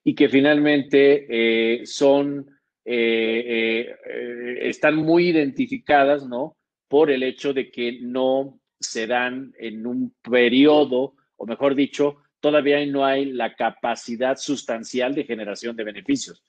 y 0.04 0.14
que 0.14 0.28
finalmente 0.28 1.26
eh, 1.28 1.86
son 1.86 2.46
eh, 2.84 3.94
eh, 4.04 4.58
están 4.68 4.96
muy 4.96 5.28
identificadas, 5.28 6.26
¿no? 6.26 6.56
Por 6.88 7.10
el 7.10 7.22
hecho 7.22 7.52
de 7.52 7.70
que 7.70 8.00
no 8.00 8.60
se 8.80 9.06
dan 9.06 9.54
en 9.58 9.86
un 9.86 10.14
periodo, 10.22 11.14
o 11.36 11.46
mejor 11.46 11.74
dicho, 11.74 12.16
todavía 12.40 12.84
no 12.86 13.04
hay 13.04 13.26
la 13.26 13.54
capacidad 13.54 14.36
sustancial 14.36 15.14
de 15.14 15.24
generación 15.24 15.76
de 15.76 15.84
beneficios. 15.84 16.42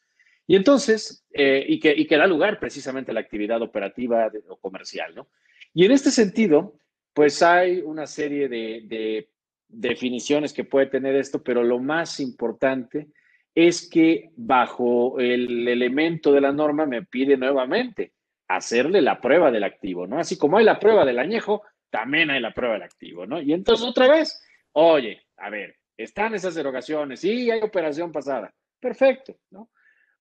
Y 0.48 0.56
entonces, 0.56 1.26
eh, 1.32 1.64
y, 1.68 1.80
que, 1.80 1.94
y 1.96 2.06
da 2.06 2.28
lugar 2.28 2.60
precisamente 2.60 3.12
a 3.12 3.14
la 3.14 3.22
actividad 3.22 3.62
operativa 3.62 4.30
o 4.50 4.58
comercial, 4.58 5.14
¿no? 5.16 5.30
Y 5.74 5.86
en 5.86 5.92
este 5.92 6.12
sentido, 6.12 6.76
pues 7.14 7.42
hay 7.42 7.80
una 7.80 8.08
serie 8.08 8.50
de, 8.50 8.82
de 8.86 9.30
definiciones 9.68 10.52
que 10.52 10.64
puede 10.64 10.88
tener 10.88 11.16
esto, 11.16 11.44
pero 11.44 11.64
lo 11.64 11.80
más 11.80 12.20
importante 12.20 13.08
es 13.56 13.90
que 13.90 14.32
bajo 14.36 15.20
el 15.20 15.68
elemento 15.68 16.32
de 16.32 16.42
la 16.42 16.52
norma 16.52 16.86
me 16.86 17.04
pide 17.04 17.38
nuevamente 17.38 18.14
hacerle 18.48 19.02
la 19.02 19.22
prueba 19.22 19.52
del 19.52 19.64
activo, 19.64 20.08
¿no? 20.08 20.20
Así 20.20 20.38
como 20.38 20.58
hay 20.58 20.66
la 20.66 20.80
prueba 20.80 21.06
del 21.06 21.20
añejo, 21.20 21.64
también 21.90 22.32
hay 22.32 22.40
la 22.40 22.54
prueba 22.54 22.74
del 22.74 22.84
activo, 22.84 23.26
¿no? 23.26 23.42
Y 23.42 23.54
entonces 23.54 23.86
otra 23.86 24.08
vez, 24.08 24.42
oye, 24.74 25.22
a 25.38 25.50
ver, 25.50 25.76
están 25.96 26.34
esas 26.34 26.58
erogaciones, 26.58 27.20
sí, 27.20 27.52
hay 27.52 27.62
operación 27.62 28.12
pasada, 28.12 28.54
perfecto, 28.80 29.38
¿no? 29.52 29.70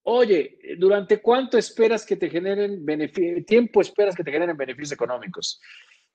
Oye, 0.04 0.58
¿durante 0.78 1.20
cuánto 1.20 1.56
esperas 1.56 2.04
que 2.04 2.16
te 2.16 2.28
generen 2.28 2.84
beneficios, 2.84 3.46
tiempo 3.46 3.80
esperas 3.80 4.16
que 4.16 4.24
te 4.24 4.32
generen 4.32 4.56
beneficios 4.56 4.92
económicos? 4.92 5.60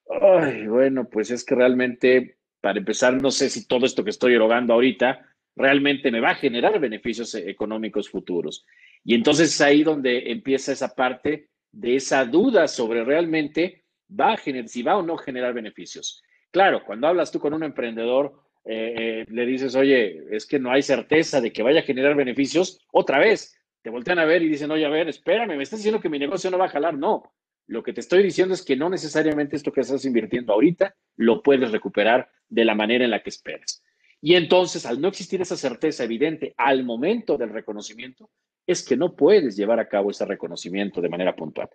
Ay, 0.10 0.67
bueno, 0.67 1.10
pues 1.10 1.32
es 1.32 1.43
que 1.43 1.56
realmente, 1.56 2.38
para 2.62 2.80
empezar, 2.80 3.13
no 3.21 3.32
sé 3.32 3.49
si 3.49 3.65
todo 3.65 3.86
esto 3.86 4.03
que 4.03 4.10
estoy 4.10 4.34
erogando 4.34 4.73
ahorita 4.73 5.25
realmente 5.58 6.12
me 6.12 6.20
va 6.20 6.32
a 6.32 6.36
generar 6.36 6.80
beneficios 6.80 7.34
económicos 7.36 8.10
futuros. 8.10 8.65
Y 9.04 9.15
entonces 9.15 9.54
es 9.54 9.62
ahí 9.62 9.84
donde 9.84 10.32
empieza 10.32 10.72
esa 10.72 10.93
parte 10.93 11.50
de 11.72 11.96
esa 11.96 12.26
duda 12.26 12.67
sobre 12.67 13.04
realmente 13.04 13.84
va 14.10 14.34
a 14.34 14.38
generar, 14.38 14.70
si 14.70 14.84
va 14.84 14.98
o 14.98 15.04
no 15.04 15.17
generar 15.17 15.54
beneficios. 15.54 16.24
Claro, 16.52 16.84
cuando 16.86 17.08
hablas 17.08 17.32
tú 17.32 17.39
con 17.39 17.54
un 17.54 17.63
emprendedor, 17.63 18.41
eh, 18.63 18.93
eh, 18.98 19.26
le 19.30 19.45
dices, 19.45 19.76
oye, 19.76 20.24
es 20.32 20.45
que 20.45 20.60
no 20.60 20.72
hay 20.72 20.82
certeza 20.82 21.41
de 21.41 21.51
que 21.51 21.64
vaya 21.64 21.82
a 21.82 21.84
generar 21.84 22.16
beneficios, 22.16 22.80
otra 22.91 23.20
vez 23.20 23.58
te 23.82 23.89
voltean 23.89 24.20
a 24.20 24.26
ver 24.26 24.43
y 24.43 24.49
dicen, 24.49 24.72
oye, 24.72 24.86
a 24.86 24.89
ver, 24.89 25.08
espérame, 25.08 25.55
me 25.55 25.64
estás 25.64 25.80
diciendo 25.80 26.01
que 26.01 26.10
mi 26.10 26.20
negocio 26.20 26.51
no 26.51 26.58
va 26.58 26.66
a 26.66 26.70
jalar. 26.70 26.93
No, 26.97 27.34
lo 27.68 27.84
que 27.84 27.93
te 27.93 28.01
estoy 28.01 28.24
diciendo 28.24 28.53
es 28.53 28.64
que 28.64 28.76
no 28.76 28.89
necesariamente 28.89 29.55
esto 29.55 29.72
que 29.72 29.82
estás 29.82 30.03
invirtiendo 30.05 30.53
ahorita 30.53 30.95
lo 31.16 31.41
puedes 31.41 31.72
recuperar 31.72 32.30
de 32.49 32.66
la 32.66 32.76
manera 32.76 33.05
en 33.05 33.12
la 33.12 33.22
que 33.22 33.30
esperas. 33.30 33.84
Y 34.22 34.36
entonces, 34.36 34.86
al 34.86 34.99
no 34.99 35.09
existir 35.09 35.41
esa 35.41 35.55
certeza 35.55 36.03
evidente 36.03 36.53
al 36.57 36.84
momento 36.84 37.38
del 37.38 37.49
reconocimiento, 37.49 38.30
es 38.65 38.84
que 38.84 38.97
no 38.97 39.15
puedes 39.15 39.55
llevar 39.55 39.80
a 39.80 39.88
cabo 39.88 40.11
ese 40.11 40.26
reconocimiento 40.26 41.01
de 41.01 41.09
manera 41.09 41.36
puntual. 41.36 41.70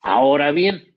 Ahora 0.00 0.52
bien, 0.52 0.94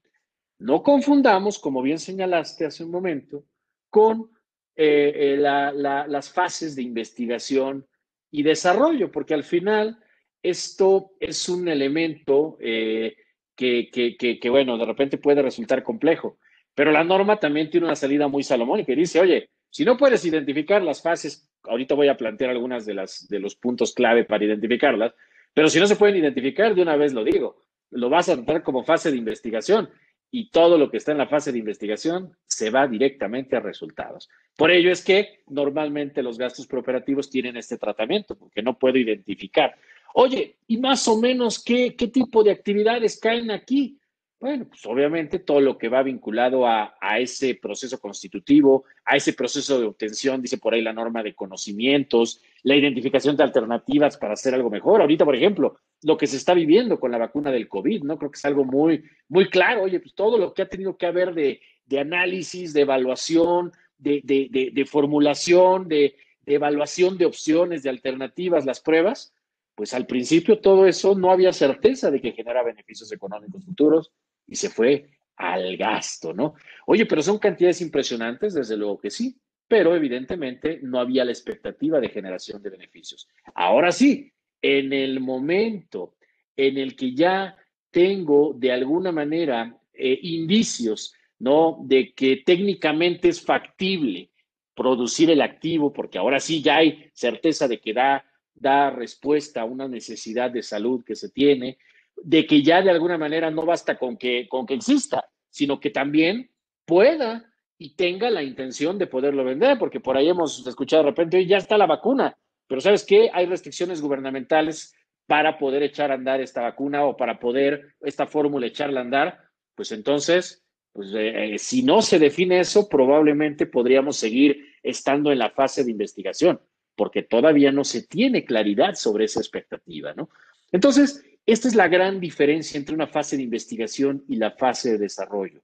no 0.59 0.83
confundamos, 0.83 1.57
como 1.57 1.81
bien 1.81 1.99
señalaste 1.99 2.65
hace 2.65 2.83
un 2.83 2.91
momento, 2.91 3.45
con 3.89 4.29
eh, 4.75 5.35
eh, 5.35 5.37
las 5.37 6.31
fases 6.31 6.75
de 6.75 6.83
investigación 6.83 7.87
y 8.29 8.43
desarrollo, 8.43 9.11
porque 9.11 9.33
al 9.33 9.43
final 9.43 9.97
esto 10.43 11.11
es 11.19 11.49
un 11.49 11.67
elemento 11.67 12.57
eh, 12.59 13.15
que, 13.55 13.89
que, 13.91 14.49
bueno, 14.49 14.77
de 14.77 14.85
repente 14.85 15.17
puede 15.17 15.41
resultar 15.41 15.83
complejo. 15.83 16.37
Pero 16.75 16.91
la 16.91 17.03
norma 17.03 17.39
también 17.39 17.69
tiene 17.69 17.87
una 17.87 17.95
salida 17.95 18.27
muy 18.27 18.43
salomónica 18.43 18.93
y 18.93 18.95
dice, 18.95 19.19
oye, 19.19 19.49
si 19.69 19.85
no 19.85 19.97
puedes 19.97 20.25
identificar 20.25 20.81
las 20.81 21.01
fases, 21.01 21.49
ahorita 21.63 21.95
voy 21.95 22.07
a 22.07 22.17
plantear 22.17 22.51
algunas 22.51 22.85
de, 22.85 22.93
las, 22.93 23.27
de 23.27 23.39
los 23.39 23.55
puntos 23.55 23.93
clave 23.93 24.25
para 24.25 24.45
identificarlas, 24.45 25.13
pero 25.53 25.69
si 25.69 25.79
no 25.79 25.87
se 25.87 25.95
pueden 25.95 26.17
identificar, 26.17 26.73
de 26.73 26.81
una 26.81 26.95
vez 26.95 27.13
lo 27.13 27.23
digo, 27.23 27.57
lo 27.91 28.09
vas 28.09 28.29
a 28.29 28.35
tratar 28.35 28.63
como 28.63 28.83
fase 28.83 29.11
de 29.11 29.17
investigación 29.17 29.89
y 30.31 30.49
todo 30.51 30.77
lo 30.77 30.89
que 30.89 30.97
está 30.97 31.11
en 31.11 31.17
la 31.17 31.27
fase 31.27 31.51
de 31.51 31.59
investigación 31.59 32.35
se 32.45 32.69
va 32.69 32.87
directamente 32.87 33.55
a 33.55 33.61
resultados. 33.61 34.29
Por 34.55 34.71
ello 34.71 34.91
es 34.91 35.03
que 35.03 35.41
normalmente 35.47 36.21
los 36.21 36.37
gastos 36.37 36.67
preoperativos 36.67 37.29
tienen 37.29 37.57
este 37.57 37.77
tratamiento, 37.77 38.35
porque 38.35 38.61
no 38.61 38.77
puedo 38.77 38.97
identificar. 38.97 39.75
Oye, 40.13 40.57
¿y 40.67 40.77
más 40.77 41.07
o 41.07 41.19
menos 41.19 41.63
qué, 41.63 41.95
qué 41.95 42.07
tipo 42.07 42.43
de 42.43 42.51
actividades 42.51 43.19
caen 43.19 43.51
aquí? 43.51 43.98
Bueno, 44.39 44.69
pues 44.69 44.85
obviamente 44.85 45.39
todo 45.39 45.59
lo 45.59 45.77
que 45.77 45.89
va 45.89 46.01
vinculado 46.01 46.65
a, 46.65 46.93
ese 47.19 47.55
proceso 47.55 47.99
constitutivo, 47.99 48.85
a 49.03 49.17
ese 49.17 49.33
proceso 49.33 49.77
de 49.77 49.85
obtención, 49.85 50.41
dice 50.41 50.57
por 50.57 50.73
ahí 50.73 50.81
la 50.81 50.93
norma 50.93 51.21
de 51.21 51.35
conocimientos, 51.35 52.41
la 52.63 52.77
identificación 52.77 53.35
de 53.35 53.43
alternativas 53.43 54.15
para 54.15 54.33
hacer 54.33 54.53
algo 54.53 54.69
mejor. 54.69 55.01
Ahorita, 55.01 55.25
por 55.25 55.35
ejemplo, 55.35 55.77
lo 56.03 56.15
que 56.15 56.25
se 56.25 56.37
está 56.37 56.53
viviendo 56.53 57.01
con 57.01 57.11
la 57.11 57.17
vacuna 57.17 57.51
del 57.51 57.67
COVID, 57.67 58.03
¿no? 58.03 58.17
Creo 58.17 58.31
que 58.31 58.37
es 58.37 58.45
algo 58.45 58.63
muy, 58.63 59.03
muy 59.27 59.49
claro. 59.49 59.83
Oye, 59.83 59.99
pues 59.99 60.13
todo 60.15 60.37
lo 60.37 60.53
que 60.53 60.61
ha 60.61 60.69
tenido 60.69 60.95
que 60.95 61.05
haber 61.05 61.33
de, 61.33 61.59
análisis, 61.99 62.71
de 62.71 62.81
evaluación, 62.81 63.73
de, 63.97 64.21
de 64.23 64.85
formulación, 64.85 65.89
de 65.89 66.15
evaluación 66.45 67.17
de 67.17 67.25
opciones, 67.25 67.83
de 67.83 67.89
alternativas, 67.89 68.65
las 68.65 68.79
pruebas, 68.79 69.33
pues 69.75 69.93
al 69.93 70.05
principio 70.05 70.59
todo 70.59 70.85
eso 70.87 71.15
no 71.15 71.31
había 71.31 71.51
certeza 71.53 72.09
de 72.09 72.21
que 72.21 72.31
genera 72.31 72.63
beneficios 72.63 73.11
económicos 73.11 73.65
futuros 73.65 74.11
y 74.49 74.55
se 74.55 74.69
fue 74.69 75.09
al 75.35 75.77
gasto, 75.77 76.33
¿no? 76.33 76.55
Oye, 76.87 77.05
pero 77.05 77.21
son 77.21 77.39
cantidades 77.39 77.81
impresionantes, 77.81 78.53
desde 78.53 78.75
luego 78.75 78.99
que 78.99 79.09
sí, 79.09 79.37
pero 79.67 79.95
evidentemente 79.95 80.79
no 80.81 80.99
había 80.99 81.23
la 81.23 81.31
expectativa 81.31 81.99
de 81.99 82.09
generación 82.09 82.61
de 82.61 82.71
beneficios. 82.71 83.29
Ahora 83.53 83.91
sí, 83.91 84.33
en 84.61 84.91
el 84.91 85.19
momento 85.19 86.15
en 86.57 86.77
el 86.77 86.95
que 86.95 87.13
ya 87.13 87.55
tengo 87.91 88.53
de 88.53 88.71
alguna 88.71 89.11
manera 89.11 89.79
eh, 89.93 90.19
indicios, 90.23 91.13
¿no? 91.39 91.79
De 91.83 92.13
que 92.13 92.37
técnicamente 92.37 93.29
es 93.29 93.41
factible 93.41 94.31
producir 94.75 95.29
el 95.29 95.41
activo, 95.41 95.93
porque 95.93 96.17
ahora 96.17 96.39
sí 96.39 96.61
ya 96.61 96.77
hay 96.77 97.09
certeza 97.13 97.67
de 97.67 97.79
que 97.79 97.93
da, 97.93 98.25
da 98.53 98.89
respuesta 98.89 99.61
a 99.61 99.65
una 99.65 99.87
necesidad 99.87 100.51
de 100.51 100.63
salud 100.63 101.03
que 101.03 101.15
se 101.15 101.29
tiene, 101.29 101.77
de 102.23 102.45
que 102.45 102.61
ya 102.61 102.81
de 102.81 102.91
alguna 102.91 103.17
manera 103.17 103.49
no 103.51 103.65
basta 103.65 103.97
con 103.97 104.17
que, 104.17 104.47
con 104.49 104.65
que 104.65 104.75
exista, 104.75 105.29
sino 105.49 105.79
que 105.79 105.89
también 105.89 106.51
pueda 106.85 107.45
y 107.77 107.95
tenga 107.95 108.29
la 108.29 108.43
intención 108.43 108.97
de 108.97 109.07
poderlo 109.07 109.43
vender, 109.43 109.77
porque 109.79 109.99
por 109.99 110.17
ahí 110.17 110.27
hemos 110.27 110.65
escuchado 110.67 111.03
de 111.03 111.09
repente, 111.09 111.45
ya 111.45 111.57
está 111.57 111.77
la 111.77 111.85
vacuna, 111.85 112.37
pero 112.67 112.81
¿sabes 112.81 113.05
qué? 113.05 113.29
Hay 113.33 113.45
restricciones 113.45 114.01
gubernamentales 114.01 114.93
para 115.25 115.57
poder 115.57 115.83
echar 115.83 116.11
a 116.11 116.15
andar 116.15 116.41
esta 116.41 116.61
vacuna 116.61 117.05
o 117.05 117.15
para 117.15 117.39
poder 117.39 117.95
esta 118.01 118.27
fórmula 118.27 118.67
echarla 118.67 118.99
a 118.99 119.03
andar, 119.03 119.39
pues 119.75 119.91
entonces, 119.91 120.63
pues 120.91 121.13
eh, 121.13 121.53
eh, 121.53 121.57
si 121.59 121.83
no 121.83 122.01
se 122.01 122.19
define 122.19 122.59
eso, 122.59 122.89
probablemente 122.89 123.65
podríamos 123.65 124.17
seguir 124.17 124.73
estando 124.83 125.31
en 125.31 125.39
la 125.39 125.51
fase 125.51 125.83
de 125.83 125.91
investigación, 125.91 126.59
porque 126.95 127.23
todavía 127.23 127.71
no 127.71 127.83
se 127.83 128.07
tiene 128.07 128.43
claridad 128.43 128.95
sobre 128.95 129.25
esa 129.25 129.39
expectativa, 129.39 130.13
¿no? 130.13 130.29
Entonces, 130.71 131.23
esta 131.51 131.67
es 131.67 131.75
la 131.75 131.87
gran 131.87 132.19
diferencia 132.19 132.77
entre 132.77 132.93
una 132.93 133.07
fase 133.07 133.35
de 133.35 133.43
investigación 133.43 134.23
y 134.27 134.35
la 134.35 134.51
fase 134.51 134.91
de 134.91 134.97
desarrollo, 134.99 135.61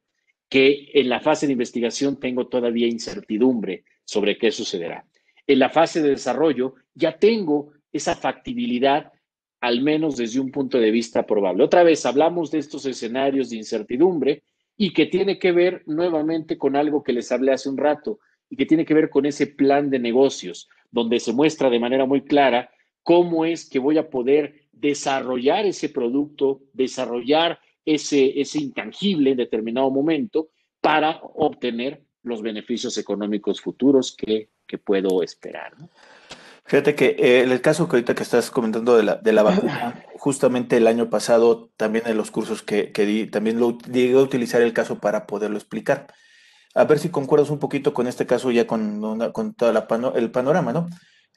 que 0.49 0.89
en 0.93 1.09
la 1.09 1.19
fase 1.19 1.45
de 1.45 1.53
investigación 1.53 2.19
tengo 2.19 2.47
todavía 2.47 2.88
incertidumbre 2.88 3.83
sobre 4.03 4.38
qué 4.38 4.51
sucederá. 4.51 5.05
En 5.45 5.59
la 5.59 5.69
fase 5.69 6.01
de 6.01 6.09
desarrollo 6.09 6.75
ya 6.93 7.17
tengo 7.17 7.71
esa 7.91 8.15
factibilidad, 8.15 9.11
al 9.61 9.81
menos 9.81 10.17
desde 10.17 10.39
un 10.39 10.51
punto 10.51 10.79
de 10.79 10.91
vista 10.91 11.25
probable. 11.25 11.63
Otra 11.63 11.83
vez 11.83 12.05
hablamos 12.05 12.51
de 12.51 12.59
estos 12.59 12.86
escenarios 12.86 13.49
de 13.49 13.57
incertidumbre 13.57 14.43
y 14.77 14.91
que 14.91 15.05
tiene 15.05 15.38
que 15.39 15.51
ver 15.51 15.83
nuevamente 15.86 16.57
con 16.57 16.75
algo 16.75 17.03
que 17.03 17.13
les 17.13 17.31
hablé 17.31 17.53
hace 17.53 17.69
un 17.69 17.77
rato 17.77 18.19
y 18.49 18.55
que 18.55 18.65
tiene 18.65 18.86
que 18.86 18.93
ver 18.93 19.09
con 19.09 19.25
ese 19.25 19.47
plan 19.47 19.89
de 19.89 19.99
negocios, 19.99 20.67
donde 20.91 21.19
se 21.19 21.31
muestra 21.31 21.69
de 21.69 21.79
manera 21.79 22.05
muy 22.05 22.21
clara 22.21 22.69
cómo 23.03 23.45
es 23.45 23.69
que 23.69 23.77
voy 23.77 23.99
a 23.99 24.09
poder 24.09 24.64
desarrollar 24.76 25.65
ese 25.65 25.89
producto, 25.89 26.61
desarrollar 26.73 27.59
ese, 27.86 28.39
ese 28.39 28.59
intangible 28.59 29.32
en 29.32 29.38
determinado 29.38 29.89
momento 29.89 30.49
para 30.82 31.19
obtener 31.21 32.03
los 32.23 32.41
beneficios 32.41 32.97
económicos 32.97 33.61
futuros 33.61 34.15
que, 34.15 34.49
puedo 34.84 35.23
esperar. 35.23 35.71
Fíjate 36.65 36.95
que 36.95 37.15
eh, 37.17 37.43
el 37.43 37.61
caso 37.61 37.88
que 37.88 37.95
ahorita 37.95 38.13
que 38.13 38.23
estás 38.23 38.51
comentando 38.51 38.97
de 38.97 39.03
la, 39.03 39.15
de 39.15 39.32
la 39.32 39.41
vacuna, 39.41 40.03
justamente 40.17 40.76
el 40.76 40.88
año 40.88 41.09
pasado, 41.09 41.71
también 41.78 42.05
en 42.07 42.17
los 42.17 42.30
cursos 42.30 42.61
que, 42.61 42.91
que 42.91 43.05
di, 43.05 43.28
también 43.28 43.57
lo 43.57 43.78
llegué 43.78 44.15
a 44.15 44.21
utilizar 44.21 44.61
el 44.61 44.73
caso 44.73 44.99
para 44.99 45.28
poderlo 45.28 45.55
explicar. 45.57 46.07
A 46.73 46.84
ver 46.84 46.99
si 46.99 47.07
concuerdas 47.07 47.49
un 47.51 47.59
poquito 47.59 47.93
con 47.93 48.05
este 48.05 48.26
caso 48.26 48.51
ya 48.51 48.67
con, 48.67 49.32
con 49.32 49.53
todo 49.53 49.71
el 50.15 50.32
panorama, 50.32 50.73
¿no? 50.73 50.88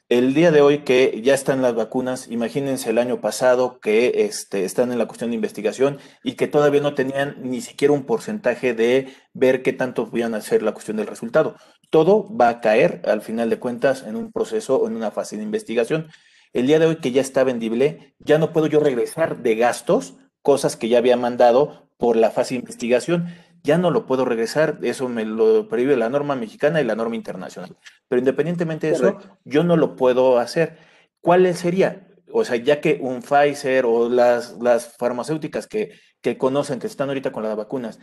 El 0.09 0.33
día 0.33 0.49
de 0.49 0.61
hoy 0.61 0.79
que 0.79 1.21
ya 1.23 1.35
están 1.35 1.61
las 1.61 1.75
vacunas, 1.75 2.27
imagínense 2.31 2.89
el 2.89 2.97
año 2.97 3.21
pasado 3.21 3.79
que 3.79 4.25
este, 4.25 4.65
están 4.65 4.91
en 4.91 4.97
la 4.97 5.05
cuestión 5.05 5.29
de 5.29 5.35
investigación 5.35 5.99
y 6.23 6.33
que 6.33 6.47
todavía 6.47 6.81
no 6.81 6.95
tenían 6.95 7.37
ni 7.43 7.61
siquiera 7.61 7.93
un 7.93 8.05
porcentaje 8.05 8.73
de 8.73 9.13
ver 9.33 9.61
qué 9.61 9.71
tanto 9.71 10.09
a 10.11 10.35
hacer 10.35 10.63
la 10.63 10.71
cuestión 10.71 10.97
del 10.97 11.05
resultado. 11.05 11.55
Todo 11.91 12.27
va 12.35 12.49
a 12.49 12.59
caer 12.59 13.03
al 13.05 13.21
final 13.21 13.51
de 13.51 13.59
cuentas 13.59 14.03
en 14.03 14.15
un 14.15 14.31
proceso 14.31 14.77
o 14.77 14.87
en 14.87 14.95
una 14.95 15.11
fase 15.11 15.37
de 15.37 15.43
investigación. 15.43 16.07
El 16.53 16.65
día 16.65 16.79
de 16.79 16.87
hoy 16.87 16.95
que 16.95 17.11
ya 17.11 17.21
está 17.21 17.43
vendible, 17.43 18.15
ya 18.17 18.39
no 18.39 18.51
puedo 18.51 18.65
yo 18.65 18.79
regresar 18.79 19.43
de 19.43 19.55
gastos, 19.55 20.15
cosas 20.41 20.75
que 20.75 20.89
ya 20.89 20.97
había 20.97 21.17
mandado 21.17 21.87
por 21.97 22.15
la 22.15 22.31
fase 22.31 22.55
de 22.55 22.61
investigación 22.61 23.27
ya 23.63 23.77
no 23.77 23.91
lo 23.91 24.05
puedo 24.05 24.25
regresar, 24.25 24.79
eso 24.83 25.09
me 25.09 25.25
lo 25.25 25.67
prohíbe 25.67 25.95
la 25.95 26.09
norma 26.09 26.35
mexicana 26.35 26.81
y 26.81 26.85
la 26.85 26.95
norma 26.95 27.15
internacional. 27.15 27.75
Pero 28.07 28.19
independientemente 28.19 28.87
de 28.87 28.93
eso, 28.93 29.17
yo 29.43 29.63
no 29.63 29.75
lo 29.77 29.95
puedo 29.95 30.39
hacer. 30.39 30.77
¿Cuál 31.21 31.53
sería? 31.55 32.07
O 32.31 32.45
sea, 32.45 32.55
ya 32.57 32.79
que 32.79 32.99
un 33.01 33.21
Pfizer 33.21 33.85
o 33.85 34.09
las, 34.09 34.57
las 34.61 34.95
farmacéuticas 34.97 35.67
que, 35.67 35.91
que 36.21 36.37
conocen, 36.37 36.79
que 36.79 36.87
están 36.87 37.09
ahorita 37.09 37.31
con 37.31 37.43
las 37.43 37.55
vacunas, 37.55 37.99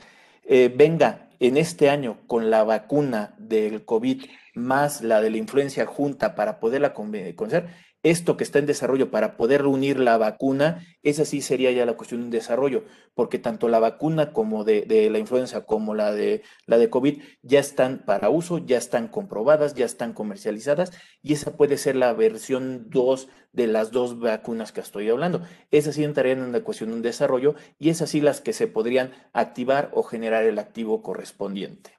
eh, 0.49 0.73
venga 0.75 1.29
en 1.41 1.57
este 1.57 1.91
año 1.91 2.19
con 2.27 2.51
la 2.51 2.65
vacuna 2.65 3.35
del 3.39 3.85
COVID 3.85 4.25
más 4.55 5.03
la 5.03 5.21
de 5.21 5.31
la 5.31 5.37
influencia 5.37 5.87
junta 5.87 6.35
para 6.35 6.61
poderla 6.61 6.95
conocer, 6.95 7.69
esto 8.11 8.37
que 8.37 8.45
está 8.45 8.61
en 8.61 8.67
desarrollo 8.67 9.11
para 9.11 9.37
poder 9.37 9.63
reunir 9.63 9.99
la 9.99 10.17
vacuna, 10.17 10.87
esa 11.03 11.25
sí 11.25 11.41
sería 11.41 11.73
ya 11.73 11.85
la 11.85 11.97
cuestión 11.97 12.21
de 12.21 12.27
un 12.27 12.31
desarrollo, 12.31 12.85
porque 13.15 13.39
tanto 13.39 13.69
la 13.69 13.81
vacuna 13.81 14.33
como 14.33 14.63
de, 14.63 15.09
la 15.11 15.19
influenza 15.19 15.65
como 15.65 15.95
la 15.95 16.13
de 16.13 16.43
la 16.67 16.79
de 16.79 16.89
COVID 16.89 17.21
ya 17.43 17.59
están 17.59 18.05
para 18.07 18.31
uso, 18.31 18.59
ya 18.59 18.79
están 18.79 19.09
comprobadas, 19.09 19.75
ya 19.75 19.85
están 19.85 20.13
comercializadas 20.13 20.93
y 21.21 21.33
esa 21.33 21.57
puede 21.57 21.79
ser 21.79 21.97
la 21.97 22.13
versión 22.13 22.91
2 22.91 23.29
de 23.53 23.67
las 23.67 23.91
dos 23.91 24.21
vacunas 24.21 24.71
que 24.71 24.83
estoy 24.83 25.09
hablando. 25.09 25.43
Esas 25.73 25.97
sí 25.97 26.05
entrarían 26.05 26.39
en 26.39 26.53
la 26.53 26.61
cuestión 26.63 26.91
de 26.91 26.97
un 26.97 27.03
desarrollo 27.03 27.57
y 27.79 27.89
esas 27.91 28.11
sí 28.11 28.21
las 28.21 28.41
que 28.41 28.53
se 28.53 28.69
podrían 28.69 29.13
activar 29.33 29.91
o 29.93 30.05
generar 30.05 30.45
el 30.45 30.59
activo 30.61 31.03
correspondiente. 31.03 31.91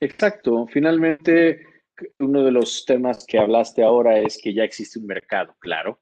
Exacto, 0.00 0.66
finalmente 0.72 1.73
uno 2.18 2.42
de 2.42 2.50
los 2.50 2.84
temas 2.84 3.24
que 3.26 3.38
hablaste 3.38 3.82
ahora 3.82 4.18
es 4.18 4.40
que 4.42 4.54
ya 4.54 4.64
existe 4.64 4.98
un 4.98 5.06
mercado, 5.06 5.54
claro, 5.58 6.00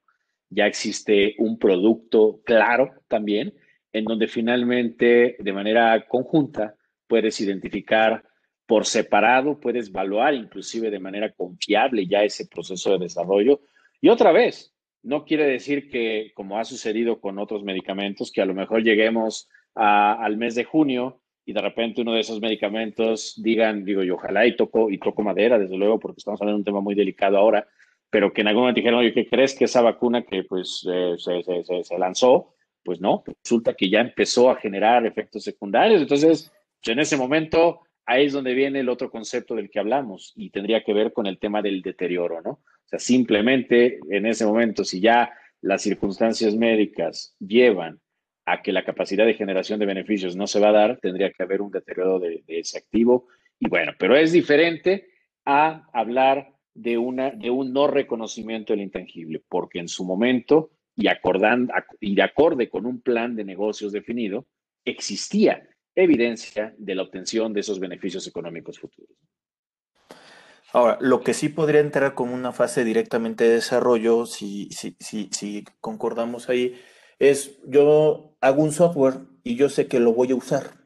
ya 0.50 0.66
existe 0.66 1.34
un 1.38 1.58
producto, 1.58 2.40
claro, 2.44 2.92
también, 3.08 3.54
en 3.92 4.04
donde 4.04 4.28
finalmente 4.28 5.36
de 5.38 5.52
manera 5.52 6.06
conjunta 6.08 6.76
puedes 7.06 7.40
identificar 7.40 8.24
por 8.66 8.86
separado, 8.86 9.60
puedes 9.60 9.88
evaluar 9.88 10.34
inclusive 10.34 10.90
de 10.90 11.00
manera 11.00 11.32
confiable 11.32 12.06
ya 12.06 12.22
ese 12.22 12.46
proceso 12.46 12.92
de 12.92 12.98
desarrollo. 12.98 13.60
Y 14.00 14.08
otra 14.08 14.32
vez, 14.32 14.74
no 15.02 15.24
quiere 15.24 15.46
decir 15.46 15.88
que, 15.90 16.32
como 16.34 16.58
ha 16.58 16.64
sucedido 16.64 17.20
con 17.20 17.38
otros 17.38 17.64
medicamentos, 17.64 18.30
que 18.30 18.40
a 18.40 18.46
lo 18.46 18.54
mejor 18.54 18.82
lleguemos 18.82 19.48
al 19.74 20.36
mes 20.36 20.54
de 20.54 20.64
junio 20.64 21.21
y 21.44 21.52
de 21.52 21.60
repente 21.60 22.02
uno 22.02 22.14
de 22.14 22.20
esos 22.20 22.40
medicamentos 22.40 23.34
digan, 23.42 23.84
digo 23.84 24.02
yo, 24.02 24.14
ojalá 24.14 24.46
y 24.46 24.56
toco, 24.56 24.90
y 24.90 24.98
toco 24.98 25.22
madera, 25.22 25.58
desde 25.58 25.76
luego, 25.76 25.98
porque 25.98 26.18
estamos 26.18 26.40
hablando 26.40 26.58
de 26.58 26.60
un 26.60 26.64
tema 26.64 26.80
muy 26.80 26.94
delicado 26.94 27.36
ahora, 27.36 27.66
pero 28.10 28.32
que 28.32 28.42
en 28.42 28.48
algún 28.48 28.62
momento 28.62 28.80
dijeron, 28.80 29.00
oye, 29.00 29.12
¿qué 29.12 29.26
crees 29.28 29.54
que 29.54 29.64
esa 29.64 29.80
vacuna 29.80 30.22
que 30.22 30.44
pues 30.44 30.86
eh, 30.90 31.14
se, 31.18 31.42
se, 31.42 31.84
se, 31.84 31.98
lanzó? 31.98 32.54
Pues 32.84 33.00
no, 33.00 33.24
resulta 33.26 33.74
que 33.74 33.88
ya 33.88 34.00
empezó 34.00 34.50
a 34.50 34.56
generar 34.56 35.06
efectos 35.06 35.42
secundarios. 35.44 36.02
Entonces, 36.02 36.52
en 36.84 36.98
ese 36.98 37.16
momento, 37.16 37.80
ahí 38.06 38.26
es 38.26 38.32
donde 38.32 38.54
viene 38.54 38.80
el 38.80 38.88
otro 38.88 39.10
concepto 39.10 39.54
del 39.54 39.70
que 39.70 39.78
hablamos 39.78 40.32
y 40.36 40.50
tendría 40.50 40.84
que 40.84 40.92
ver 40.92 41.12
con 41.12 41.26
el 41.26 41.38
tema 41.38 41.62
del 41.62 41.80
deterioro, 41.80 42.42
¿no? 42.42 42.50
O 42.50 42.86
sea, 42.86 42.98
simplemente 42.98 43.98
en 44.10 44.26
ese 44.26 44.44
momento, 44.44 44.84
si 44.84 45.00
ya 45.00 45.32
las 45.60 45.82
circunstancias 45.82 46.54
médicas 46.54 47.34
llevan 47.38 48.00
a 48.44 48.62
que 48.62 48.72
la 48.72 48.84
capacidad 48.84 49.24
de 49.24 49.34
generación 49.34 49.78
de 49.78 49.86
beneficios 49.86 50.36
no 50.36 50.46
se 50.46 50.60
va 50.60 50.70
a 50.70 50.72
dar, 50.72 50.98
tendría 50.98 51.30
que 51.30 51.42
haber 51.42 51.62
un 51.62 51.70
deterioro 51.70 52.18
de, 52.18 52.42
ese 52.46 52.78
activo. 52.78 53.28
Y 53.58 53.68
bueno, 53.68 53.92
pero 53.98 54.16
es 54.16 54.32
diferente 54.32 55.08
a 55.44 55.88
hablar 55.92 56.52
de, 56.74 56.98
una, 56.98 57.30
de 57.30 57.50
un 57.50 57.72
no 57.72 57.86
reconocimiento 57.86 58.72
del 58.72 58.82
intangible, 58.82 59.42
porque 59.48 59.78
en 59.78 59.88
su 59.88 60.04
momento 60.04 60.70
y, 60.96 61.08
acordando, 61.08 61.72
y 62.00 62.14
de 62.14 62.22
acorde 62.22 62.68
con 62.68 62.86
un 62.86 63.00
plan 63.00 63.36
de 63.36 63.44
negocios 63.44 63.92
definido, 63.92 64.46
existía 64.84 65.68
evidencia 65.94 66.74
de 66.78 66.94
la 66.94 67.02
obtención 67.02 67.52
de 67.52 67.60
esos 67.60 67.78
beneficios 67.78 68.26
económicos 68.26 68.78
futuros. 68.78 69.16
Ahora, 70.72 70.96
lo 71.00 71.20
que 71.20 71.34
sí 71.34 71.50
podría 71.50 71.80
entrar 71.80 72.14
como 72.14 72.34
una 72.34 72.52
fase 72.52 72.82
directamente 72.82 73.44
de 73.44 73.54
desarrollo, 73.54 74.24
si, 74.24 74.70
si, 74.70 74.96
si, 74.98 75.28
si 75.30 75.64
concordamos 75.80 76.48
ahí, 76.48 76.80
es 77.18 77.60
yo 77.66 78.31
hago 78.42 78.62
un 78.62 78.72
software 78.72 79.20
y 79.42 79.56
yo 79.56 79.70
sé 79.70 79.86
que 79.86 80.00
lo 80.00 80.12
voy 80.12 80.32
a 80.32 80.34
usar. 80.34 80.84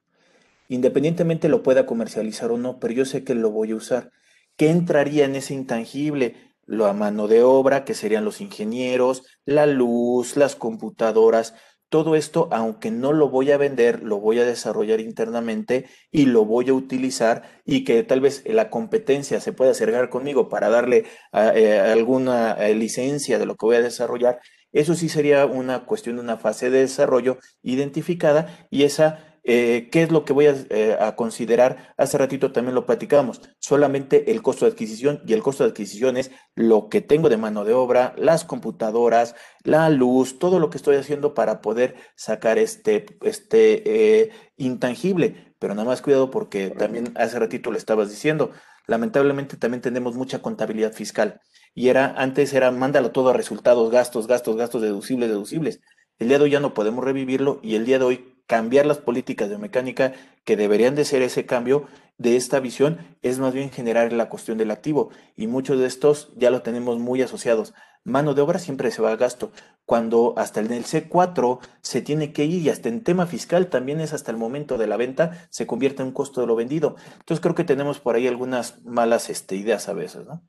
Independientemente 0.68 1.48
lo 1.48 1.62
pueda 1.62 1.86
comercializar 1.86 2.52
o 2.52 2.59
no, 2.59 2.78
pero 2.78 2.94
yo 2.94 3.04
sé 3.04 3.24
que 3.24 3.34
lo 3.34 3.50
voy 3.50 3.72
a 3.72 3.76
usar. 3.76 4.12
¿Qué 4.57 4.70
entraría 4.70 5.24
en 5.24 5.34
ese 5.34 5.54
intangible? 5.54 6.54
La 6.66 6.92
mano 6.92 7.28
de 7.28 7.42
obra, 7.42 7.84
que 7.84 7.94
serían 7.94 8.24
los 8.24 8.40
ingenieros, 8.40 9.22
la 9.44 9.66
luz, 9.66 10.36
las 10.36 10.57
computadoras, 10.57 11.54
todo 11.88 12.16
esto, 12.16 12.48
aunque 12.50 12.90
no 12.90 13.12
lo 13.12 13.30
voy 13.30 13.52
a 13.52 13.59
vender, 13.59 14.02
lo 14.02 14.18
voy 14.18 14.40
a 14.40 14.44
desarrollar 14.44 15.00
internamente 15.00 15.86
y 16.11 16.26
lo 16.26 16.44
voy 16.44 16.68
a 16.68 16.74
utilizar 16.74 17.44
y 17.64 17.84
que 17.84 18.02
tal 18.02 18.20
vez 18.20 18.42
la 18.44 18.70
competencia 18.70 19.40
se 19.40 19.52
pueda 19.52 19.70
acercar 19.70 20.11
conmigo 20.11 20.48
para 20.48 20.68
darle 20.68 21.04
eh, 21.32 21.78
alguna 21.78 22.54
eh, 22.54 22.74
licencia 22.74 23.38
de 23.38 23.46
lo 23.46 23.54
que 23.54 23.66
voy 23.66 23.76
a 23.76 23.82
desarrollar. 23.82 24.40
Eso 24.76 24.94
sí 24.94 25.08
sería 25.08 25.46
una 25.46 25.86
cuestión 25.86 26.16
de 26.16 26.22
una 26.22 26.36
fase 26.36 26.70
de 26.70 26.80
desarrollo 26.80 27.38
identificada 27.62 28.66
y 28.70 28.82
esa 28.84 29.36
eh, 29.48 29.90
¿Qué 29.92 30.02
es 30.02 30.10
lo 30.10 30.24
que 30.24 30.32
voy 30.32 30.46
eh, 30.48 30.96
a, 30.98 31.14
considerar? 31.14 31.94
Hace 31.96 32.18
ratito 32.18 32.50
también 32.50 32.74
lo 32.74 32.84
platicamos. 32.84 33.40
Solamente 33.60 34.32
el 34.32 34.42
costo 34.42 34.64
de 34.64 34.72
adquisición 34.72 35.22
y 35.24 35.34
el 35.34 35.42
costo 35.44 35.62
de 35.62 35.70
adquisición 35.70 36.16
es 36.16 36.32
lo 36.56 36.88
que 36.88 37.00
tengo 37.00 37.28
de 37.28 37.36
mano 37.36 37.64
de 37.64 37.72
obra, 37.72 38.12
las 38.18 38.44
computadoras, 38.44 39.36
la 39.62 39.88
luz, 39.88 40.40
todo 40.40 40.58
lo 40.58 40.68
que 40.68 40.78
estoy 40.78 40.96
haciendo 40.96 41.32
para 41.32 41.60
poder 41.60 41.94
sacar 42.16 42.58
este, 42.58 43.06
este 43.22 44.24
eh, 44.24 44.30
intangible. 44.56 45.54
Pero 45.60 45.76
nada 45.76 45.86
más 45.86 46.02
cuidado 46.02 46.28
porque 46.32 46.70
también 46.70 47.12
hace 47.14 47.38
ratito 47.38 47.70
le 47.70 47.78
estabas 47.78 48.10
diciendo, 48.10 48.50
lamentablemente 48.88 49.56
también 49.56 49.80
tenemos 49.80 50.16
mucha 50.16 50.42
contabilidad 50.42 50.92
fiscal. 50.92 51.40
Y 51.76 51.90
era, 51.90 52.14
antes 52.16 52.54
era, 52.54 52.70
mándalo 52.70 53.12
todo 53.12 53.28
a 53.28 53.32
resultados, 53.34 53.90
gastos, 53.90 54.26
gastos, 54.26 54.56
gastos 54.56 54.80
deducibles, 54.80 55.28
deducibles. 55.28 55.82
El 56.18 56.28
día 56.28 56.38
de 56.38 56.44
hoy 56.44 56.50
ya 56.50 56.60
no 56.60 56.72
podemos 56.72 57.04
revivirlo 57.04 57.60
y 57.62 57.74
el 57.74 57.84
día 57.84 57.98
de 57.98 58.06
hoy 58.06 58.34
cambiar 58.46 58.86
las 58.86 58.96
políticas 58.96 59.50
de 59.50 59.58
mecánica 59.58 60.14
que 60.44 60.56
deberían 60.56 60.94
de 60.94 61.04
ser 61.04 61.20
ese 61.20 61.44
cambio 61.44 61.86
de 62.16 62.36
esta 62.36 62.60
visión 62.60 63.18
es 63.20 63.38
más 63.38 63.52
bien 63.52 63.70
generar 63.70 64.10
la 64.14 64.30
cuestión 64.30 64.56
del 64.56 64.70
activo 64.70 65.10
y 65.36 65.48
muchos 65.48 65.78
de 65.78 65.84
estos 65.84 66.32
ya 66.34 66.50
lo 66.50 66.62
tenemos 66.62 66.98
muy 66.98 67.20
asociados. 67.20 67.74
Mano 68.04 68.32
de 68.32 68.40
obra 68.40 68.58
siempre 68.58 68.90
se 68.90 69.02
va 69.02 69.12
a 69.12 69.16
gasto, 69.16 69.52
cuando 69.84 70.32
hasta 70.38 70.60
en 70.60 70.72
el 70.72 70.84
C4 70.84 71.58
se 71.82 72.00
tiene 72.00 72.32
que 72.32 72.46
ir 72.46 72.62
y 72.62 72.70
hasta 72.70 72.88
en 72.88 73.04
tema 73.04 73.26
fiscal 73.26 73.66
también 73.66 74.00
es 74.00 74.14
hasta 74.14 74.30
el 74.30 74.38
momento 74.38 74.78
de 74.78 74.86
la 74.86 74.96
venta 74.96 75.46
se 75.50 75.66
convierte 75.66 76.00
en 76.00 76.08
un 76.08 76.14
costo 76.14 76.40
de 76.40 76.46
lo 76.46 76.56
vendido. 76.56 76.96
Entonces 77.18 77.42
creo 77.42 77.54
que 77.54 77.64
tenemos 77.64 78.00
por 78.00 78.14
ahí 78.14 78.26
algunas 78.26 78.82
malas 78.86 79.28
este, 79.28 79.56
ideas 79.56 79.90
a 79.90 79.92
veces, 79.92 80.24
¿no? 80.24 80.42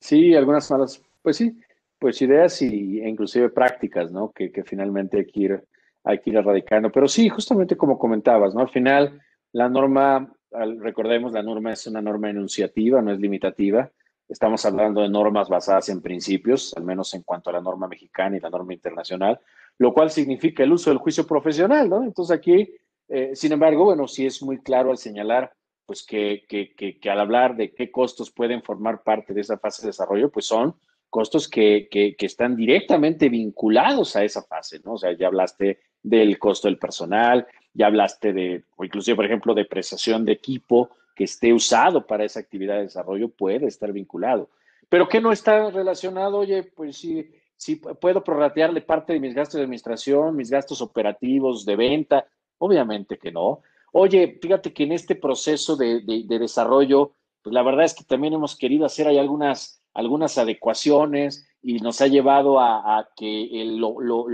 Sí, 0.00 0.34
algunas 0.34 0.70
malas, 0.70 1.02
pues 1.22 1.36
sí, 1.36 1.58
pues 1.98 2.20
ideas 2.22 2.60
y, 2.62 3.00
e 3.00 3.08
inclusive 3.08 3.50
prácticas, 3.50 4.12
¿no? 4.12 4.30
Que, 4.32 4.50
finalmente 4.64 5.18
hay 5.18 5.26
que 5.26 5.40
ir 5.40 5.64
hay 6.04 6.20
que 6.20 6.30
ir 6.30 6.36
erradicando. 6.36 6.90
Pero 6.92 7.08
sí, 7.08 7.28
justamente 7.28 7.76
como 7.76 7.98
comentabas, 7.98 8.54
¿no? 8.54 8.60
Al 8.60 8.68
final, 8.68 9.20
la 9.52 9.68
norma, 9.68 10.32
recordemos, 10.78 11.32
la 11.32 11.42
norma 11.42 11.72
es 11.72 11.84
una 11.88 12.00
norma 12.00 12.30
enunciativa, 12.30 13.02
no 13.02 13.12
es 13.12 13.18
limitativa. 13.18 13.90
Estamos 14.28 14.64
hablando 14.64 15.02
de 15.02 15.08
normas 15.08 15.48
basadas 15.48 15.88
en 15.88 16.02
principios, 16.02 16.72
al 16.76 16.84
menos 16.84 17.12
en 17.14 17.22
cuanto 17.22 17.50
a 17.50 17.54
la 17.54 17.60
norma 17.60 17.88
mexicana 17.88 18.36
y 18.36 18.40
la 18.40 18.50
norma 18.50 18.72
internacional, 18.72 19.40
lo 19.78 19.92
cual 19.92 20.10
significa 20.10 20.62
el 20.62 20.72
uso 20.72 20.90
del 20.90 20.98
juicio 20.98 21.26
profesional, 21.26 21.88
¿no? 21.88 22.04
Entonces 22.04 22.36
aquí, 22.36 22.72
eh, 23.08 23.32
sin 23.34 23.52
embargo, 23.52 23.84
bueno, 23.84 24.06
sí 24.06 24.26
es 24.26 24.40
muy 24.42 24.58
claro 24.58 24.92
al 24.92 24.98
señalar, 24.98 25.52
pues 25.86 26.04
que, 26.04 26.44
que, 26.48 26.74
que, 26.74 26.98
que, 26.98 27.10
al 27.10 27.20
hablar 27.20 27.56
de 27.56 27.72
qué 27.72 27.90
costos 27.90 28.30
pueden 28.30 28.62
formar 28.62 29.02
parte 29.02 29.32
de 29.32 29.40
esa 29.40 29.56
fase 29.56 29.82
de 29.82 29.88
desarrollo, 29.88 30.30
pues 30.30 30.46
son 30.46 30.74
costos 31.08 31.48
que, 31.48 31.88
están 32.18 32.56
directamente 32.56 33.28
vinculados 33.28 34.16
a 34.16 34.24
esa 34.24 34.42
fase, 34.42 34.80
¿no? 34.84 34.94
O 34.94 34.98
sea, 34.98 35.12
ya 35.12 35.28
hablaste 35.28 35.80
del 36.02 36.38
costo 36.38 36.68
del 36.68 36.78
personal, 36.78 37.46
ya 37.72 37.86
hablaste 37.86 38.32
de, 38.32 38.64
o 38.76 38.84
inclusive, 38.84 39.16
por 39.16 39.24
ejemplo, 39.24 39.54
de 39.54 39.64
prestación 39.64 40.24
de 40.24 40.32
equipo 40.32 40.90
que 41.14 41.24
esté 41.24 41.52
usado 41.52 42.06
para 42.06 42.24
esa 42.24 42.40
actividad 42.40 42.76
de 42.76 42.82
desarrollo, 42.82 43.30
puede 43.30 43.66
estar 43.66 43.92
vinculado. 43.92 44.50
Pero 44.88 45.08
que 45.08 45.20
no 45.20 45.32
está 45.32 45.70
relacionado, 45.70 46.38
oye, 46.38 46.64
pues 46.64 46.98
sí, 46.98 47.30
sí 47.56 47.76
puedo 47.76 48.22
prorratearle 48.22 48.82
parte 48.82 49.14
de 49.14 49.20
mis 49.20 49.34
gastos 49.34 49.54
de 49.54 49.62
administración, 49.62 50.36
mis 50.36 50.50
gastos 50.50 50.82
operativos, 50.82 51.64
de 51.64 51.76
venta, 51.76 52.26
obviamente 52.58 53.18
que 53.18 53.32
no. 53.32 53.62
Oye, 53.98 54.38
fíjate 54.42 54.72
que 54.72 54.84
en 54.84 54.92
este 54.92 55.14
proceso 55.14 55.76
de, 55.76 56.02
de 56.02 56.38
desarrollo, 56.38 57.14
pues 57.42 57.54
la 57.54 57.62
verdad 57.62 57.86
es 57.86 57.94
que 57.94 58.04
también 58.04 58.34
hemos 58.34 58.56
querido 58.56 58.84
hacer, 58.84 59.08
hay 59.08 59.18
algunas 59.18 59.76
algunas 59.96 60.36
adecuaciones 60.36 61.48
y 61.62 61.78
nos 61.78 62.02
ha 62.02 62.06
llevado 62.06 62.60
a, 62.60 63.08
que 63.16 63.62
el, 63.62 63.82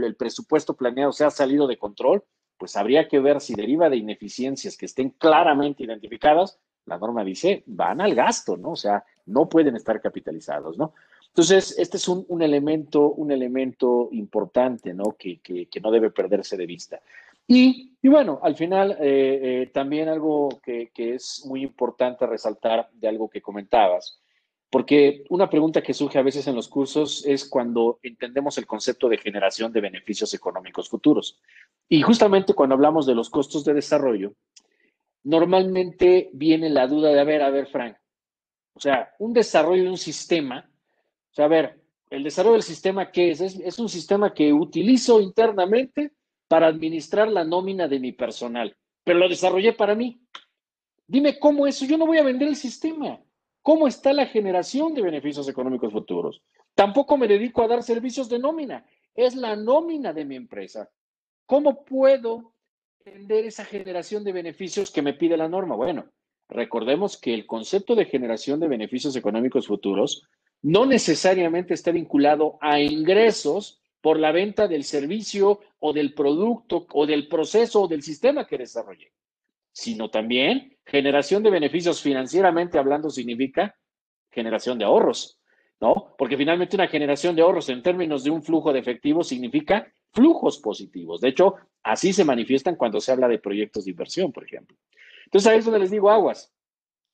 el, 0.04 0.16
presupuesto 0.16 0.74
planeado 0.74 1.12
se 1.12 1.24
ha 1.24 1.30
salido 1.30 1.68
de 1.68 1.78
control, 1.78 2.24
pues 2.58 2.76
habría 2.76 3.06
que 3.06 3.20
ver 3.20 3.40
si 3.40 3.54
deriva 3.54 3.88
de 3.88 3.96
ineficiencias 3.96 4.76
que 4.76 4.86
estén 4.86 5.10
claramente 5.10 5.84
identificadas, 5.84 6.58
la 6.84 6.98
norma 6.98 7.22
dice, 7.22 7.62
van 7.66 8.00
al 8.00 8.16
gasto, 8.16 8.56
¿no? 8.56 8.72
O 8.72 8.76
sea, 8.76 9.04
no 9.26 9.48
pueden 9.48 9.76
estar 9.76 10.00
capitalizados, 10.00 10.76
¿no? 10.76 10.94
Entonces, 11.28 11.78
este 11.78 11.96
es 11.96 12.08
un, 12.08 12.42
elemento, 12.42 13.12
un 13.12 13.30
elemento 13.30 14.08
importante, 14.10 14.92
¿no? 14.92 15.16
Que, 15.16 15.38
que, 15.40 15.80
no 15.80 15.92
debe 15.92 16.10
perderse 16.10 16.56
de 16.56 16.66
vista. 16.66 17.00
Y, 17.47 17.93
bueno, 18.03 18.40
al 18.43 18.57
final, 18.57 18.93
eh, 19.01 19.40
eh, 19.43 19.70
también 19.72 20.09
algo 20.09 20.61
que, 20.62 20.90
que 20.95 21.14
es 21.14 21.45
muy 21.47 21.62
importante 21.62 22.26
resaltar 22.26 22.88
de 22.93 23.09
algo 23.09 23.28
que 23.28 23.43
comentabas, 23.43 24.22
porque 24.72 25.24
una 25.28 25.51
pregunta 25.51 25.82
que 25.82 25.93
surge 25.93 26.18
a 26.18 26.22
veces 26.22 26.47
en 26.47 26.55
los 26.55 26.66
cursos 26.66 27.26
es 27.26 27.47
cuando 27.47 27.99
entendemos 28.03 28.57
el 28.57 28.66
concepto 28.66 29.07
de 29.07 29.18
generación 29.18 29.70
de 29.70 29.82
beneficios 29.82 30.32
económicos 30.32 30.88
futuros. 30.88 31.38
Y 31.90 32.01
justamente 32.01 32.55
cuando 32.55 32.74
hablamos 32.74 33.05
de 33.05 33.14
los 33.14 33.28
costos 33.28 33.66
de 33.66 33.74
desarrollo, 33.74 34.32
normalmente 35.24 36.30
viene 36.32 36.70
la 36.70 36.86
duda 36.86 37.11
de, 37.11 37.20
a 37.20 37.24
ver, 37.24 37.43
a 37.43 37.51
ver, 37.51 37.66
Frank, 37.66 37.97
o 38.72 38.80
sea, 38.80 39.14
un 39.18 39.34
desarrollo 39.34 39.82
de 39.82 39.90
un 39.90 39.99
sistema, 39.99 40.70
o 41.30 41.34
sea, 41.34 41.45
a 41.45 41.49
ver, 41.49 41.78
el 42.09 42.22
desarrollo 42.22 42.55
del 42.55 42.62
sistema, 42.62 43.11
¿qué 43.11 43.30
es? 43.30 43.43
Es, 43.43 43.61
es 43.61 43.78
un 43.78 43.90
sistema 43.90 44.32
que 44.32 44.55
utilizo 44.55 45.20
internamente 45.20 46.12
para 46.53 46.66
administrar 46.66 47.28
la 47.28 47.44
nómina 47.44 47.88
de 47.88 47.98
mi 47.98 48.12
personal, 48.12 48.76
pero 49.05 49.18
lo 49.18 49.26
desarrollé 49.26 49.72
para 49.72 49.94
mí. 49.94 50.20
Dime 51.07 51.38
cómo 51.38 51.66
eso, 51.66 51.86
yo 51.86 51.96
no 51.96 52.05
voy 52.05 52.18
a 52.18 52.22
vender 52.22 52.46
el 52.46 52.57
sistema. 52.57 53.18
¿Cómo 53.62 53.88
está 53.88 54.12
la 54.12 54.26
generación 54.26 54.92
de 54.92 55.00
beneficios 55.00 55.48
económicos 55.48 55.90
futuros? 55.90 56.42
Tampoco 56.74 57.16
me 57.16 57.26
dedico 57.26 57.62
a 57.62 57.68
dar 57.68 57.82
servicios 57.82 58.28
de 58.28 58.38
nómina. 58.38 58.84
Es 59.14 59.34
la 59.34 59.57
nómina 59.57 60.12
de 60.12 60.26
mi 60.26 60.36
empresa. 60.36 60.90
¿Cómo 61.46 61.86
puedo 61.86 62.53
entender 62.98 63.46
esa 63.46 63.64
generación 63.64 64.22
de 64.22 64.32
beneficios 64.32 64.90
que 64.90 65.00
me 65.00 65.14
pide 65.14 65.38
la 65.38 65.48
norma? 65.48 65.74
Bueno, 65.74 66.05
recordemos 66.50 67.18
que 67.18 67.32
el 67.32 67.46
concepto 67.46 67.94
de 67.94 68.05
generación 68.05 68.61
de 68.61 68.68
beneficios 68.68 69.16
económicos 69.16 69.66
futuros 69.66 70.28
no 70.61 70.84
necesariamente 70.84 71.72
está 71.72 71.92
vinculado 71.92 72.59
a 72.61 72.78
ingresos 72.78 73.82
por 74.03 74.18
la 74.18 74.32
venta 74.32 74.68
del 74.68 74.84
servicio 74.84 75.61
o 75.78 75.94
del 75.94 76.12
producto 76.12 76.86
o 76.92 77.07
del 77.07 77.28
proceso 77.28 77.82
o 77.82 77.88
del 77.88 78.03
sistema 78.03 78.46
que 78.46 78.59
desarrollé 78.59 79.12
sino 79.72 80.11
también 80.11 80.76
generación 80.84 81.42
de 81.42 81.50
beneficios 81.50 82.03
financieramente 82.03 82.78
hablando 82.78 83.11
significa 83.11 83.76
generación 84.30 84.78
de 84.78 84.84
ahorros, 84.84 85.40
¿no? 85.80 86.14
Porque 86.16 86.36
finalmente 86.36 86.76
una 86.76 86.88
generación 86.88 87.34
de 87.34 87.42
ahorros 87.42 87.68
en 87.68 87.82
términos 87.82 88.24
de 88.24 88.30
un 88.30 88.42
flujo 88.42 88.72
de 88.72 88.80
efectivo 88.80 89.24
significa 89.24 89.92
flujos 90.12 90.59
positivos. 90.59 91.20
De 91.20 91.28
hecho, 91.28 91.57
así 91.82 92.12
se 92.12 92.24
manifiestan 92.24 92.76
cuando 92.76 93.00
se 93.00 93.12
habla 93.12 93.28
de 93.28 93.38
proyectos 93.38 93.84
de 93.84 93.90
inversión, 93.90 94.32
por 94.32 94.44
ejemplo. 94.44 94.76
Entonces, 95.24 95.50
ahí 95.50 95.59
es 95.59 95.64
donde 95.64 95.80
les 95.80 95.90
digo 95.90 96.11
aguas. 96.11 96.53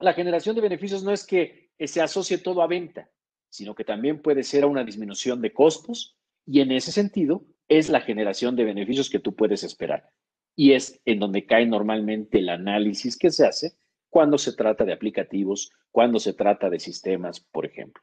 La 0.00 0.12
generación 0.12 0.54
de 0.54 0.62
beneficios 0.62 1.02
no 1.02 1.12
es 1.12 1.24
que 1.24 1.70
se 1.78 2.00
asocie 2.00 2.38
todo 2.38 2.62
a 2.62 2.66
venta, 2.66 3.08
sino 3.48 3.74
que 3.74 3.84
también 3.84 4.20
puede 4.20 4.42
ser 4.42 4.64
a 4.64 4.68
una 4.68 4.84
disminución 4.84 5.40
de 5.40 5.52
costos 5.52 6.17
y 6.50 6.62
en 6.62 6.72
ese 6.72 6.92
sentido 6.92 7.44
es 7.68 7.90
la 7.90 8.00
generación 8.00 8.56
de 8.56 8.64
beneficios 8.64 9.10
que 9.10 9.18
tú 9.18 9.36
puedes 9.36 9.62
esperar. 9.62 10.08
Y 10.56 10.72
es 10.72 10.98
en 11.04 11.20
donde 11.20 11.44
cae 11.44 11.66
normalmente 11.66 12.38
el 12.38 12.48
análisis 12.48 13.18
que 13.18 13.30
se 13.30 13.46
hace 13.46 13.76
cuando 14.08 14.38
se 14.38 14.54
trata 14.54 14.86
de 14.86 14.94
aplicativos, 14.94 15.70
cuando 15.90 16.18
se 16.18 16.32
trata 16.32 16.70
de 16.70 16.80
sistemas, 16.80 17.40
por 17.40 17.66
ejemplo. 17.66 18.02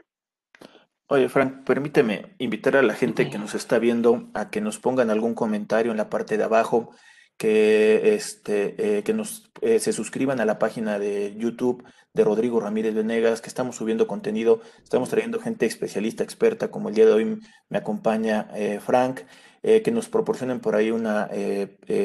Oye, 1.07 1.27
Frank, 1.27 1.65
permíteme 1.65 2.35
invitar 2.37 2.77
a 2.77 2.83
la 2.83 2.93
gente 2.93 3.29
que 3.29 3.39
nos 3.39 3.55
está 3.55 3.79
viendo 3.79 4.29
a 4.35 4.51
que 4.51 4.61
nos 4.61 4.77
pongan 4.77 5.09
algún 5.09 5.33
comentario 5.33 5.91
en 5.91 5.97
la 5.97 6.09
parte 6.11 6.37
de 6.37 6.43
abajo, 6.43 6.91
que, 7.37 8.15
este, 8.15 8.97
eh, 8.97 9.03
que 9.03 9.13
nos, 9.13 9.51
eh, 9.61 9.79
se 9.79 9.93
suscriban 9.93 10.39
a 10.39 10.45
la 10.45 10.57
página 10.59 10.99
de 10.99 11.35
YouTube 11.37 11.83
de 12.13 12.23
Rodrigo 12.23 12.59
Ramírez 12.59 12.93
Venegas, 12.93 13.41
que 13.41 13.49
estamos 13.49 13.75
subiendo 13.75 14.07
contenido, 14.07 14.61
estamos 14.83 15.09
trayendo 15.09 15.39
gente 15.39 15.65
especialista, 15.65 16.23
experta, 16.23 16.71
como 16.71 16.89
el 16.89 16.95
día 16.95 17.05
de 17.05 17.13
hoy 17.13 17.39
me 17.69 17.77
acompaña 17.77 18.47
eh, 18.55 18.79
Frank, 18.79 19.21
que 19.63 19.91
nos 19.91 20.09
proporcionen 20.09 20.59
por 20.59 20.75
ahí 20.75 20.91
una, 20.91 21.27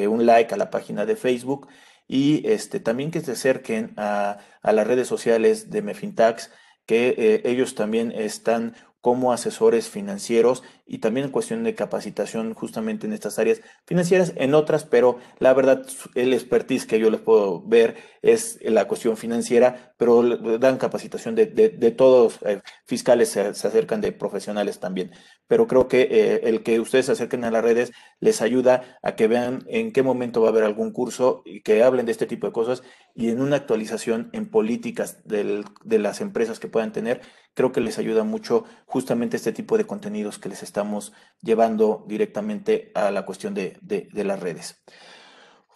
un 0.09 0.24
like 0.24 0.55
a 0.55 0.57
la 0.57 0.70
página 0.70 1.05
de 1.05 1.14
Facebook 1.14 1.68
y 2.09 2.41
este, 2.49 2.81
también 2.81 3.11
que 3.11 3.20
se 3.20 3.33
acerquen 3.33 3.93
a, 3.99 4.39
a 4.62 4.72
las 4.72 4.87
redes 4.87 5.07
sociales 5.07 5.68
de 5.68 5.83
Mefintax, 5.83 6.51
que 6.87 7.43
ellos 7.45 7.74
también 7.74 8.12
están 8.12 8.76
como 9.01 9.33
asesores 9.33 9.89
financieros 9.89 10.63
y 10.87 10.99
también 10.99 11.27
en 11.27 11.33
cuestión 11.33 11.65
de 11.65 11.75
capacitación 11.75 12.53
justamente 12.53 13.07
en 13.07 13.13
estas 13.13 13.39
áreas 13.39 13.61
financieras, 13.87 14.33
en 14.37 14.55
otras, 14.55 14.85
pero 14.85 15.19
la 15.39 15.55
verdad 15.55 15.87
el 16.15 16.35
expertise 16.35 16.85
que 16.85 16.99
yo 16.99 17.11
les 17.11 17.21
puedo 17.21 17.63
ver 17.63 17.97
es 18.23 18.59
la 18.63 18.87
cuestión 18.89 19.17
financiera, 19.17 19.95
pero 19.97 20.23
dan 20.59 20.77
capacitación 20.77 21.35
de, 21.35 21.47
de, 21.47 21.91
todos, 21.93 22.41
eh, 22.45 22.61
fiscales 22.85 23.31
se, 23.31 23.41
acercan 23.41 24.01
de 24.01 24.13
profesionales 24.13 24.81
también, 24.81 25.13
pero 25.47 25.67
creo 25.67 25.89
que 25.89 26.03
eh, 26.03 26.41
el 26.45 26.63
que 26.63 26.81
ustedes 26.81 27.07
se 27.07 27.13
acerquen 27.13 27.45
a 27.45 27.51
las 27.51 27.63
redes 27.63 27.93
les 28.19 28.43
ayuda 28.43 28.99
a 29.03 29.17
que 29.17 29.29
vean 29.29 29.65
en 29.69 29.93
qué 29.93 30.03
momento 30.03 30.43
va 30.43 30.49
a 30.49 30.51
haber 30.51 30.65
algún 30.65 30.93
curso 30.93 31.43
y 31.47 31.63
que 31.63 31.83
hablen 31.83 32.05
de 32.05 32.13
este 32.13 32.27
tipo 32.27 32.47
de 32.47 32.53
cosas 32.53 32.83
y 33.15 33.31
en 33.31 33.41
una 33.41 33.57
actualización 33.57 34.29
en 34.33 34.51
políticas 34.51 35.23
de 35.25 35.65
las 35.99 36.21
empresas 36.21 36.59
que 36.61 36.69
puedan 36.69 36.93
tener, 36.93 37.23
creo 37.55 37.73
que 37.73 37.81
les 37.81 37.99
ayuda 37.99 38.25
mucho 38.25 38.65
justamente 38.87 39.37
este 39.37 39.53
tipo 39.53 39.77
de 39.77 39.87
contenidos 39.87 40.39
que 40.39 40.49
les 40.49 40.63
estamos 40.63 41.13
llevando 41.43 42.05
directamente 42.09 42.93
a 42.95 43.11
la 43.11 43.25
cuestión 43.25 43.55
de, 43.55 43.79
las 44.13 44.41
redes. 44.41 44.83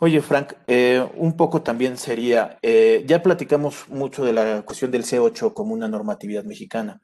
Oye, 0.01 0.21
Frank, 0.21 0.55
eh, 0.67 1.07
un 1.17 1.37
poco 1.37 1.63
también 1.63 1.97
sería, 1.97 2.59
eh, 2.63 3.05
ya 3.07 3.23
platicamos 3.23 3.89
mucho 3.89 4.25
de 4.25 4.33
la 4.33 4.63
cuestión 4.63 4.91
del 4.91 5.05
C8 5.05 5.55
como 5.55 5.73
una 5.73 5.89
normatividad 5.89 6.45
mexicana, 6.45 7.01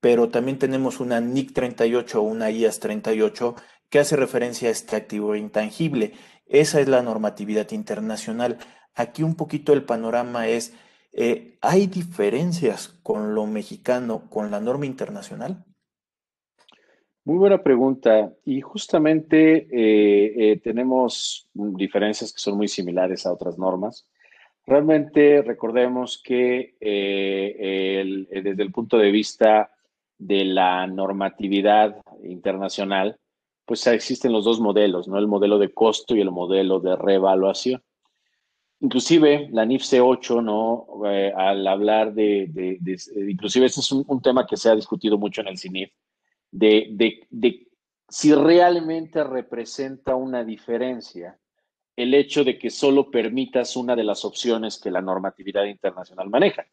pero 0.00 0.28
también 0.28 0.58
tenemos 0.58 1.00
una 1.00 1.20
NIC 1.20 1.52
38 1.54 2.20
o 2.20 2.22
una 2.22 2.50
IAS 2.50 2.80
38 2.80 3.54
que 3.88 4.00
hace 4.00 4.16
referencia 4.16 4.68
a 4.68 4.72
este 4.72 4.96
activo 4.96 5.36
intangible. 5.36 6.14
Esa 6.46 6.80
es 6.80 6.88
la 6.88 7.02
normatividad 7.02 7.70
internacional. 7.70 8.58
Aquí 8.94 9.22
un 9.22 9.36
poquito 9.36 9.72
el 9.72 9.84
panorama 9.84 10.48
es 10.48 10.72
eh, 11.12 11.58
¿Hay 11.60 11.86
diferencias 11.88 12.88
con 13.02 13.34
lo 13.34 13.46
mexicano, 13.46 14.30
con 14.30 14.50
la 14.50 14.60
norma 14.60 14.86
internacional? 14.86 15.64
Muy 17.24 17.38
buena 17.38 17.62
pregunta. 17.62 18.32
Y 18.44 18.60
justamente 18.62 19.68
eh, 19.70 20.52
eh, 20.52 20.60
tenemos 20.60 21.48
diferencias 21.52 22.32
que 22.32 22.40
son 22.40 22.56
muy 22.56 22.68
similares 22.68 23.26
a 23.26 23.32
otras 23.32 23.58
normas. 23.58 24.08
Realmente 24.64 25.42
recordemos 25.42 26.20
que 26.22 26.76
desde 26.80 28.62
el 28.62 28.72
punto 28.72 28.96
de 28.96 29.10
vista 29.10 29.72
de 30.18 30.44
la 30.44 30.86
normatividad 30.86 32.00
internacional, 32.22 33.18
pues 33.64 33.84
existen 33.88 34.32
los 34.32 34.44
dos 34.44 34.60
modelos, 34.60 35.08
¿no? 35.08 35.18
El 35.18 35.26
modelo 35.26 35.58
de 35.58 35.72
costo 35.74 36.14
y 36.14 36.20
el 36.20 36.30
modelo 36.30 36.78
de 36.78 36.94
revaluación. 36.94 37.82
Inclusive 38.82 39.48
la 39.52 39.64
NIF 39.64 39.82
C8, 39.84 40.42
¿no? 40.42 41.06
Eh, 41.06 41.32
al 41.36 41.64
hablar 41.68 42.12
de, 42.12 42.80
inclusive 43.14 43.66
este 43.66 43.80
es 43.80 43.92
un, 43.92 44.20
tema 44.20 44.44
que 44.44 44.56
se 44.56 44.68
ha 44.68 44.74
discutido 44.74 45.16
mucho 45.16 45.40
en 45.40 45.46
el 45.46 45.56
CINIF, 45.56 45.92
de, 46.50 46.88
de, 47.30 47.68
si 48.08 48.34
realmente 48.34 49.22
representa 49.22 50.16
una 50.16 50.42
diferencia 50.42 51.38
el 51.94 52.12
hecho 52.12 52.42
de 52.42 52.58
que 52.58 52.70
solo 52.70 53.08
permitas 53.08 53.76
una 53.76 53.94
de 53.94 54.02
las 54.02 54.24
opciones 54.24 54.80
que 54.80 54.90
la 54.90 55.00
normatividad 55.00 55.64
internacional 55.64 56.28
maneja. 56.28 56.66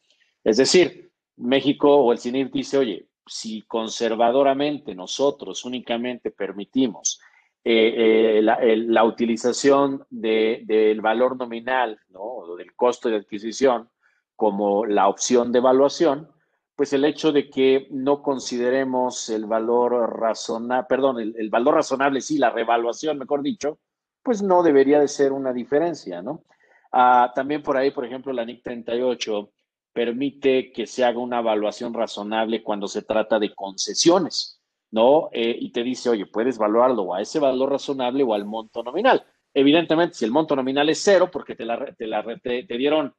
Es 0.43 0.57
decir, 0.57 1.11
México 1.35 1.95
o 1.95 2.11
el 2.11 2.17
CINIF 2.17 2.51
dice, 2.51 2.79
oye, 2.79 3.07
si 3.27 3.61
conservadoramente 3.61 4.95
nosotros 4.95 5.63
únicamente 5.63 6.31
permitimos 6.31 7.19
eh, 7.63 8.39
eh, 8.39 8.41
la, 8.41 9.03
utilización 9.03 10.05
del 10.09 11.01
valor 11.01 11.37
nominal 11.37 11.99
¿no? 12.09 12.21
o 12.21 12.55
del 12.55 12.73
costo 12.73 13.09
de 13.09 13.17
adquisición 13.17 13.89
como 14.35 14.85
la 14.85 15.09
opción 15.09 15.51
de 15.51 15.59
evaluación, 15.59 16.29
pues 16.73 16.93
el 16.93 17.03
hecho 17.03 17.33
de 17.33 17.49
que 17.49 17.87
no 17.91 18.21
consideremos 18.21 19.27
el 19.27 19.45
valor 19.45 20.17
razonable, 20.17 20.85
perdón, 20.87 21.19
el, 21.19 21.49
valor 21.49 21.75
razonable, 21.75 22.21
sí, 22.21 22.37
la 22.37 22.49
revaluación, 22.49 23.17
mejor 23.17 23.41
dicho, 23.41 23.79
pues 24.23 24.41
no 24.41 24.63
debería 24.63 25.01
de 25.01 25.09
ser 25.09 25.33
una 25.33 25.51
diferencia, 25.51 26.21
¿no? 26.21 26.45
Ah, 26.93 27.33
también 27.35 27.61
por 27.61 27.75
ahí, 27.75 27.91
por 27.91 28.05
ejemplo, 28.05 28.31
la 28.31 28.45
NIC 28.45 28.63
38 28.63 29.51
permite 29.91 30.71
que 30.71 30.87
se 30.87 31.03
haga 31.03 31.19
una 31.19 31.39
evaluación 31.39 31.93
razonable 31.93 32.63
cuando 32.63 32.87
se 32.87 33.01
trata 33.01 33.39
de 33.39 33.53
concesiones. 33.53 34.58
¿No? 34.91 35.29
Eh, 35.31 35.55
y 35.59 35.71
te 35.71 35.83
dice, 35.83 36.09
oye, 36.09 36.25
puedes 36.25 36.57
valorarlo 36.57 37.13
a 37.13 37.21
ese 37.21 37.39
valor 37.39 37.71
razonable 37.71 38.23
o 38.23 38.33
al 38.33 38.45
monto 38.45 38.83
nominal. 38.83 39.25
Evidentemente, 39.53 40.15
si 40.15 40.25
el 40.25 40.31
monto 40.31 40.55
nominal 40.55 40.89
es 40.89 41.01
cero, 41.01 41.29
porque 41.31 41.55
te, 41.55 41.65
la, 41.65 41.93
te, 41.93 42.07
la, 42.07 42.23
te, 42.41 42.63
dieron, 42.77 43.15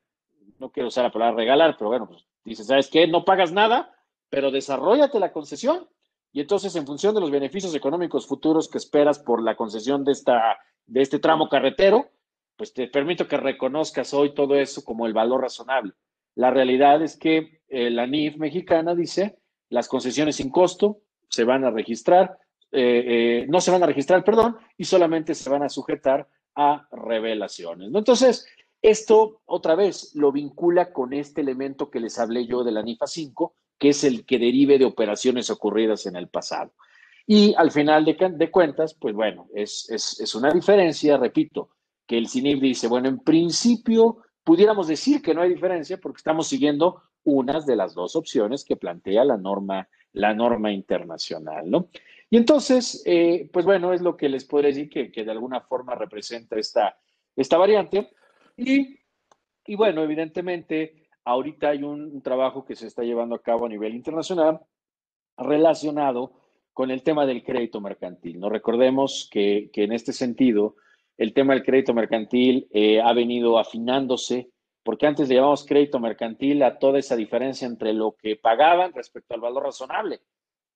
no 0.58 0.70
quiero 0.70 0.88
usar 0.88 1.04
la 1.04 1.12
palabra 1.12 1.36
regalar, 1.36 1.76
pero 1.76 1.90
bueno, 1.90 2.08
pues 2.08 2.26
dices, 2.44 2.66
¿sabes 2.66 2.88
qué? 2.88 3.06
No 3.06 3.24
pagas 3.24 3.52
nada, 3.52 3.94
pero 4.28 4.50
desarrollate 4.50 5.18
la 5.18 5.32
concesión. 5.32 5.88
Y 6.32 6.40
entonces, 6.40 6.74
en 6.76 6.86
función 6.86 7.14
de 7.14 7.20
los 7.20 7.30
beneficios 7.30 7.74
económicos 7.74 8.26
futuros 8.26 8.68
que 8.68 8.78
esperas 8.78 9.18
por 9.18 9.42
la 9.42 9.56
concesión 9.56 10.04
de, 10.04 10.12
esta, 10.12 10.58
de 10.86 11.02
este 11.02 11.18
tramo 11.18 11.48
carretero, 11.48 12.10
pues 12.56 12.72
te 12.72 12.86
permito 12.86 13.26
que 13.26 13.36
reconozcas 13.36 14.14
hoy 14.14 14.34
todo 14.34 14.54
eso 14.54 14.84
como 14.84 15.06
el 15.06 15.12
valor 15.12 15.40
razonable. 15.40 15.94
La 16.36 16.50
realidad 16.50 17.02
es 17.02 17.16
que 17.16 17.62
eh, 17.68 17.90
la 17.90 18.06
NIF 18.06 18.36
mexicana 18.36 18.94
dice 18.94 19.40
las 19.68 19.88
concesiones 19.88 20.36
sin 20.36 20.50
costo, 20.50 21.00
se 21.30 21.44
van 21.44 21.64
a 21.64 21.70
registrar, 21.70 22.36
eh, 22.72 23.04
eh, 23.06 23.46
no 23.48 23.60
se 23.60 23.70
van 23.70 23.82
a 23.82 23.86
registrar, 23.86 24.24
perdón, 24.24 24.56
y 24.76 24.84
solamente 24.84 25.34
se 25.34 25.48
van 25.48 25.62
a 25.62 25.68
sujetar 25.68 26.28
a 26.56 26.86
revelaciones. 26.90 27.90
¿no? 27.90 27.98
Entonces, 28.00 28.46
esto 28.82 29.40
otra 29.46 29.74
vez 29.76 30.14
lo 30.14 30.32
vincula 30.32 30.92
con 30.92 31.12
este 31.12 31.40
elemento 31.40 31.90
que 31.90 32.00
les 32.00 32.18
hablé 32.18 32.46
yo 32.46 32.64
de 32.64 32.72
la 32.72 32.82
NIFA 32.82 33.06
5, 33.06 33.54
que 33.78 33.90
es 33.90 34.04
el 34.04 34.26
que 34.26 34.38
derive 34.38 34.78
de 34.78 34.84
operaciones 34.84 35.50
ocurridas 35.50 36.06
en 36.06 36.16
el 36.16 36.28
pasado. 36.28 36.72
Y 37.26 37.54
al 37.56 37.70
final 37.70 38.04
de, 38.04 38.50
cuentas, 38.50 38.94
pues 38.94 39.14
bueno, 39.14 39.46
es, 39.54 39.88
es, 39.88 40.34
una 40.34 40.50
diferencia, 40.50 41.16
repito, 41.16 41.70
que 42.06 42.18
el 42.18 42.28
CINIF 42.28 42.60
dice, 42.60 42.88
bueno, 42.88 43.08
en 43.08 43.20
principio 43.20 44.18
pudiéramos 44.42 44.88
decir 44.88 45.22
que 45.22 45.32
no 45.32 45.42
hay 45.42 45.50
diferencia 45.50 45.98
porque 45.98 46.18
estamos 46.18 46.48
siguiendo 46.48 47.02
unas 47.22 47.66
de 47.66 47.76
las 47.76 47.94
dos 47.94 48.16
opciones 48.16 48.64
que 48.64 48.76
plantea 48.76 49.24
la 49.24 49.36
norma 49.36 49.88
la 50.12 50.34
norma 50.34 50.72
internacional, 50.72 51.70
¿no? 51.70 51.88
Y 52.30 52.36
entonces, 52.36 53.02
eh, 53.06 53.48
pues 53.52 53.64
bueno, 53.64 53.92
es 53.92 54.00
lo 54.00 54.16
que 54.16 54.28
les 54.28 54.44
puedo 54.44 54.64
decir 54.64 54.88
que, 54.88 55.08
de 55.08 55.30
alguna 55.30 55.60
forma 55.60 55.96
representa 55.96 56.56
esta, 56.56 56.96
esta 57.34 57.58
variante. 57.58 58.10
Y, 58.56 59.00
y 59.66 59.74
bueno, 59.74 60.02
evidentemente, 60.04 61.08
ahorita 61.24 61.70
hay 61.70 61.82
un, 61.82 62.22
trabajo 62.22 62.64
que 62.64 62.76
se 62.76 62.86
está 62.86 63.02
llevando 63.02 63.34
a 63.34 63.42
cabo 63.42 63.66
a 63.66 63.68
nivel 63.68 63.94
internacional 63.94 64.60
relacionado 65.36 66.32
con 66.72 66.92
el 66.92 67.02
tema 67.02 67.26
del 67.26 67.42
crédito 67.42 67.80
mercantil. 67.80 68.38
No 68.38 68.48
recordemos 68.48 69.28
que, 69.30 69.70
que 69.72 69.84
en 69.84 69.92
este 69.92 70.12
sentido, 70.12 70.76
el 71.18 71.34
tema 71.34 71.54
del 71.54 71.64
crédito 71.64 71.94
mercantil 71.94 72.68
eh, 72.70 73.00
ha 73.00 73.12
venido 73.12 73.58
afinándose 73.58 74.50
porque 74.82 75.06
antes 75.06 75.28
le 75.28 75.36
llamamos 75.36 75.66
crédito 75.66 75.98
mercantil 75.98 76.62
a 76.62 76.78
toda 76.78 76.98
esa 76.98 77.16
diferencia 77.16 77.66
entre 77.66 77.92
lo 77.92 78.16
que 78.16 78.36
pagaban 78.36 78.92
respecto 78.92 79.34
al 79.34 79.40
valor 79.40 79.64
razonable. 79.64 80.20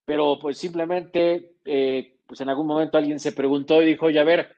Pero 0.05 0.39
pues 0.39 0.59
simplemente, 0.59 1.57
eh, 1.65 2.19
pues 2.27 2.41
en 2.41 2.49
algún 2.49 2.67
momento 2.67 2.99
alguien 2.99 3.19
se 3.19 3.33
preguntó 3.33 3.83
y 3.83 3.87
dijo, 3.87 4.07
oye, 4.07 4.21
a 4.21 4.25
ver, 4.25 4.55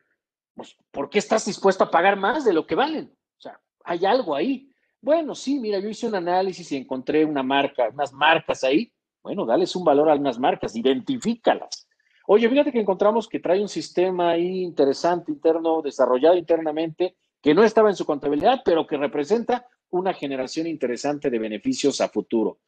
pues, 0.54 0.76
¿por 0.90 1.10
qué 1.10 1.18
estás 1.18 1.44
dispuesto 1.44 1.84
a 1.84 1.90
pagar 1.90 2.16
más 2.16 2.44
de 2.44 2.52
lo 2.52 2.66
que 2.66 2.74
valen? 2.74 3.12
O 3.38 3.40
sea, 3.40 3.60
hay 3.84 4.04
algo 4.04 4.34
ahí. 4.34 4.70
Bueno, 5.00 5.34
sí, 5.34 5.60
mira, 5.60 5.78
yo 5.78 5.88
hice 5.88 6.08
un 6.08 6.16
análisis 6.16 6.72
y 6.72 6.76
encontré 6.76 7.24
una 7.24 7.42
marca, 7.42 7.88
unas 7.92 8.12
marcas 8.12 8.64
ahí. 8.64 8.92
Bueno, 9.22 9.44
dales 9.44 9.76
un 9.76 9.84
valor 9.84 10.10
a 10.10 10.14
unas 10.14 10.38
marcas, 10.38 10.74
identifícalas. 10.74 11.86
Oye, 12.26 12.48
fíjate 12.48 12.72
que 12.72 12.80
encontramos 12.80 13.28
que 13.28 13.38
trae 13.38 13.60
un 13.60 13.68
sistema 13.68 14.30
ahí 14.30 14.62
interesante, 14.62 15.30
interno, 15.30 15.80
desarrollado 15.82 16.36
internamente, 16.36 17.16
que 17.42 17.54
no 17.54 17.64
estaba 17.64 17.90
en 17.90 17.96
su 17.96 18.04
contabilidad, 18.04 18.62
pero 18.64 18.86
que 18.86 18.96
representa 18.96 19.66
una 19.90 20.12
generación 20.12 20.66
interesante 20.66 21.30
de 21.30 21.38
beneficios 21.38 22.00
a 22.00 22.08
futuro. 22.08 22.58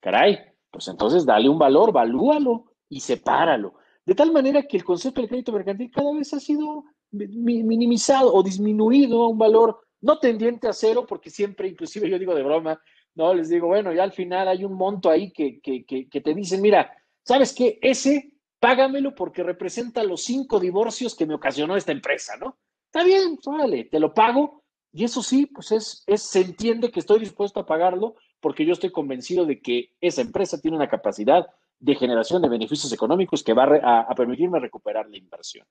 Caray, 0.00 0.38
pues 0.70 0.88
entonces 0.88 1.24
dale 1.24 1.48
un 1.48 1.58
valor, 1.58 1.92
valúalo 1.92 2.72
y 2.88 3.00
sepáralo. 3.00 3.74
De 4.04 4.14
tal 4.14 4.32
manera 4.32 4.62
que 4.62 4.76
el 4.76 4.84
concepto 4.84 5.20
del 5.20 5.28
crédito 5.28 5.52
mercantil 5.52 5.90
cada 5.90 6.12
vez 6.12 6.32
ha 6.34 6.40
sido 6.40 6.84
minimizado 7.10 8.32
o 8.32 8.42
disminuido 8.42 9.22
a 9.22 9.28
un 9.28 9.38
valor 9.38 9.80
no 10.00 10.18
tendiente 10.18 10.68
a 10.68 10.72
cero, 10.72 11.04
porque 11.06 11.30
siempre, 11.30 11.68
inclusive 11.68 12.08
yo 12.08 12.18
digo 12.18 12.34
de 12.34 12.42
broma, 12.42 12.80
no, 13.14 13.34
les 13.34 13.48
digo, 13.48 13.66
bueno, 13.66 13.92
ya 13.92 14.02
al 14.02 14.12
final 14.12 14.48
hay 14.48 14.64
un 14.64 14.72
monto 14.74 15.10
ahí 15.10 15.32
que, 15.32 15.60
que, 15.60 15.84
que, 15.84 16.20
te 16.20 16.34
dicen, 16.34 16.62
mira, 16.62 16.90
¿sabes 17.22 17.52
qué? 17.52 17.78
Ese, 17.82 18.32
págamelo 18.58 19.14
porque 19.14 19.42
representa 19.42 20.02
los 20.04 20.22
cinco 20.22 20.60
divorcios 20.60 21.14
que 21.14 21.26
me 21.26 21.34
ocasionó 21.34 21.76
esta 21.76 21.92
empresa, 21.92 22.36
¿no? 22.36 22.58
Está 22.92 23.04
bien, 23.04 23.38
vale, 23.46 23.84
te 23.84 24.00
lo 24.00 24.12
pago. 24.12 24.64
Y 24.92 25.04
eso 25.04 25.22
sí, 25.22 25.46
pues 25.46 25.70
es, 25.70 26.02
es, 26.08 26.22
se 26.22 26.40
entiende 26.40 26.90
que 26.90 26.98
estoy 26.98 27.20
dispuesto 27.20 27.60
a 27.60 27.66
pagarlo 27.66 28.16
porque 28.40 28.66
yo 28.66 28.72
estoy 28.72 28.90
convencido 28.90 29.46
de 29.46 29.60
que 29.60 29.94
esa 30.00 30.22
empresa 30.22 30.60
tiene 30.60 30.76
una 30.76 30.88
capacidad 30.88 31.46
de 31.78 31.94
generación 31.94 32.42
de 32.42 32.48
beneficios 32.48 32.92
económicos 32.92 33.44
que 33.44 33.54
va 33.54 33.64
a, 34.08 34.14
permitirme 34.16 34.58
recuperar 34.58 35.08
la 35.08 35.18
inversión. 35.18 35.64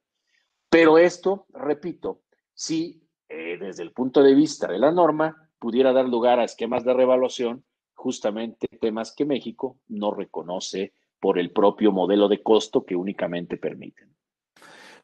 Pero 0.69 0.97
esto, 0.97 1.45
repito, 1.49 2.21
si 2.53 3.03
eh, 3.27 3.57
desde 3.59 3.83
el 3.83 3.91
punto 3.91 4.23
de 4.23 4.33
vista 4.33 4.67
de 4.67 4.79
la 4.79 4.91
norma 4.91 5.49
pudiera 5.59 5.91
dar 5.91 6.07
lugar 6.07 6.39
a 6.39 6.45
esquemas 6.45 6.85
de 6.85 6.93
revaluación, 6.93 7.65
justamente 7.93 8.67
temas 8.79 9.13
que 9.13 9.25
México 9.25 9.77
no 9.89 10.11
reconoce 10.11 10.93
por 11.19 11.37
el 11.37 11.51
propio 11.51 11.91
modelo 11.91 12.29
de 12.29 12.41
costo 12.41 12.85
que 12.85 12.95
únicamente 12.95 13.57
permiten. 13.57 14.15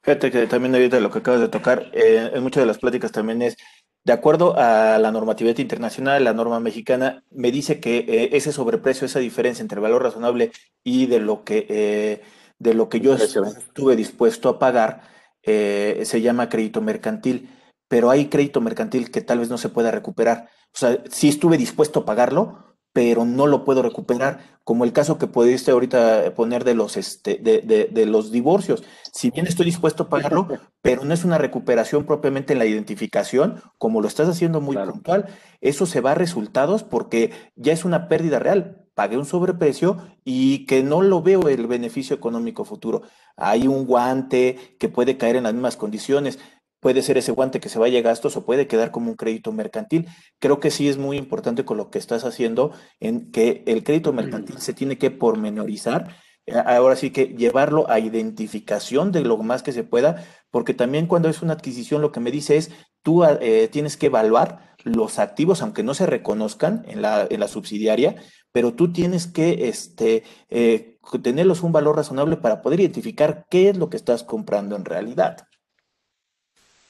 Fíjate 0.06 0.30
que 0.30 0.46
también 0.46 0.76
ahorita 0.76 1.00
lo 1.00 1.10
que 1.10 1.18
acabas 1.18 1.42
de 1.42 1.50
tocar, 1.50 1.90
eh, 1.92 2.30
en 2.32 2.44
muchas 2.44 2.62
de 2.62 2.68
las 2.68 2.78
pláticas 2.78 3.12
también 3.12 3.42
es, 3.42 3.58
de 4.04 4.14
acuerdo 4.14 4.56
a 4.56 5.00
la 5.00 5.12
normatividad 5.12 5.58
internacional, 5.58 6.24
la 6.24 6.34
norma 6.34 6.60
mexicana 6.60 7.24
me 7.32 7.52
dice 7.52 7.80
que 7.80 8.06
eh, 8.08 8.30
ese 8.34 8.52
sobreprecio, 8.52 9.08
esa 9.08 9.18
diferencia 9.18 9.64
entre 9.64 9.78
el 9.78 9.82
valor 9.82 10.04
razonable 10.04 10.52
y 10.84 11.08
de 11.08 11.20
lo 11.20 11.44
que, 11.44 11.66
eh, 11.68 12.22
de 12.60 12.74
lo 12.76 12.88
que 12.88 13.00
yo 13.00 13.16
estuve 13.16 13.96
dispuesto 13.96 14.48
a 14.48 14.60
pagar, 14.60 15.02
se 15.44 16.22
llama 16.22 16.50
crédito 16.50 16.82
mercantil 16.82 17.50
pero 17.88 18.10
hay 18.10 18.30
crédito 18.30 18.62
mercantil 18.62 19.12
que 19.12 19.22
tal 19.22 19.40
vez 19.40 19.50
no 19.50 19.58
se 19.58 19.70
pueda 19.70 19.92
recuperar. 19.92 20.50
O 20.74 20.78
sea, 20.78 21.04
sí 21.10 21.30
estuve 21.30 21.58
dispuesto 21.58 22.00
a 22.00 22.06
pagarlo, 22.06 22.75
pero 22.96 23.26
no 23.26 23.46
lo 23.46 23.66
puedo 23.66 23.82
recuperar, 23.82 24.40
como 24.64 24.86
el 24.86 24.94
caso 24.94 25.18
que 25.18 25.28
pudiste 25.28 25.70
ahorita 25.70 26.34
poner 26.34 26.64
de 26.64 26.76
los, 26.76 26.96
este, 26.96 27.36
de, 27.36 27.60
de, 27.92 28.06
los 28.06 28.32
divorcios. 28.32 28.86
Si 29.12 29.32
bien 29.32 29.48
estoy 29.48 29.66
dispuesto 29.66 30.04
a 30.04 30.10
pagarlo, 30.10 30.48
pero 30.82 31.04
no 31.04 31.14
es 31.14 31.26
una 31.26 31.38
recuperación 31.38 32.06
propiamente 32.06 32.54
en 32.54 32.60
la 32.60 32.66
identificación, 32.66 33.62
como 33.78 34.00
lo 34.00 34.08
estás 34.08 34.30
haciendo 34.30 34.62
muy 34.62 34.78
puntual, 34.78 35.26
eso 35.60 35.86
se 35.86 36.00
va 36.00 36.12
a 36.12 36.16
resultados 36.16 36.84
porque 36.84 37.32
ya 37.58 37.74
es 37.74 37.84
una 37.84 38.08
pérdida 38.08 38.40
real. 38.40 38.86
Pagué 38.94 39.18
un 39.18 39.26
sobreprecio 39.26 39.98
y 40.24 40.66
que 40.66 40.82
no 40.82 41.02
lo 41.02 41.22
veo 41.22 41.50
el 41.50 41.68
beneficio 41.68 42.16
económico 42.16 42.64
futuro. 42.64 43.02
Hay 43.36 43.68
un 43.68 43.86
guante 43.86 44.78
que 44.80 44.88
puede 44.88 45.18
caer 45.18 45.36
en 45.36 45.44
las 45.44 45.54
mismas 45.54 45.76
condiciones 45.76 46.40
puede 46.86 47.02
ser 47.02 47.18
ese 47.18 47.32
guante 47.32 47.60
que 47.60 47.68
se 47.68 47.80
vaya 47.80 47.98
a 47.98 48.04
gastos 48.04 48.38
o 48.38 48.46
puede 48.46 48.68
quedar 48.68 48.92
como 48.92 49.10
un 49.10 49.16
crédito 49.16 49.52
mercantil. 49.52 50.08
Creo 50.38 50.60
que 50.60 50.70
sí 50.70 50.88
es 50.88 51.00
muy 51.00 51.18
importante 51.18 51.66
con 51.66 51.78
lo 51.78 51.90
que 51.90 51.98
estás 51.98 52.26
haciendo 52.26 52.74
en 53.00 53.32
que 53.32 53.64
el 53.66 53.84
crédito 53.84 54.14
mercantil 54.14 54.60
se 54.60 54.72
tiene 54.72 55.00
que 55.00 55.10
pormenorizar. 55.10 56.16
Eh, 56.46 56.54
ahora 56.54 56.96
sí 56.96 57.10
que 57.10 57.30
llevarlo 57.30 57.90
a 57.90 57.98
identificación 57.98 59.12
de 59.12 59.22
lo 59.22 59.36
más 59.38 59.64
que 59.64 59.72
se 59.72 59.84
pueda, 59.84 60.24
porque 60.52 60.76
también 60.76 61.08
cuando 61.08 61.28
es 61.28 61.42
una 61.42 61.54
adquisición 61.54 62.04
lo 62.04 62.12
que 62.12 62.20
me 62.20 62.30
dice 62.30 62.56
es, 62.56 62.70
tú 63.02 63.24
eh, 63.24 63.68
tienes 63.72 63.98
que 63.98 64.06
evaluar 64.06 64.76
los 64.84 65.18
activos, 65.18 65.64
aunque 65.64 65.82
no 65.82 65.96
se 65.96 66.06
reconozcan 66.06 66.86
en 66.88 67.02
la, 67.02 67.26
en 67.28 67.40
la 67.40 67.48
subsidiaria, 67.48 68.18
pero 68.52 68.76
tú 68.76 68.94
tienes 68.94 69.26
que 69.26 69.70
este, 69.70 70.22
eh, 70.50 71.00
tenerlos 71.24 71.64
un 71.64 71.72
valor 71.72 71.96
razonable 71.96 72.38
para 72.38 72.62
poder 72.62 72.82
identificar 72.82 73.48
qué 73.50 73.70
es 73.70 73.78
lo 73.78 73.90
que 73.90 73.98
estás 73.98 74.22
comprando 74.22 74.76
en 74.76 74.86
realidad. 74.86 75.48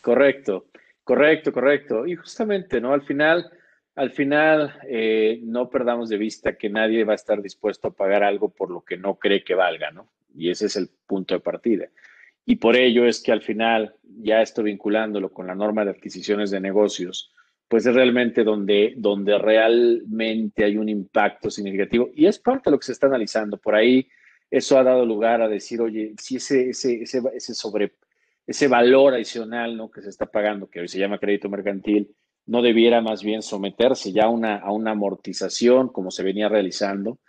Correcto, 0.06 0.68
correcto, 1.03 1.51
correcto. 1.51 2.06
Y 2.06 2.14
justamente, 2.16 2.80
¿no? 2.80 2.93
Al 2.93 3.01
final, 3.01 3.49
al 3.95 4.12
final, 4.12 4.80
eh, 4.88 5.39
no 5.41 5.68
perdamos 5.68 6.10
de 6.10 6.18
vista 6.20 6.56
que 6.56 6.70
nadie 6.70 7.03
va 7.03 7.14
a 7.14 7.16
estar 7.16 7.41
dispuesto 7.41 7.88
a 7.88 7.95
pagar 7.95 8.22
algo 8.22 8.49
por 8.49 8.70
lo 8.70 8.82
que 8.82 8.97
no 8.97 9.16
cree 9.16 9.43
que 9.43 9.56
valga, 9.56 9.89
¿no? 9.89 10.12
Y 10.36 10.51
ese 10.51 10.68
es 10.68 10.76
el 10.76 10.91
punto 11.08 11.34
de 11.34 11.39
partida. 11.39 11.88
Y 12.45 12.58
por 12.58 12.76
ello 12.76 13.08
es 13.08 13.24
que 13.24 13.32
al 13.32 13.41
final, 13.41 13.95
ya 14.03 14.43
estoy 14.43 14.66
vinculándolo 14.66 15.34
con 15.34 15.47
la 15.47 15.56
norma 15.56 15.84
de 15.84 15.89
adquisiciones 15.89 16.51
de 16.51 16.60
negocios, 16.60 17.34
pues 17.68 17.88
es 17.88 17.95
realmente 17.95 18.43
donde, 18.43 18.93
donde 18.97 19.39
realmente 19.39 20.66
hay 20.66 20.78
un 20.78 20.88
impacto 20.88 21.49
significativo. 21.49 22.12
Y 22.14 22.28
es 22.28 22.38
parte 22.38 22.70
de 22.70 22.74
lo 22.74 22.80
que 22.80 22.86
se 22.86 22.91
está 22.91 23.08
analizando. 23.08 23.58
Por 23.58 23.74
ahí, 23.74 24.08
eso 24.51 24.78
ha 24.78 24.84
dado 24.84 25.03
lugar 25.03 25.41
a 25.41 25.47
decir, 25.47 25.82
oye, 25.82 26.14
si 26.22 26.36
ese, 26.36 26.70
ese, 26.70 27.01
ese, 27.01 27.24
ese 27.34 27.56
sobre 27.56 27.93
ese 28.47 28.67
valor 28.67 29.13
adicional 29.13 29.75
¿no? 29.75 29.89
que 29.89 30.01
se 30.01 30.09
está 30.09 30.25
pagando, 30.25 30.69
que 30.69 30.79
hoy 30.79 30.87
se 30.87 30.99
llama 30.99 31.19
crédito 31.19 31.49
mercantil, 31.49 32.15
no 32.45 32.61
debiera 32.61 33.01
más 33.01 33.23
bien 33.23 33.41
someterse 33.41 34.11
ya 34.11 34.25
a 34.25 34.29
una, 34.29 34.57
a 34.57 34.71
una 34.71 34.91
amortización 34.91 35.89
como 35.89 36.11
se 36.11 36.23
venía 36.23 36.47
realizando. 36.47 37.19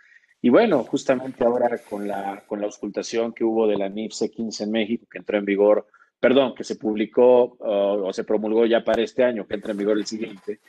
Y 0.41 0.49
bueno, 0.49 0.83
justamente 0.83 1.43
ahora 1.43 1.79
con 1.89 2.07
la, 2.07 2.43
con 2.45 2.59
la 2.59 2.67
auscultación 2.67 3.33
que 3.33 3.43
hubo 3.43 3.67
de 3.67 3.77
la 3.77 3.89
NIPSE 3.89 4.29
15 4.29 4.65
en 4.65 4.71
México, 4.71 5.07
que 5.09 5.17
entró 5.17 5.37
en 5.39 5.45
vigor, 5.45 5.87
perdón, 6.19 6.53
que 6.53 6.63
se 6.63 6.75
publicó 6.75 7.57
o 7.59 8.13
se 8.13 8.23
promulgó 8.23 8.65
ya 8.67 8.83
para 8.83 9.01
este 9.01 9.23
año, 9.23 9.47
que 9.47 9.55
entra 9.55 9.71
en 9.71 9.77
vigor 9.77 9.97
el 9.97 10.05
siguiente, 10.05 10.59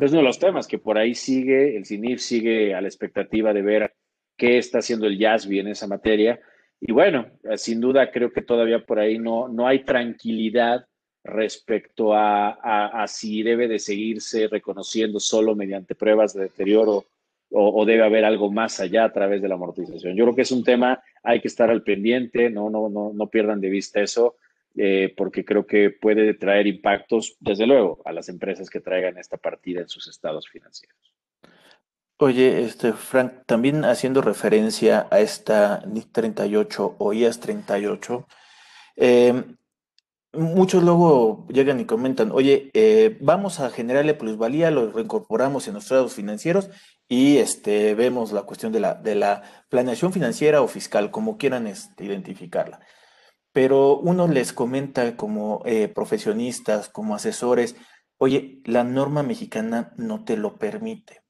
es 0.00 0.10
uno 0.10 0.20
de 0.20 0.26
los 0.26 0.38
temas 0.38 0.66
que 0.66 0.78
por 0.78 0.98
ahí 0.98 1.14
sigue, 1.14 1.76
el 1.76 1.84
CINIF 1.84 2.20
sigue 2.20 2.74
a 2.74 2.80
la 2.80 2.88
expectativa 2.88 3.52
de 3.52 3.62
ver 3.62 3.94
qué 4.36 4.58
está 4.58 4.78
haciendo 4.78 5.06
el 5.06 5.18
JASBI 5.18 5.60
en 5.60 5.68
esa 5.68 5.86
materia 5.86 6.40
y 6.80 6.92
bueno, 6.92 7.26
sin 7.56 7.80
duda 7.80 8.10
creo 8.10 8.32
que 8.32 8.42
todavía 8.42 8.84
por 8.84 8.98
ahí 8.98 9.18
no, 9.18 9.48
no 9.48 9.66
hay 9.66 9.84
tranquilidad 9.84 10.86
respecto 11.26 12.12
a, 12.14 13.04
si 13.08 13.42
debe 13.42 13.68
de 13.68 13.78
seguirse 13.78 14.48
reconociendo 14.48 15.18
solo 15.20 15.54
mediante 15.54 15.94
pruebas 15.94 16.34
de 16.34 16.44
deterioro 16.44 17.04
o, 17.50 17.84
debe 17.84 18.04
haber 18.04 18.24
algo 18.24 18.50
más 18.50 18.80
allá 18.80 19.04
a 19.04 19.12
través 19.12 19.40
de 19.40 19.48
la 19.48 19.54
amortización. 19.54 20.16
Yo 20.16 20.24
creo 20.24 20.36
que 20.36 20.42
es 20.42 20.52
un 20.52 20.64
tema, 20.64 21.02
hay 21.22 21.40
que 21.40 21.48
estar 21.48 21.70
al 21.70 21.82
pendiente, 21.82 22.50
no, 22.50 22.70
no, 22.70 22.88
no, 22.88 23.12
no 23.14 23.26
pierdan 23.28 23.60
de 23.60 23.70
vista 23.70 24.00
eso, 24.00 24.36
eh, 24.76 25.14
porque 25.16 25.44
creo 25.44 25.66
que 25.66 25.90
puede 25.90 26.34
traer 26.34 26.66
impactos, 26.66 27.36
desde 27.40 27.66
luego, 27.66 28.02
a 28.04 28.12
las 28.12 28.28
empresas 28.28 28.68
que 28.68 28.80
traigan 28.80 29.16
esta 29.16 29.36
partida 29.36 29.80
en 29.80 29.88
sus 29.88 30.08
estados 30.08 30.48
financieros. 30.48 31.05
Oye, 32.18 32.64
este, 32.64 32.94
Frank, 32.94 33.44
también 33.44 33.84
haciendo 33.84 34.22
referencia 34.22 35.06
a 35.10 35.20
esta 35.20 35.82
NIC 35.86 36.12
38 36.12 36.96
o 36.98 37.12
IAS 37.12 37.40
38, 37.40 38.26
em, 38.96 39.56
muchos 40.32 40.82
luego 40.82 41.46
llegan 41.48 41.78
y 41.80 41.84
comentan, 41.86 42.32
oye, 42.32 42.70
eh, 42.74 43.18
vamos 43.20 43.60
a 43.60 43.70
generarle 43.70 44.14
plusvalía, 44.14 44.70
lo 44.70 44.92
reincorporamos 44.92 45.68
en 45.68 45.74
los 45.74 45.84
estados 45.84 46.14
financieros 46.14 46.70
y 47.08 47.36
este, 47.38 47.94
vemos 47.94 48.32
la 48.32 48.44
cuestión 48.44 48.72
de 48.72 48.80
la, 48.80 48.94
de 48.94 49.14
la 49.14 49.42
planeación 49.68 50.12
financiera 50.12 50.62
o 50.62 50.68
fiscal, 50.68 51.10
como 51.10 51.36
quieran 51.36 51.66
este, 51.66 52.04
identificarla. 52.04 52.80
Pero 53.52 53.98
uno 53.98 54.28
les 54.28 54.52
comenta 54.54 55.16
como 55.16 55.62
eh, 55.66 55.88
profesionistas, 55.88 56.88
como 56.88 57.14
asesores, 57.14 57.76
oye, 58.18 58.62
la 58.64 58.84
norma 58.84 59.22
mexicana 59.22 59.92
no 59.98 60.24
te 60.24 60.36
lo 60.38 60.56
permite 60.56 61.25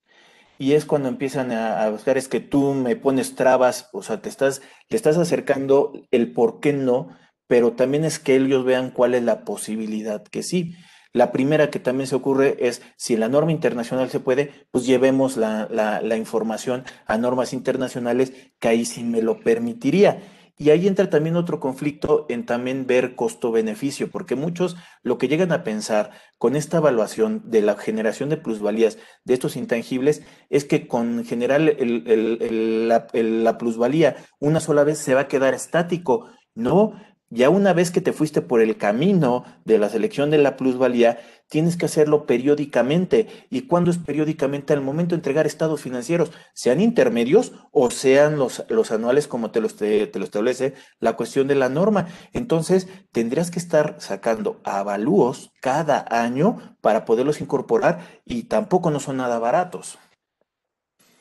y 0.59 0.73
es 0.73 0.85
cuando 0.85 1.09
empiezan 1.09 1.53
a, 1.53 1.89
buscar, 1.91 2.17
es 2.17 2.29
que 2.29 2.41
tú 2.41 2.75
me 2.75 2.97
pones 2.97 3.35
trabas, 3.35 3.89
o 3.93 4.03
sea, 4.03 4.21
te 4.21 4.29
estás, 4.29 4.63
le 4.89 4.97
estás 4.97 5.17
acercando 5.17 5.93
el 6.11 6.33
por 6.33 6.61
qué 6.61 6.73
no, 6.73 7.09
pero 7.47 7.73
también 7.73 8.05
es 8.05 8.19
que 8.19 8.37
ellos 8.37 8.65
vean 8.65 8.91
cuál 8.91 9.15
es 9.15 9.23
la 9.23 9.45
posibilidad 9.45 10.23
que 10.23 10.43
sí. 10.43 10.75
La 11.13 11.33
primera 11.33 11.71
que 11.71 11.79
también 11.79 12.07
se 12.07 12.15
ocurre 12.15 12.57
es, 12.61 12.83
si 12.97 13.17
la 13.17 13.29
norma 13.29 13.53
internacional 13.53 14.11
se 14.11 14.21
puede, 14.21 14.53
pues 14.71 14.85
llevemos 14.85 15.37
la, 15.37 15.67
la, 15.71 16.03
la 16.03 16.17
información 16.17 16.85
a 17.07 17.17
normas 17.17 17.53
internacionales 17.53 18.33
que 18.59 18.69
ahí 18.69 18.85
sí 18.85 19.03
me 19.03 19.23
lo 19.23 19.41
permitiría. 19.41 20.21
Y 20.59 20.71
ahí 20.71 20.87
entra 20.87 21.11
también 21.11 21.37
otro 21.37 21.61
conflicto 21.61 22.25
en 22.31 22.47
también 22.47 22.87
ver 22.87 23.15
costo-beneficio, 23.15 24.11
porque 24.11 24.37
muchos 24.37 24.77
lo 25.03 25.19
que 25.19 25.29
llegan 25.29 25.53
a 25.53 25.65
pensar 25.65 26.13
con 26.39 26.57
esta 26.57 26.79
evaluación 26.79 27.43
de 27.45 27.61
la 27.61 27.77
generación 27.77 28.31
de 28.31 28.39
plusvalías 28.39 28.97
de 29.25 29.35
estos 29.35 29.57
intangibles 29.57 30.23
es 30.49 30.65
que 30.65 30.89
con 30.89 31.25
generar 31.27 31.61
la, 31.61 33.07
la 33.13 33.59
plusvalía 33.59 34.17
una 34.39 34.61
sola 34.61 34.85
vez 34.85 34.99
se 34.99 35.15
va 35.15 35.23
a 35.23 35.29
quedar 35.29 35.53
estático. 35.53 36.31
No, 36.55 36.95
ya 37.31 37.51
una 37.51 37.73
vez 37.73 37.91
que 37.91 38.01
te 38.01 38.13
fuiste 38.13 38.41
por 38.41 38.61
el 38.61 38.77
camino 38.77 39.45
de 39.65 39.79
la 39.79 39.89
selección 39.89 40.31
de 40.31 40.39
la 40.39 40.57
plusvalía, 40.57 41.19
tienes 41.49 41.77
que 41.77 41.87
hacerlo 41.87 42.27
periódicamente. 42.27 43.27
¿Y 43.51 43.63
cuándo 43.63 43.91
es 43.91 43.99
periódicamente? 43.99 44.73
Al 44.73 44.81
momento 44.81 45.15
de 45.15 45.19
entregar 45.19 45.47
estados 45.47 45.81
financieros, 45.81 46.33
sean 46.55 46.81
intermedios 46.81 47.53
o 47.73 47.91
sean 47.91 48.39
los, 48.39 48.65
los 48.69 48.93
anuales 48.93 49.27
como 49.29 49.51
te 49.51 49.61
lo, 49.61 49.69
te, 49.69 50.11
lo 50.15 50.25
establece 50.25 50.75
la 51.01 51.17
cuestión 51.17 51.49
de 51.49 51.57
la 51.57 51.69
norma. 51.69 52.09
Entonces, 52.33 52.89
tendrías 53.13 53.51
que 53.51 53.59
estar 53.59 53.97
sacando 53.99 54.61
avalúos 54.65 55.53
cada 55.61 56.05
año 56.11 56.77
para 56.81 57.05
poderlos 57.05 57.41
incorporar 57.41 58.21
y 58.25 58.45
tampoco 58.45 58.91
no 58.91 59.01
son 59.01 59.17
nada 59.19 59.39
baratos. 59.39 59.99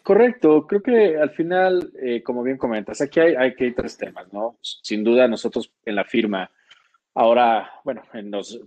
Correcto, 0.05 0.67
creo 0.67 0.83
que 0.83 1.17
al 1.17 1.31
final, 1.31 1.91
eh, 1.99 2.21
como 2.21 2.43
bien 2.43 2.59
comentas, 2.59 3.01
aquí 3.01 3.19
hay, 3.19 3.33
hay, 3.33 3.55
que 3.55 3.71
tres 3.71 3.97
temas, 3.97 4.31
¿no? 4.31 4.59
Sin 4.61 5.03
duda, 5.03 5.27
nosotros 5.27 5.73
en 5.83 5.95
la 5.95 6.03
firma, 6.03 6.51
ahora, 7.15 7.71
bueno, 7.83 8.03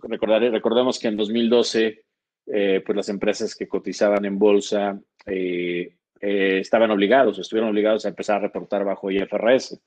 recordaré, 0.02 0.50
recordemos 0.50 0.98
que 0.98 1.06
en 1.06 1.16
2012, 1.16 2.02
eh, 2.46 2.82
pues 2.84 2.96
las 2.96 3.08
empresas 3.08 3.54
que 3.54 3.68
cotizaban 3.68 4.24
en 4.24 4.36
bolsa, 4.36 5.00
eh, 5.26 5.94
eh, 6.20 6.58
estaban 6.58 6.90
obligados, 6.90 7.38
estuvieron 7.38 7.70
obligados 7.70 8.04
a 8.04 8.08
empezar 8.08 8.38
a 8.38 8.48
reportar 8.48 8.84
bajo 8.84 9.08
IFRS. 9.08 9.80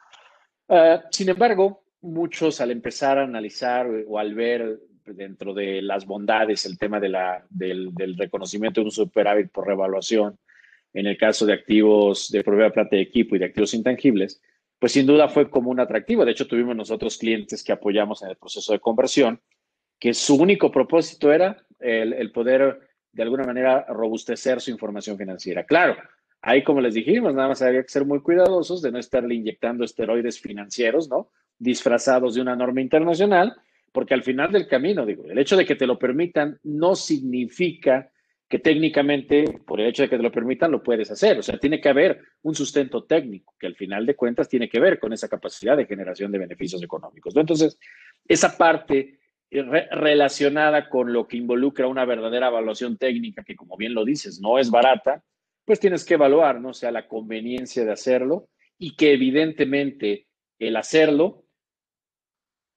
Ah, 0.70 1.04
sin 1.12 1.28
embargo, 1.28 1.84
muchos 2.00 2.62
al 2.62 2.72
empezar 2.72 3.18
a 3.18 3.24
analizar 3.24 3.90
o 4.08 4.18
al 4.18 4.34
ver 4.34 4.80
dentro 5.06 5.54
de 5.54 5.82
las 5.82 6.06
bondades 6.06 6.66
el 6.66 6.78
tema 6.78 7.02
del, 7.02 7.18
del, 7.50 8.18
reconocimiento 8.18 8.80
de 8.80 8.86
un 8.86 8.92
superávit 8.92 9.52
por 9.52 9.68
revaluación, 9.68 10.38
en 10.94 11.08
el 11.08 11.18
caso 11.18 11.46
de 11.46 11.54
activos 11.54 12.30
de 12.32 12.44
propiedad 12.44 12.74
plata 12.74 12.96
de 12.96 13.02
equipo 13.02 13.36
y 13.36 13.40
de 13.40 13.46
activos 13.46 13.74
intangibles, 13.74 14.42
pues 14.80 14.92
sin 14.94 15.06
duda 15.06 15.28
fue 15.28 15.50
como 15.50 15.70
un 15.70 15.80
atractivo. 15.80 16.26
De 16.26 16.32
hecho, 16.32 16.48
tuvimos 16.48 16.76
nosotros 16.76 17.18
clientes 17.18 17.64
que 17.64 17.72
apoyamos 17.72 18.24
en 18.24 18.30
el 18.30 18.36
proceso 18.36 18.74
de 18.74 18.80
conversión, 18.80 19.40
que 20.00 20.14
su 20.14 20.36
único 20.36 20.72
propósito 20.72 21.32
era 21.32 21.64
el, 21.80 22.14
el 22.14 22.32
poder 22.32 22.80
de 23.12 23.24
alguna 23.24 23.44
manera 23.44 23.86
robustecer 23.90 24.60
su 24.60 24.72
información 24.72 25.18
financiera. 25.18 25.66
Claro, 25.66 25.98
ahí 26.42 26.64
como 26.64 26.82
les 26.82 26.94
dijimos, 26.94 27.34
nada 27.34 27.50
más 27.50 27.62
había 27.62 27.84
que 27.84 27.90
ser 27.90 28.06
muy 28.06 28.22
cuidadosos 28.22 28.82
de 28.82 28.92
no 28.92 29.00
estarle 29.00 29.36
inyectando 29.36 29.84
esteroides 29.84 30.40
financieros, 30.40 31.10
¿no? 31.10 31.30
Disfrazados 31.60 32.36
de 32.36 32.42
una 32.42 32.56
norma 32.56 32.82
internacional, 32.82 33.56
porque 33.92 34.14
al 34.14 34.24
final 34.24 34.52
del 34.52 34.68
camino, 34.68 35.06
digo, 35.06 35.26
el 35.26 35.38
hecho 35.38 35.58
de 35.58 35.66
que 35.66 35.76
te 35.76 35.86
lo 35.86 36.00
permitan 36.00 36.60
no 36.64 36.96
significa 36.96 38.10
que 38.52 38.60
técnicamente, 38.60 39.62
por 39.66 39.80
el 39.80 39.88
hecho 39.88 40.04
de 40.04 40.10
que 40.10 40.18
te 40.18 40.24
lo 40.24 40.30
permitan, 40.30 40.72
lo 40.72 40.84
puedes 40.84 41.10
hacer. 41.10 41.40
O 41.40 41.42
sea, 41.42 41.58
tiene 41.58 41.80
que 41.80 41.88
haber 41.88 42.22
un 42.42 42.54
sustento 42.54 43.06
técnico 43.06 43.56
que 43.58 43.66
al 43.66 43.78
final 43.78 44.06
de 44.06 44.14
cuentas 44.14 44.50
tiene 44.50 44.68
que 44.68 44.82
ver 44.82 45.00
con 45.00 45.14
esa 45.14 45.30
capacidad 45.30 45.78
de 45.78 45.86
generación 45.86 46.34
de 46.34 46.40
beneficios 46.40 46.84
económicos. 46.84 47.34
Entonces, 47.38 47.80
esa 48.28 48.58
parte 48.58 49.20
relacionada 49.50 50.90
con 50.90 51.14
lo 51.14 51.30
que 51.30 51.38
involucra 51.38 51.88
una 51.88 52.04
verdadera 52.04 52.50
evaluación 52.50 52.98
técnica, 52.98 53.42
que 53.42 53.56
como 53.56 53.78
bien 53.78 53.94
lo 53.94 54.04
dices, 54.04 54.42
no 54.42 54.60
es 54.60 54.70
barata, 54.70 55.24
pues 55.64 55.80
tienes 55.80 56.04
que 56.04 56.16
evaluar, 56.16 56.60
¿no? 56.60 56.74
Sea, 56.74 56.92
la 56.92 57.08
conveniencia 57.08 57.86
de 57.86 57.92
hacerlo 57.94 58.50
y 58.78 58.98
que 58.98 59.14
evidentemente 59.14 60.28
el 60.60 60.76
hacerlo 60.76 61.46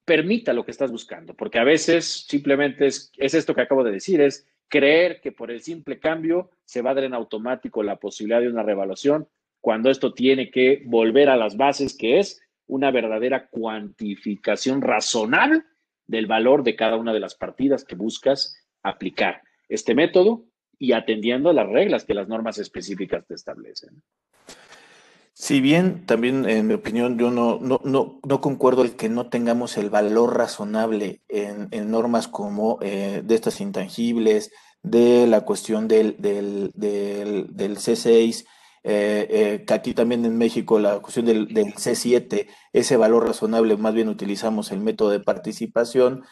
permita 0.04 0.52
lo 0.52 0.64
que 0.64 0.70
estás 0.70 0.92
buscando, 0.92 1.34
porque 1.34 1.58
a 1.58 1.64
veces 1.64 2.26
simplemente 2.28 2.86
es, 2.86 3.10
es 3.16 3.34
esto 3.34 3.56
que 3.56 3.62
acabo 3.62 3.82
de 3.82 3.90
decir, 3.90 4.20
es 4.20 4.46
creer 4.68 5.20
que 5.20 5.32
por 5.32 5.50
el 5.50 5.60
simple 5.60 5.98
cambio 5.98 6.50
se 6.64 6.82
va 6.82 6.90
a 6.90 6.94
dar 6.94 7.04
en 7.04 7.14
automático 7.14 7.82
la 7.82 7.96
posibilidad 7.96 8.40
de 8.40 8.48
una 8.48 8.62
revaluación, 8.62 9.28
cuando 9.60 9.90
esto 9.90 10.12
tiene 10.12 10.50
que 10.50 10.82
volver 10.84 11.28
a 11.28 11.36
las 11.36 11.56
bases, 11.56 11.96
que 11.96 12.18
es 12.18 12.42
una 12.66 12.90
verdadera 12.90 13.48
cuantificación 13.48 14.82
razonable 14.82 15.62
del 16.06 16.26
valor 16.26 16.62
de 16.62 16.76
cada 16.76 16.96
una 16.96 17.12
de 17.12 17.20
las 17.20 17.34
partidas 17.34 17.84
que 17.84 17.94
buscas 17.94 18.56
aplicar. 18.82 19.42
Este 19.68 19.94
método 19.94 20.44
y 20.78 20.92
atendiendo 20.92 21.50
a 21.50 21.54
las 21.54 21.68
reglas 21.68 22.04
que 22.04 22.14
las 22.14 22.28
normas 22.28 22.58
específicas 22.58 23.26
te 23.26 23.34
establecen. 23.34 24.02
Si 25.36 25.60
bien 25.60 26.06
también, 26.06 26.48
en 26.48 26.66
mi 26.68 26.74
opinión, 26.74 27.18
yo 27.18 27.30
no, 27.30 27.58
no, 27.60 27.80
no, 27.84 28.20
no 28.24 28.40
concuerdo 28.40 28.82
el 28.82 28.94
que 28.96 29.08
no 29.08 29.28
tengamos 29.28 29.76
el 29.76 29.90
valor 29.90 30.36
razonable 30.36 31.22
en, 31.28 31.68
normas 31.90 32.28
como 32.28 32.78
eh, 32.80 33.20
de 33.24 33.34
estas 33.34 33.60
intangibles, 33.60 34.52
de 34.82 35.26
la 35.26 35.40
cuestión 35.40 35.88
del, 35.88 36.16
del, 36.20 36.70
del, 36.74 37.48
del 37.50 37.78
C6, 37.78 38.44
eh, 38.86 39.26
eh, 39.30 39.64
que 39.66 39.74
aquí 39.74 39.94
también 39.94 40.24
en 40.26 40.36
México 40.36 40.78
la 40.78 41.00
cuestión 41.00 41.26
del, 41.26 41.48
del, 41.48 41.74
C7, 41.74 42.46
ese 42.72 42.96
valor 42.98 43.26
razonable, 43.26 43.76
más 43.78 43.94
bien 43.94 44.08
utilizamos 44.08 44.70
el 44.72 44.80
método 44.80 45.10
de 45.10 45.20
participación. 45.20 46.24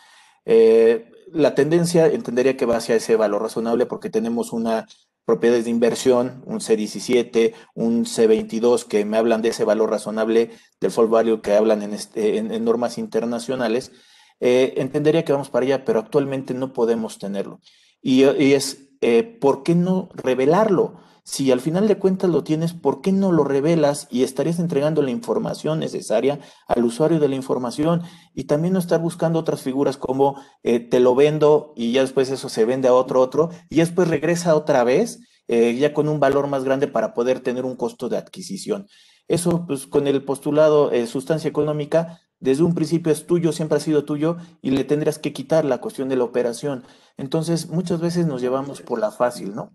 Eh, 0.44 1.10
la 1.32 1.54
tendencia 1.54 2.06
entendería 2.06 2.56
que 2.56 2.66
va 2.66 2.76
hacia 2.76 2.94
ese 2.96 3.16
valor 3.16 3.42
razonable 3.42 3.86
porque 3.86 4.10
tenemos 4.10 4.52
una 4.52 4.86
propiedades 5.24 5.64
de 5.64 5.70
inversión, 5.70 6.42
un 6.46 6.60
C17, 6.60 7.54
un 7.74 8.04
C22, 8.04 8.84
que 8.84 9.04
me 9.04 9.16
hablan 9.16 9.42
de 9.42 9.50
ese 9.50 9.64
valor 9.64 9.90
razonable 9.90 10.50
del 10.80 10.90
fall 10.90 11.08
value 11.08 11.40
que 11.40 11.54
hablan 11.54 11.82
en, 11.82 11.94
este, 11.94 12.42
normas 12.42 12.98
internacionales, 12.98 13.92
eh, 14.40 14.74
entendería 14.76 15.24
que 15.24 15.32
vamos 15.32 15.50
para 15.50 15.64
allá, 15.64 15.84
pero 15.84 16.00
actualmente 16.00 16.54
no 16.54 16.72
podemos 16.72 17.18
tenerlo. 17.18 17.60
Y, 18.00 18.24
y 18.24 18.54
es, 18.54 18.88
eh, 19.00 19.22
¿por 19.22 19.62
qué 19.62 19.74
no 19.74 20.08
revelarlo? 20.14 21.00
Si 21.24 21.52
al 21.52 21.60
final 21.60 21.86
de 21.86 21.98
cuentas 21.98 22.30
lo 22.30 22.42
tienes, 22.42 22.72
¿por 22.72 23.00
qué 23.00 23.12
no 23.12 23.30
lo 23.30 23.44
revelas 23.44 24.08
y 24.10 24.24
estarías 24.24 24.58
entregando 24.58 25.02
la 25.02 25.12
información 25.12 25.78
necesaria 25.78 26.40
al 26.66 26.84
usuario 26.84 27.20
de 27.20 27.28
la 27.28 27.36
información 27.36 28.02
y 28.34 28.44
también 28.44 28.74
no 28.74 28.80
estar 28.80 29.00
buscando 29.00 29.38
otras 29.38 29.62
figuras 29.62 29.96
como 29.96 30.40
eh, 30.64 30.80
te 30.80 30.98
lo 30.98 31.14
vendo 31.14 31.72
y 31.76 31.92
ya 31.92 32.00
después 32.00 32.28
eso 32.30 32.48
se 32.48 32.64
vende 32.64 32.88
a 32.88 32.94
otro 32.94 33.20
otro 33.20 33.50
y 33.70 33.76
después 33.76 34.08
regresa 34.08 34.56
otra 34.56 34.82
vez 34.82 35.20
eh, 35.48 35.76
ya 35.76 35.92
con 35.92 36.08
un 36.08 36.18
valor 36.18 36.46
más 36.48 36.64
grande 36.64 36.88
para 36.88 37.14
poder 37.14 37.40
tener 37.40 37.64
un 37.64 37.76
costo 37.76 38.08
de 38.08 38.16
adquisición? 38.16 38.88
Eso, 39.28 39.64
pues 39.66 39.86
con 39.86 40.06
el 40.06 40.24
postulado 40.24 40.90
eh, 40.92 41.06
sustancia 41.06 41.48
económica, 41.48 42.20
desde 42.40 42.64
un 42.64 42.74
principio 42.74 43.12
es 43.12 43.26
tuyo, 43.26 43.52
siempre 43.52 43.78
ha 43.78 43.80
sido 43.80 44.04
tuyo 44.04 44.36
y 44.60 44.70
le 44.70 44.84
tendrías 44.84 45.18
que 45.18 45.32
quitar 45.32 45.64
la 45.64 45.80
cuestión 45.80 46.08
de 46.08 46.16
la 46.16 46.24
operación. 46.24 46.84
Entonces, 47.16 47.68
muchas 47.68 48.00
veces 48.00 48.26
nos 48.26 48.40
llevamos 48.40 48.82
por 48.82 48.98
la 48.98 49.12
fácil, 49.12 49.54
¿no? 49.54 49.72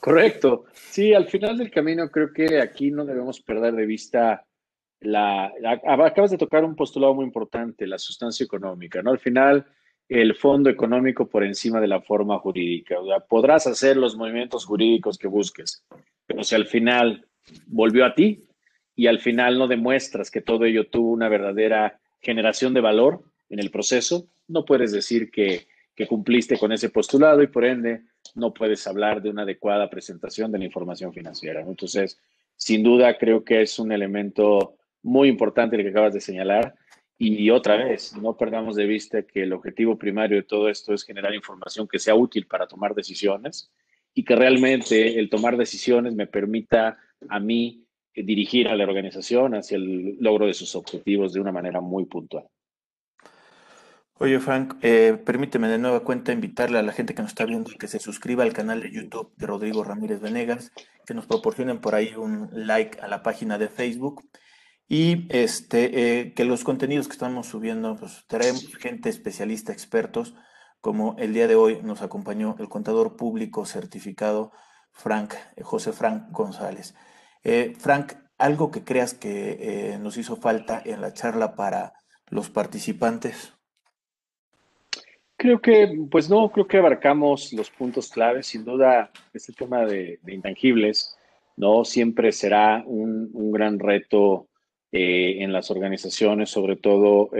Correcto. 0.00 0.64
Sí, 0.72 1.14
al 1.14 1.26
final 1.26 1.58
del 1.58 1.70
camino 1.70 2.10
creo 2.10 2.32
que 2.32 2.60
aquí 2.60 2.90
no 2.90 3.04
debemos 3.04 3.40
perder 3.40 3.74
de 3.74 3.86
vista 3.86 4.46
la, 5.00 5.52
acabas 5.86 6.30
de 6.30 6.38
tocar 6.38 6.64
un 6.64 6.76
postulado 6.76 7.14
muy 7.14 7.24
importante, 7.24 7.86
la 7.86 7.98
sustancia 7.98 8.44
económica, 8.44 9.02
¿no? 9.02 9.10
Al 9.10 9.18
final, 9.18 9.66
el 10.08 10.34
fondo 10.34 10.68
económico 10.68 11.28
por 11.28 11.44
encima 11.44 11.80
de 11.80 11.88
la 11.88 12.00
forma 12.00 12.38
jurídica. 12.38 12.98
O 13.00 13.06
sea, 13.06 13.20
podrás 13.20 13.66
hacer 13.66 13.96
los 13.96 14.16
movimientos 14.16 14.64
jurídicos 14.66 15.18
que 15.18 15.28
busques, 15.28 15.84
pero 16.26 16.44
si 16.44 16.54
al 16.54 16.66
final 16.66 17.26
volvió 17.66 18.04
a 18.04 18.14
ti 18.14 18.44
y 18.94 19.06
al 19.06 19.20
final 19.20 19.58
no 19.58 19.68
demuestras 19.68 20.30
que 20.30 20.42
todo 20.42 20.64
ello 20.64 20.88
tuvo 20.88 21.12
una 21.12 21.28
verdadera 21.28 22.00
generación 22.20 22.74
de 22.74 22.80
valor 22.80 23.22
en 23.48 23.58
el 23.58 23.70
proceso, 23.70 24.28
no 24.48 24.64
puedes 24.64 24.92
decir 24.92 25.30
que, 25.30 25.66
que 26.00 26.06
cumpliste 26.06 26.58
con 26.58 26.72
ese 26.72 26.88
postulado 26.88 27.42
y 27.42 27.48
por 27.48 27.62
ende 27.62 28.04
no 28.34 28.54
puedes 28.54 28.86
hablar 28.86 29.20
de 29.20 29.28
una 29.28 29.42
adecuada 29.42 29.90
presentación 29.90 30.50
de 30.50 30.58
la 30.58 30.64
información 30.64 31.12
financiera. 31.12 31.60
Entonces, 31.60 32.18
sin 32.56 32.82
duda, 32.82 33.18
creo 33.18 33.44
que 33.44 33.60
es 33.60 33.78
un 33.78 33.92
elemento 33.92 34.76
muy 35.02 35.28
importante 35.28 35.76
el 35.76 35.82
que 35.82 35.90
acabas 35.90 36.14
de 36.14 36.22
señalar. 36.22 36.74
Y 37.18 37.50
otra 37.50 37.76
vez, 37.76 38.16
no 38.16 38.34
perdamos 38.34 38.76
de 38.76 38.86
vista 38.86 39.24
que 39.24 39.42
el 39.42 39.52
objetivo 39.52 39.98
primario 39.98 40.38
de 40.38 40.42
todo 40.44 40.70
esto 40.70 40.94
es 40.94 41.04
generar 41.04 41.34
información 41.34 41.86
que 41.86 41.98
sea 41.98 42.14
útil 42.14 42.46
para 42.46 42.66
tomar 42.66 42.94
decisiones 42.94 43.70
y 44.14 44.24
que 44.24 44.36
realmente 44.36 45.18
el 45.18 45.28
tomar 45.28 45.58
decisiones 45.58 46.14
me 46.14 46.26
permita 46.26 46.96
a 47.28 47.40
mí 47.40 47.84
dirigir 48.14 48.68
a 48.68 48.74
la 48.74 48.84
organización 48.84 49.54
hacia 49.54 49.76
el 49.76 50.16
logro 50.18 50.46
de 50.46 50.54
sus 50.54 50.74
objetivos 50.76 51.34
de 51.34 51.40
una 51.40 51.52
manera 51.52 51.82
muy 51.82 52.06
puntual. 52.06 52.46
Oye, 54.22 54.38
Frank, 54.38 54.74
eh, 54.82 55.18
permíteme 55.24 55.66
de 55.68 55.78
nueva 55.78 56.00
cuenta 56.00 56.30
invitarle 56.30 56.78
a 56.78 56.82
la 56.82 56.92
gente 56.92 57.14
que 57.14 57.22
nos 57.22 57.30
está 57.30 57.46
viendo 57.46 57.70
que 57.78 57.88
se 57.88 57.98
suscriba 57.98 58.44
al 58.44 58.52
canal 58.52 58.82
de 58.82 58.92
YouTube 58.92 59.32
de 59.38 59.46
Rodrigo 59.46 59.82
Ramírez 59.82 60.20
Venegas, 60.20 60.72
que 61.06 61.14
nos 61.14 61.24
proporcionen 61.24 61.80
por 61.80 61.94
ahí 61.94 62.14
un 62.14 62.50
like 62.52 63.00
a 63.00 63.08
la 63.08 63.22
página 63.22 63.56
de 63.56 63.68
Facebook 63.68 64.22
y 64.86 65.26
este, 65.30 66.20
eh, 66.20 66.34
que 66.34 66.44
los 66.44 66.64
contenidos 66.64 67.08
que 67.08 67.14
estamos 67.14 67.46
subiendo, 67.46 67.96
pues 67.96 68.26
traemos 68.26 68.66
gente 68.76 69.08
especialista, 69.08 69.72
expertos, 69.72 70.34
como 70.82 71.16
el 71.18 71.32
día 71.32 71.48
de 71.48 71.54
hoy 71.54 71.80
nos 71.82 72.02
acompañó 72.02 72.56
el 72.58 72.68
contador 72.68 73.16
público 73.16 73.64
certificado 73.64 74.52
Frank, 74.92 75.32
eh, 75.56 75.62
José 75.62 75.94
Frank 75.94 76.30
González. 76.30 76.94
Eh, 77.42 77.72
Frank, 77.78 78.12
algo 78.36 78.70
que 78.70 78.84
creas 78.84 79.14
que 79.14 79.96
nos 79.98 80.18
hizo 80.18 80.36
falta 80.36 80.82
en 80.84 81.00
la 81.00 81.14
charla 81.14 81.54
para 81.54 81.94
los 82.28 82.50
participantes. 82.50 83.54
Creo 85.40 85.58
que, 85.58 85.98
pues 86.10 86.28
no, 86.28 86.52
creo 86.52 86.66
que 86.66 86.76
abarcamos 86.76 87.54
los 87.54 87.70
puntos 87.70 88.10
claves. 88.10 88.46
Sin 88.46 88.62
duda, 88.62 89.10
este 89.32 89.54
tema 89.54 89.86
de, 89.86 90.20
intangibles, 90.28 91.16
¿no? 91.56 91.86
Siempre 91.86 92.30
será 92.30 92.84
un, 92.84 93.50
gran 93.50 93.78
reto 93.78 94.50
eh, 94.92 95.36
en 95.38 95.50
las 95.50 95.70
organizaciones, 95.70 96.50
sobre 96.50 96.76
todo 96.76 97.30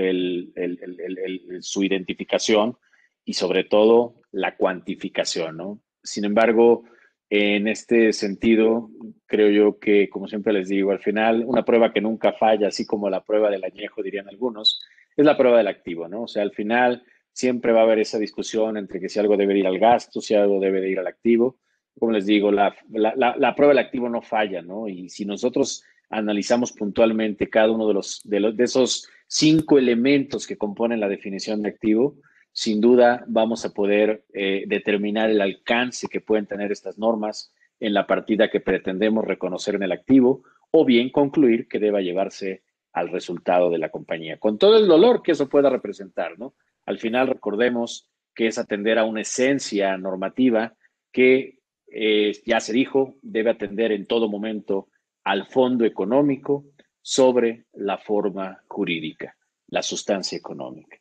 su 1.60 1.82
identificación 1.84 2.78
y 3.22 3.34
sobre 3.34 3.64
todo 3.64 4.14
la 4.32 4.56
cuantificación, 4.56 5.58
¿no? 5.58 5.82
Sin 6.02 6.24
embargo, 6.24 6.84
en 7.28 7.68
este 7.68 8.14
sentido, 8.14 8.88
creo 9.26 9.50
yo 9.50 9.78
que, 9.78 10.08
como 10.08 10.26
siempre 10.26 10.54
les 10.54 10.70
digo, 10.70 10.90
al 10.90 11.00
final, 11.00 11.44
una 11.46 11.66
prueba 11.66 11.92
que 11.92 12.00
nunca 12.00 12.32
falla, 12.32 12.68
así 12.68 12.86
como 12.86 13.10
la 13.10 13.22
prueba 13.22 13.50
del 13.50 13.62
añejo, 13.62 14.02
dirían 14.02 14.26
algunos, 14.26 14.80
es 15.14 15.26
la 15.26 15.36
prueba 15.36 15.58
del 15.58 15.68
activo, 15.68 16.08
¿no? 16.08 16.22
O 16.22 16.28
sea, 16.28 16.42
al 16.42 16.52
final 16.52 17.04
siempre 17.40 17.72
va 17.72 17.80
a 17.80 17.84
haber 17.84 17.98
esa 17.98 18.18
discusión 18.18 18.76
entre 18.76 19.00
que 19.00 19.08
si 19.08 19.18
algo 19.18 19.36
debe 19.36 19.58
ir 19.58 19.66
al 19.66 19.78
gasto, 19.78 20.20
si 20.20 20.34
algo 20.34 20.60
debe 20.60 20.80
de 20.80 20.90
ir 20.90 20.98
al 20.98 21.06
activo. 21.06 21.56
Como 21.98 22.12
les 22.12 22.26
digo, 22.26 22.52
la, 22.52 22.74
la, 22.90 23.54
prueba 23.54 23.72
del 23.72 23.84
activo 23.84 24.08
no 24.08 24.22
falla, 24.22 24.62
¿no? 24.62 24.88
Y 24.88 25.08
si 25.08 25.24
nosotros 25.24 25.82
analizamos 26.10 26.72
puntualmente 26.72 27.48
cada 27.48 27.70
uno 27.70 27.88
de, 27.88 27.94
los, 27.94 28.20
de, 28.24 28.40
los, 28.40 28.56
de 28.56 28.64
esos 28.64 29.08
cinco 29.26 29.78
elementos 29.78 30.46
que 30.46 30.56
componen 30.56 31.00
la 31.00 31.08
definición 31.08 31.62
de 31.62 31.70
activo, 31.70 32.16
sin 32.52 32.80
duda 32.80 33.24
vamos 33.26 33.64
a 33.64 33.72
poder 33.72 34.24
eh, 34.32 34.64
determinar 34.66 35.30
el 35.30 35.40
alcance 35.40 36.08
que 36.08 36.20
pueden 36.20 36.46
tener 36.46 36.72
estas 36.72 36.98
normas 36.98 37.52
en 37.80 37.94
la 37.94 38.06
partida 38.06 38.50
que 38.50 38.60
pretendemos 38.60 39.24
reconocer 39.24 39.74
en 39.74 39.82
el 39.82 39.92
activo 39.92 40.42
o 40.70 40.84
bien 40.84 41.10
concluir 41.10 41.68
que 41.68 41.78
deba 41.78 42.00
llevarse 42.00 42.62
al 42.92 43.08
resultado 43.08 43.70
de 43.70 43.78
la 43.78 43.88
compañía, 43.90 44.38
con 44.38 44.58
todo 44.58 44.76
el 44.76 44.88
dolor 44.88 45.22
que 45.22 45.32
eso 45.32 45.48
pueda 45.48 45.70
representar, 45.70 46.38
¿no? 46.38 46.54
Al 46.90 46.98
final 46.98 47.28
recordemos 47.28 48.10
que 48.34 48.48
es 48.48 48.58
atender 48.58 48.98
a 48.98 49.04
una 49.04 49.20
esencia 49.20 49.96
normativa 49.96 50.74
que 51.12 51.60
eh, 51.86 52.32
ya 52.44 52.58
se 52.58 52.72
dijo, 52.72 53.14
debe 53.22 53.50
atender 53.50 53.92
en 53.92 54.06
todo 54.06 54.28
momento 54.28 54.88
al 55.22 55.46
fondo 55.46 55.84
económico 55.84 56.64
sobre 57.00 57.66
la 57.74 57.96
forma 57.96 58.64
jurídica, 58.66 59.36
la 59.68 59.82
sustancia 59.82 60.36
económica. 60.36 60.96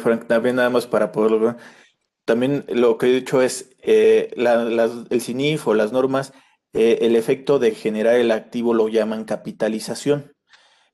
Frank, 0.00 0.26
también 0.26 0.56
nada 0.56 0.70
más 0.70 0.88
para 0.88 1.12
poderlo 1.12 1.56
también 2.24 2.64
lo 2.68 2.98
que 2.98 3.06
he 3.06 3.20
dicho 3.20 3.40
es 3.40 3.70
eh, 3.82 4.34
el 4.36 5.20
CINIF 5.20 5.68
o 5.68 5.74
las 5.74 5.92
normas, 5.92 6.32
eh, 6.72 6.98
el 7.02 7.14
efecto 7.14 7.60
de 7.60 7.70
generar 7.70 8.16
el 8.16 8.32
activo 8.32 8.74
lo 8.74 8.88
llaman 8.88 9.24
capitalización. 9.24 10.32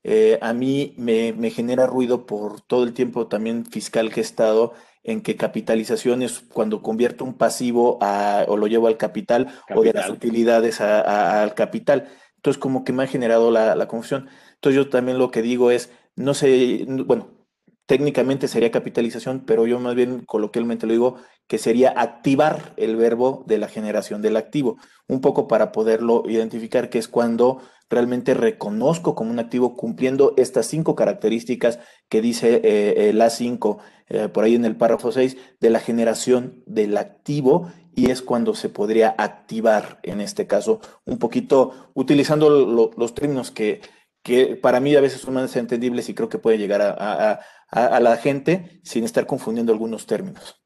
Eh, 0.03 0.39
a 0.41 0.53
mí 0.53 0.93
me, 0.97 1.33
genera 1.51 1.85
ruido 1.85 2.25
por 2.25 2.61
todo 2.61 2.83
el 2.83 2.93
tiempo 2.93 3.27
también 3.27 3.65
fiscal 3.65 4.11
que 4.11 4.21
he 4.21 4.23
estado 4.23 4.73
en 5.03 5.21
que 5.21 5.35
capitalización 5.35 6.21
es 6.21 6.39
cuando 6.39 6.81
convierto 6.81 7.25
un 7.25 7.33
pasivo 7.33 7.99
o 7.99 8.57
lo 8.57 8.67
llevo 8.67 8.87
al 8.87 8.97
capital, 8.97 9.47
o 9.73 9.81
de 9.81 9.93
las 9.93 10.09
utilidades 10.09 10.81
al 10.81 11.53
capital. 11.55 12.09
Entonces, 12.35 12.59
como 12.59 12.83
que 12.83 12.93
me 12.93 13.03
ha 13.03 13.07
generado 13.07 13.51
la, 13.51 13.75
la, 13.75 13.87
confusión. 13.87 14.29
Entonces, 14.55 14.75
yo 14.75 14.89
también 14.89 15.17
lo 15.17 15.31
que 15.31 15.41
digo 15.41 15.71
es, 15.71 15.91
no 16.15 16.33
sé, 16.33 16.85
bueno, 16.87 17.39
técnicamente 17.85 18.47
sería 18.47 18.71
capitalización, 18.71 19.45
pero 19.45 19.65
yo 19.65 19.79
más 19.79 19.95
bien 19.95 20.23
coloquialmente 20.25 20.85
lo 20.85 20.93
digo 20.93 21.15
que 21.49 21.57
sería 21.57 21.89
activar 21.97 22.73
el 22.77 22.95
verbo 22.95 23.43
de 23.47 23.57
la 23.57 23.67
generación 23.67 24.21
del 24.21 24.37
activo, 24.37 24.77
un 25.07 25.19
poco 25.19 25.47
para 25.47 25.71
poderlo 25.71 26.23
identificar, 26.27 26.91
que 26.91 26.99
es 26.99 27.07
cuando 27.07 27.59
realmente 27.89 28.35
reconozco 28.35 29.15
como 29.15 29.31
un 29.31 29.39
activo 29.39 29.75
cumpliendo 29.75 30.35
estas 30.37 30.67
cinco 30.67 30.95
características 30.95 31.79
que 32.07 32.21
dice 32.21 32.61
eh, 32.63 33.11
la 33.13 33.31
5 33.31 33.79
eh, 34.09 34.27
por 34.29 34.43
ahí 34.43 34.53
en 34.53 34.63
el 34.63 34.75
párrafo 34.75 35.11
6 35.11 35.37
de 35.59 35.69
la 35.71 35.79
generación 35.79 36.63
del 36.67 36.95
activo 36.97 37.71
y 37.95 38.11
es 38.11 38.21
cuando 38.21 38.53
se 38.53 38.69
podría 38.69 39.15
activar 39.17 39.99
en 40.03 40.21
este 40.21 40.45
caso 40.45 40.81
un 41.05 41.17
poquito 41.17 41.91
utilizando 41.95 42.51
los 42.95 43.15
términos 43.15 43.49
que, 43.49 43.81
que 44.21 44.55
para 44.55 44.79
mí 44.79 44.95
a 44.95 45.01
veces 45.01 45.21
son 45.21 45.33
más 45.33 45.55
entendibles 45.55 46.09
y 46.09 46.13
creo 46.13 46.29
que 46.29 46.37
puede 46.37 46.59
llegar 46.59 46.83
a, 46.83 47.39
a 47.71 47.99
la 47.99 48.17
gente 48.17 48.81
sin 48.83 49.03
estar 49.03 49.25
confundiendo 49.25 49.73
algunos 49.73 50.05
términos. 50.05 50.59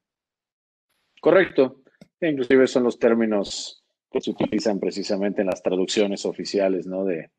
Correcto. 1.24 1.84
Inclusive 2.20 2.68
son 2.68 2.84
los 2.84 3.00
términos 3.00 3.82
que 4.12 4.20
se 4.20 4.32
utilizan 4.32 4.78
precisamente 4.78 5.40
en 5.40 5.48
las 5.48 5.64
traducciones 5.64 6.26
oficiales, 6.26 6.86
¿no? 6.86 7.06
De 7.06 7.32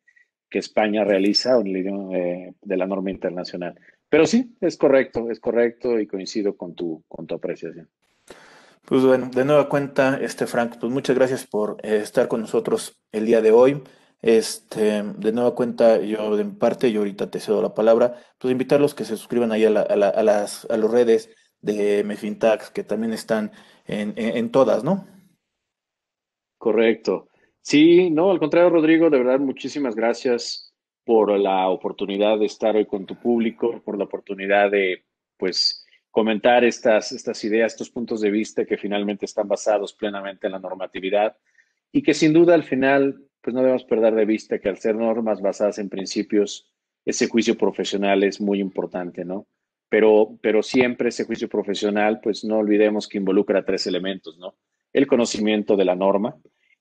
que 0.48 0.58
España 0.58 1.04
realiza 1.04 1.58
de, 1.58 2.54
de 2.62 2.76
la 2.78 2.86
norma 2.86 3.10
internacional. 3.10 3.78
Pero 4.08 4.24
sí, 4.24 4.56
es 4.62 4.78
correcto, 4.78 5.30
es 5.30 5.38
correcto 5.38 6.00
y 6.00 6.06
coincido 6.06 6.56
con 6.56 6.74
tu, 6.74 7.04
con 7.08 7.26
tu 7.26 7.34
apreciación. 7.34 7.90
Pues 8.86 9.04
bueno, 9.04 9.28
de 9.28 9.44
nueva 9.44 9.68
cuenta, 9.68 10.18
este 10.18 10.46
Frank, 10.46 10.76
pues 10.80 10.90
muchas 10.90 11.14
gracias 11.14 11.46
por 11.46 11.76
eh, 11.82 11.98
estar 11.98 12.26
con 12.26 12.40
nosotros 12.40 13.02
el 13.12 13.26
día 13.26 13.42
de 13.42 13.50
hoy. 13.50 13.82
Este, 14.22 15.02
de 15.02 15.32
nueva 15.32 15.54
cuenta, 15.54 16.00
yo 16.00 16.34
de 16.38 16.44
mi 16.44 16.52
parte, 16.52 16.90
yo 16.90 17.00
ahorita 17.00 17.30
te 17.30 17.38
cedo 17.38 17.60
la 17.60 17.74
palabra, 17.74 18.14
pues 18.38 18.50
invitarlos 18.50 18.94
que 18.94 19.04
se 19.04 19.18
suscriban 19.18 19.52
ahí 19.52 19.66
a, 19.66 19.68
a, 19.68 20.22
las 20.22 20.64
a 20.70 20.76
las 20.78 20.90
redes 20.90 21.28
de 21.60 22.04
Mefintax, 22.04 22.70
que 22.70 22.84
también 22.84 23.12
están 23.12 23.52
en, 23.86 24.50
todas, 24.50 24.82
¿no? 24.84 25.06
Correcto. 26.58 27.28
Sí, 27.60 28.10
no, 28.10 28.30
al 28.30 28.38
contrario, 28.38 28.70
Rodrigo, 28.70 29.10
de 29.10 29.18
verdad, 29.18 29.40
muchísimas 29.40 29.94
gracias 29.94 30.74
por 31.04 31.38
la 31.38 31.68
oportunidad 31.68 32.38
de 32.38 32.46
estar 32.46 32.76
hoy 32.76 32.86
con 32.86 33.06
tu 33.06 33.16
público, 33.16 33.82
por 33.84 33.98
la 33.98 34.04
oportunidad 34.04 34.70
de, 34.70 35.04
pues, 35.36 35.84
comentar 36.10 36.64
estas, 36.64 37.12
estas 37.12 37.42
ideas, 37.44 37.72
estos 37.72 37.90
puntos 37.90 38.20
de 38.20 38.30
vista 38.30 38.64
que 38.64 38.78
finalmente 38.78 39.24
están 39.24 39.48
basados 39.48 39.92
plenamente 39.92 40.46
en 40.46 40.52
la 40.52 40.60
normatividad 40.60 41.36
y 41.90 42.02
que 42.02 42.14
sin 42.14 42.32
duda 42.32 42.54
al 42.54 42.62
final, 42.62 43.28
pues 43.40 43.52
no 43.52 43.60
debemos 43.60 43.84
perder 43.84 44.14
de 44.14 44.24
vista 44.24 44.58
que 44.58 44.68
al 44.68 44.78
ser 44.78 44.94
normas 44.94 45.40
basadas 45.40 45.78
en 45.78 45.88
principios, 45.88 46.70
ese 47.04 47.28
juicio 47.28 47.56
profesional 47.58 48.22
es 48.22 48.40
muy 48.40 48.60
importante, 48.60 49.24
¿no? 49.24 49.46
Pero, 49.94 50.36
pero 50.42 50.60
siempre 50.60 51.10
ese 51.10 51.22
juicio 51.22 51.48
profesional, 51.48 52.18
pues 52.20 52.42
no 52.42 52.58
olvidemos 52.58 53.06
que 53.06 53.18
involucra 53.18 53.64
tres 53.64 53.86
elementos, 53.86 54.36
¿no? 54.38 54.56
El 54.92 55.06
conocimiento 55.06 55.76
de 55.76 55.84
la 55.84 55.94
norma, 55.94 56.34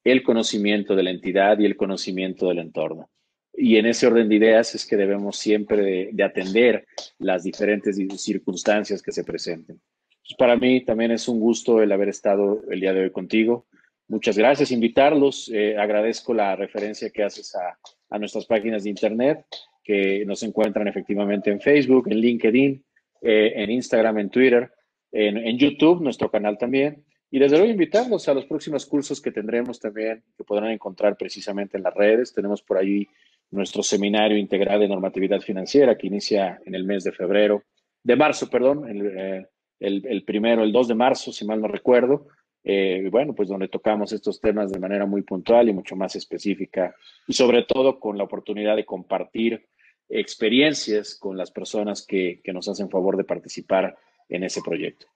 el 0.03 0.23
conocimiento 0.23 0.95
de 0.95 1.03
la 1.03 1.11
entidad 1.11 1.59
y 1.59 1.65
el 1.65 1.77
conocimiento 1.77 2.47
del 2.47 2.57
entorno. 2.57 3.11
Y 3.53 3.77
en 3.77 3.85
ese 3.85 4.07
orden 4.07 4.29
de 4.29 4.35
ideas 4.37 4.73
es 4.73 4.87
que 4.87 4.97
debemos 4.97 5.37
siempre 5.37 6.09
de, 6.11 6.23
atender 6.23 6.87
las 7.19 7.43
diferentes 7.43 7.99
circunstancias 8.19 9.03
que 9.03 9.11
se 9.11 9.23
presenten. 9.23 9.79
Pues 10.23 10.35
para 10.35 10.57
mí 10.57 10.83
también 10.83 11.11
es 11.11 11.27
un 11.27 11.39
gusto 11.39 11.83
el 11.83 11.91
haber 11.91 12.09
estado 12.09 12.63
el 12.71 12.79
día 12.79 12.93
de 12.93 13.01
hoy 13.01 13.11
contigo. 13.11 13.67
Muchas 14.07 14.39
gracias, 14.39 14.71
invitarlos. 14.71 15.51
Eh, 15.53 15.77
agradezco 15.77 16.33
la 16.33 16.55
referencia 16.55 17.11
que 17.11 17.21
haces 17.21 17.53
a, 17.53 17.77
a 18.09 18.17
nuestras 18.17 18.47
páginas 18.47 18.85
de 18.85 18.89
internet 18.89 19.45
que 19.83 20.25
nos 20.25 20.41
encuentran 20.41 20.87
efectivamente 20.87 21.51
en 21.51 21.61
Facebook, 21.61 22.07
en 22.09 22.17
LinkedIn, 22.17 22.83
eh, 23.23 23.53
en 23.55 23.71
Instagram, 23.71 24.17
en 24.19 24.29
Twitter, 24.29 24.69
en, 25.13 25.57
YouTube, 25.57 26.01
nuestro 26.01 26.29
canal 26.29 26.57
también. 26.57 27.05
Y 27.31 27.39
desde 27.39 27.57
luego 27.57 27.71
invitarlos 27.71 28.27
a 28.27 28.33
los 28.33 28.45
próximos 28.45 28.85
cursos 28.85 29.21
que 29.21 29.31
tendremos 29.31 29.79
también, 29.79 30.23
que 30.37 30.43
podrán 30.43 30.71
encontrar 30.71 31.15
precisamente 31.15 31.77
en 31.77 31.83
las 31.83 31.93
redes. 31.93 32.33
Tenemos 32.33 32.61
por 32.61 32.77
ahí 32.77 33.07
nuestro 33.49 33.81
seminario 33.81 34.37
integral 34.37 34.81
de 34.81 34.87
normatividad 34.87 35.39
financiera 35.39 35.97
que 35.97 36.07
inicia 36.07 36.59
en 36.65 36.75
el 36.75 36.83
mes 36.83 37.03
de 37.03 37.11
febrero, 37.11 37.63
de 38.03 38.15
marzo, 38.15 38.49
perdón, 38.49 38.89
el, 38.89 39.47
eh, 39.79 40.23
primero, 40.25 40.63
el 40.63 40.71
2 40.71 40.89
de 40.89 40.95
marzo, 40.95 41.31
si 41.31 41.45
mal 41.45 41.61
no 41.61 41.67
recuerdo. 41.67 42.27
Eh, 42.63 43.07
bueno, 43.11 43.33
pues 43.33 43.49
donde 43.49 43.67
tocamos 43.67 44.11
estos 44.11 44.41
temas 44.41 44.71
de 44.71 44.79
manera 44.79 45.05
muy 45.05 45.21
puntual 45.21 45.69
y 45.69 45.73
mucho 45.73 45.95
más 45.95 46.15
específica 46.15 46.95
y 47.27 47.33
sobre 47.33 47.63
todo 47.63 47.99
con 47.99 48.17
la 48.17 48.23
oportunidad 48.23 48.75
de 48.75 48.85
compartir 48.85 49.65
experiencias 50.09 51.15
con 51.15 51.37
las 51.37 51.51
personas 51.51 52.05
que, 52.05 52.41
nos 52.53 52.67
hacen 52.67 52.89
favor 52.89 53.17
de 53.17 53.23
participar 53.23 53.97
en 54.29 54.43
ese 54.43 54.61
proyecto. 54.61 55.07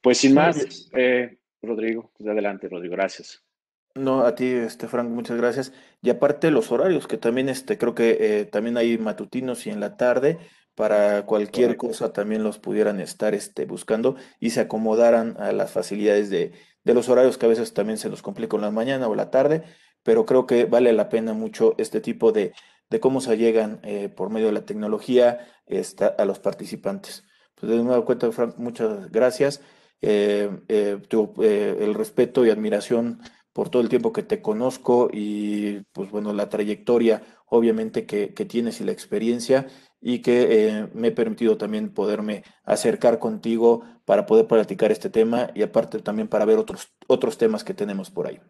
Pues 0.00 0.18
sin 0.18 0.34
más, 0.34 0.88
eh, 0.94 1.38
Rodrigo, 1.62 2.10
pues 2.16 2.28
adelante, 2.28 2.68
Rodrigo, 2.68 2.94
gracias. 2.94 3.44
No, 3.94 4.20
a 4.20 4.34
ti, 4.34 4.46
este, 4.46 4.86
Frank, 4.86 5.08
muchas 5.08 5.36
gracias. 5.36 5.72
Y 6.00 6.10
aparte 6.10 6.50
los 6.50 6.70
horarios, 6.70 7.06
que 7.06 7.18
también 7.18 7.48
este, 7.48 7.76
creo 7.76 7.94
que 7.94 8.18
eh, 8.20 8.44
también 8.44 8.76
hay 8.76 8.96
matutinos 8.98 9.66
y 9.66 9.70
en 9.70 9.80
la 9.80 9.96
tarde, 9.96 10.38
para 10.74 11.26
cualquier 11.26 11.76
cosa 11.76 12.12
también 12.12 12.42
los 12.42 12.58
pudieran 12.58 13.00
estar 13.00 13.34
este, 13.34 13.66
buscando 13.66 14.16
y 14.38 14.50
se 14.50 14.60
acomodaran 14.60 15.36
a 15.38 15.52
las 15.52 15.72
facilidades 15.72 16.30
de, 16.30 16.52
de 16.84 16.94
los 16.94 17.08
horarios 17.08 17.36
que 17.36 17.46
a 17.46 17.50
veces 17.50 17.74
también 17.74 17.98
se 17.98 18.08
nos 18.08 18.22
complica 18.22 18.56
en 18.56 18.62
la 18.62 18.70
mañana 18.70 19.08
o 19.08 19.14
la 19.14 19.30
tarde, 19.30 19.64
pero 20.02 20.24
creo 20.24 20.46
que 20.46 20.64
vale 20.64 20.92
la 20.92 21.08
pena 21.08 21.34
mucho 21.34 21.74
este 21.76 22.00
tipo 22.00 22.32
de, 22.32 22.52
de 22.90 23.00
cómo 23.00 23.20
se 23.20 23.36
llegan 23.38 23.80
eh, 23.84 24.08
por 24.08 24.30
medio 24.30 24.48
de 24.48 24.52
la 24.52 24.66
tecnología 24.66 25.46
a 26.18 26.24
los 26.24 26.40
participantes. 26.40 27.24
Pues 27.54 27.70
de 27.70 27.82
nuevo 27.82 28.04
cuenta, 28.04 28.30
Frank, 28.32 28.56
muchas 28.58 29.10
gracias. 29.10 29.62
Eh, 30.02 30.50
eh, 30.68 30.98
el 31.80 31.94
respeto 31.94 32.44
y 32.44 32.50
admiración 32.50 33.20
por 33.52 33.68
todo 33.68 33.82
el 33.82 33.88
tiempo 33.88 34.12
que 34.12 34.22
te 34.22 34.42
conozco 34.42 35.08
y 35.12 35.82
pues 35.92 36.10
bueno, 36.10 36.32
la 36.32 36.48
trayectoria 36.48 37.22
obviamente 37.46 38.06
que, 38.06 38.28
tienes 38.28 38.80
y 38.80 38.84
la 38.84 38.92
experiencia 38.92 39.66
y 40.00 40.20
que 40.20 40.88
me 40.94 41.08
he 41.08 41.12
permitido 41.12 41.58
también 41.58 41.92
poderme 41.92 42.44
acercar 42.64 43.18
contigo 43.18 43.82
para 44.04 44.24
poder 44.24 44.46
platicar 44.46 44.92
este 44.92 45.10
tema 45.10 45.50
y 45.54 45.62
aparte 45.62 45.98
también 45.98 46.28
para 46.28 46.44
ver 46.44 46.58
otros, 46.58 46.88
otros 47.06 47.36
temas 47.36 47.64
que 47.64 47.74
tenemos 47.74 48.10
por 48.10 48.28
ahí. 48.28 48.40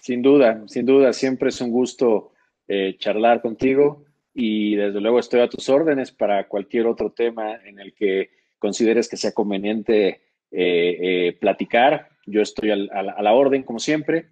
Sin 0.00 0.20
duda, 0.20 0.62
sin 0.66 0.84
duda, 0.84 1.12
siempre 1.12 1.50
es 1.50 1.60
un 1.60 1.70
gusto 1.70 2.32
eh, 2.72 2.96
charlar 2.98 3.42
contigo 3.42 4.04
y 4.32 4.76
desde 4.76 5.00
luego 5.00 5.18
estoy 5.18 5.40
a 5.40 5.48
tus 5.48 5.68
órdenes 5.68 6.12
para 6.12 6.46
cualquier 6.46 6.86
otro 6.86 7.10
tema 7.10 7.56
en 7.64 7.80
el 7.80 7.92
que 7.94 8.30
consideres 8.60 9.08
que 9.08 9.16
sea 9.16 9.32
conveniente 9.32 10.22
eh, 10.52 10.98
eh, 11.00 11.38
platicar. 11.40 12.10
Yo 12.26 12.42
estoy 12.42 12.70
a 12.70 12.76
la 12.76 13.32
orden, 13.32 13.64
como 13.64 13.80
siempre. 13.80 14.28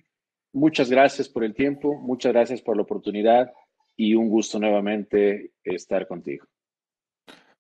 Muchas 0.53 0.89
gracias 0.89 1.29
por 1.29 1.43
el 1.43 1.53
tiempo, 1.53 1.99
muchas 2.01 2.33
gracias 2.33 2.63
por 2.63 2.77
la 2.77 2.83
oportunidad 2.83 3.53
y 3.97 4.15
un 4.15 4.29
gusto 4.29 4.61
nuevamente 4.61 5.51
estar 5.65 6.07
contigo. 6.07 6.47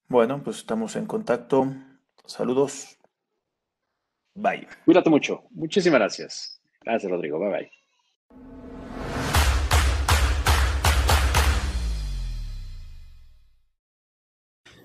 Bueno, 0.06 0.40
pues 0.44 0.58
estamos 0.58 0.94
en 0.94 1.06
contacto. 1.06 1.74
Saludos. 2.24 2.96
Bye. 4.36 4.68
Cuídate 4.84 5.10
mucho. 5.10 5.42
Muchísimas 5.50 5.98
gracias. 5.98 6.62
Gracias, 6.82 7.10
Rodrigo. 7.10 7.40
Bye 7.40 7.50
bye. 7.50 7.77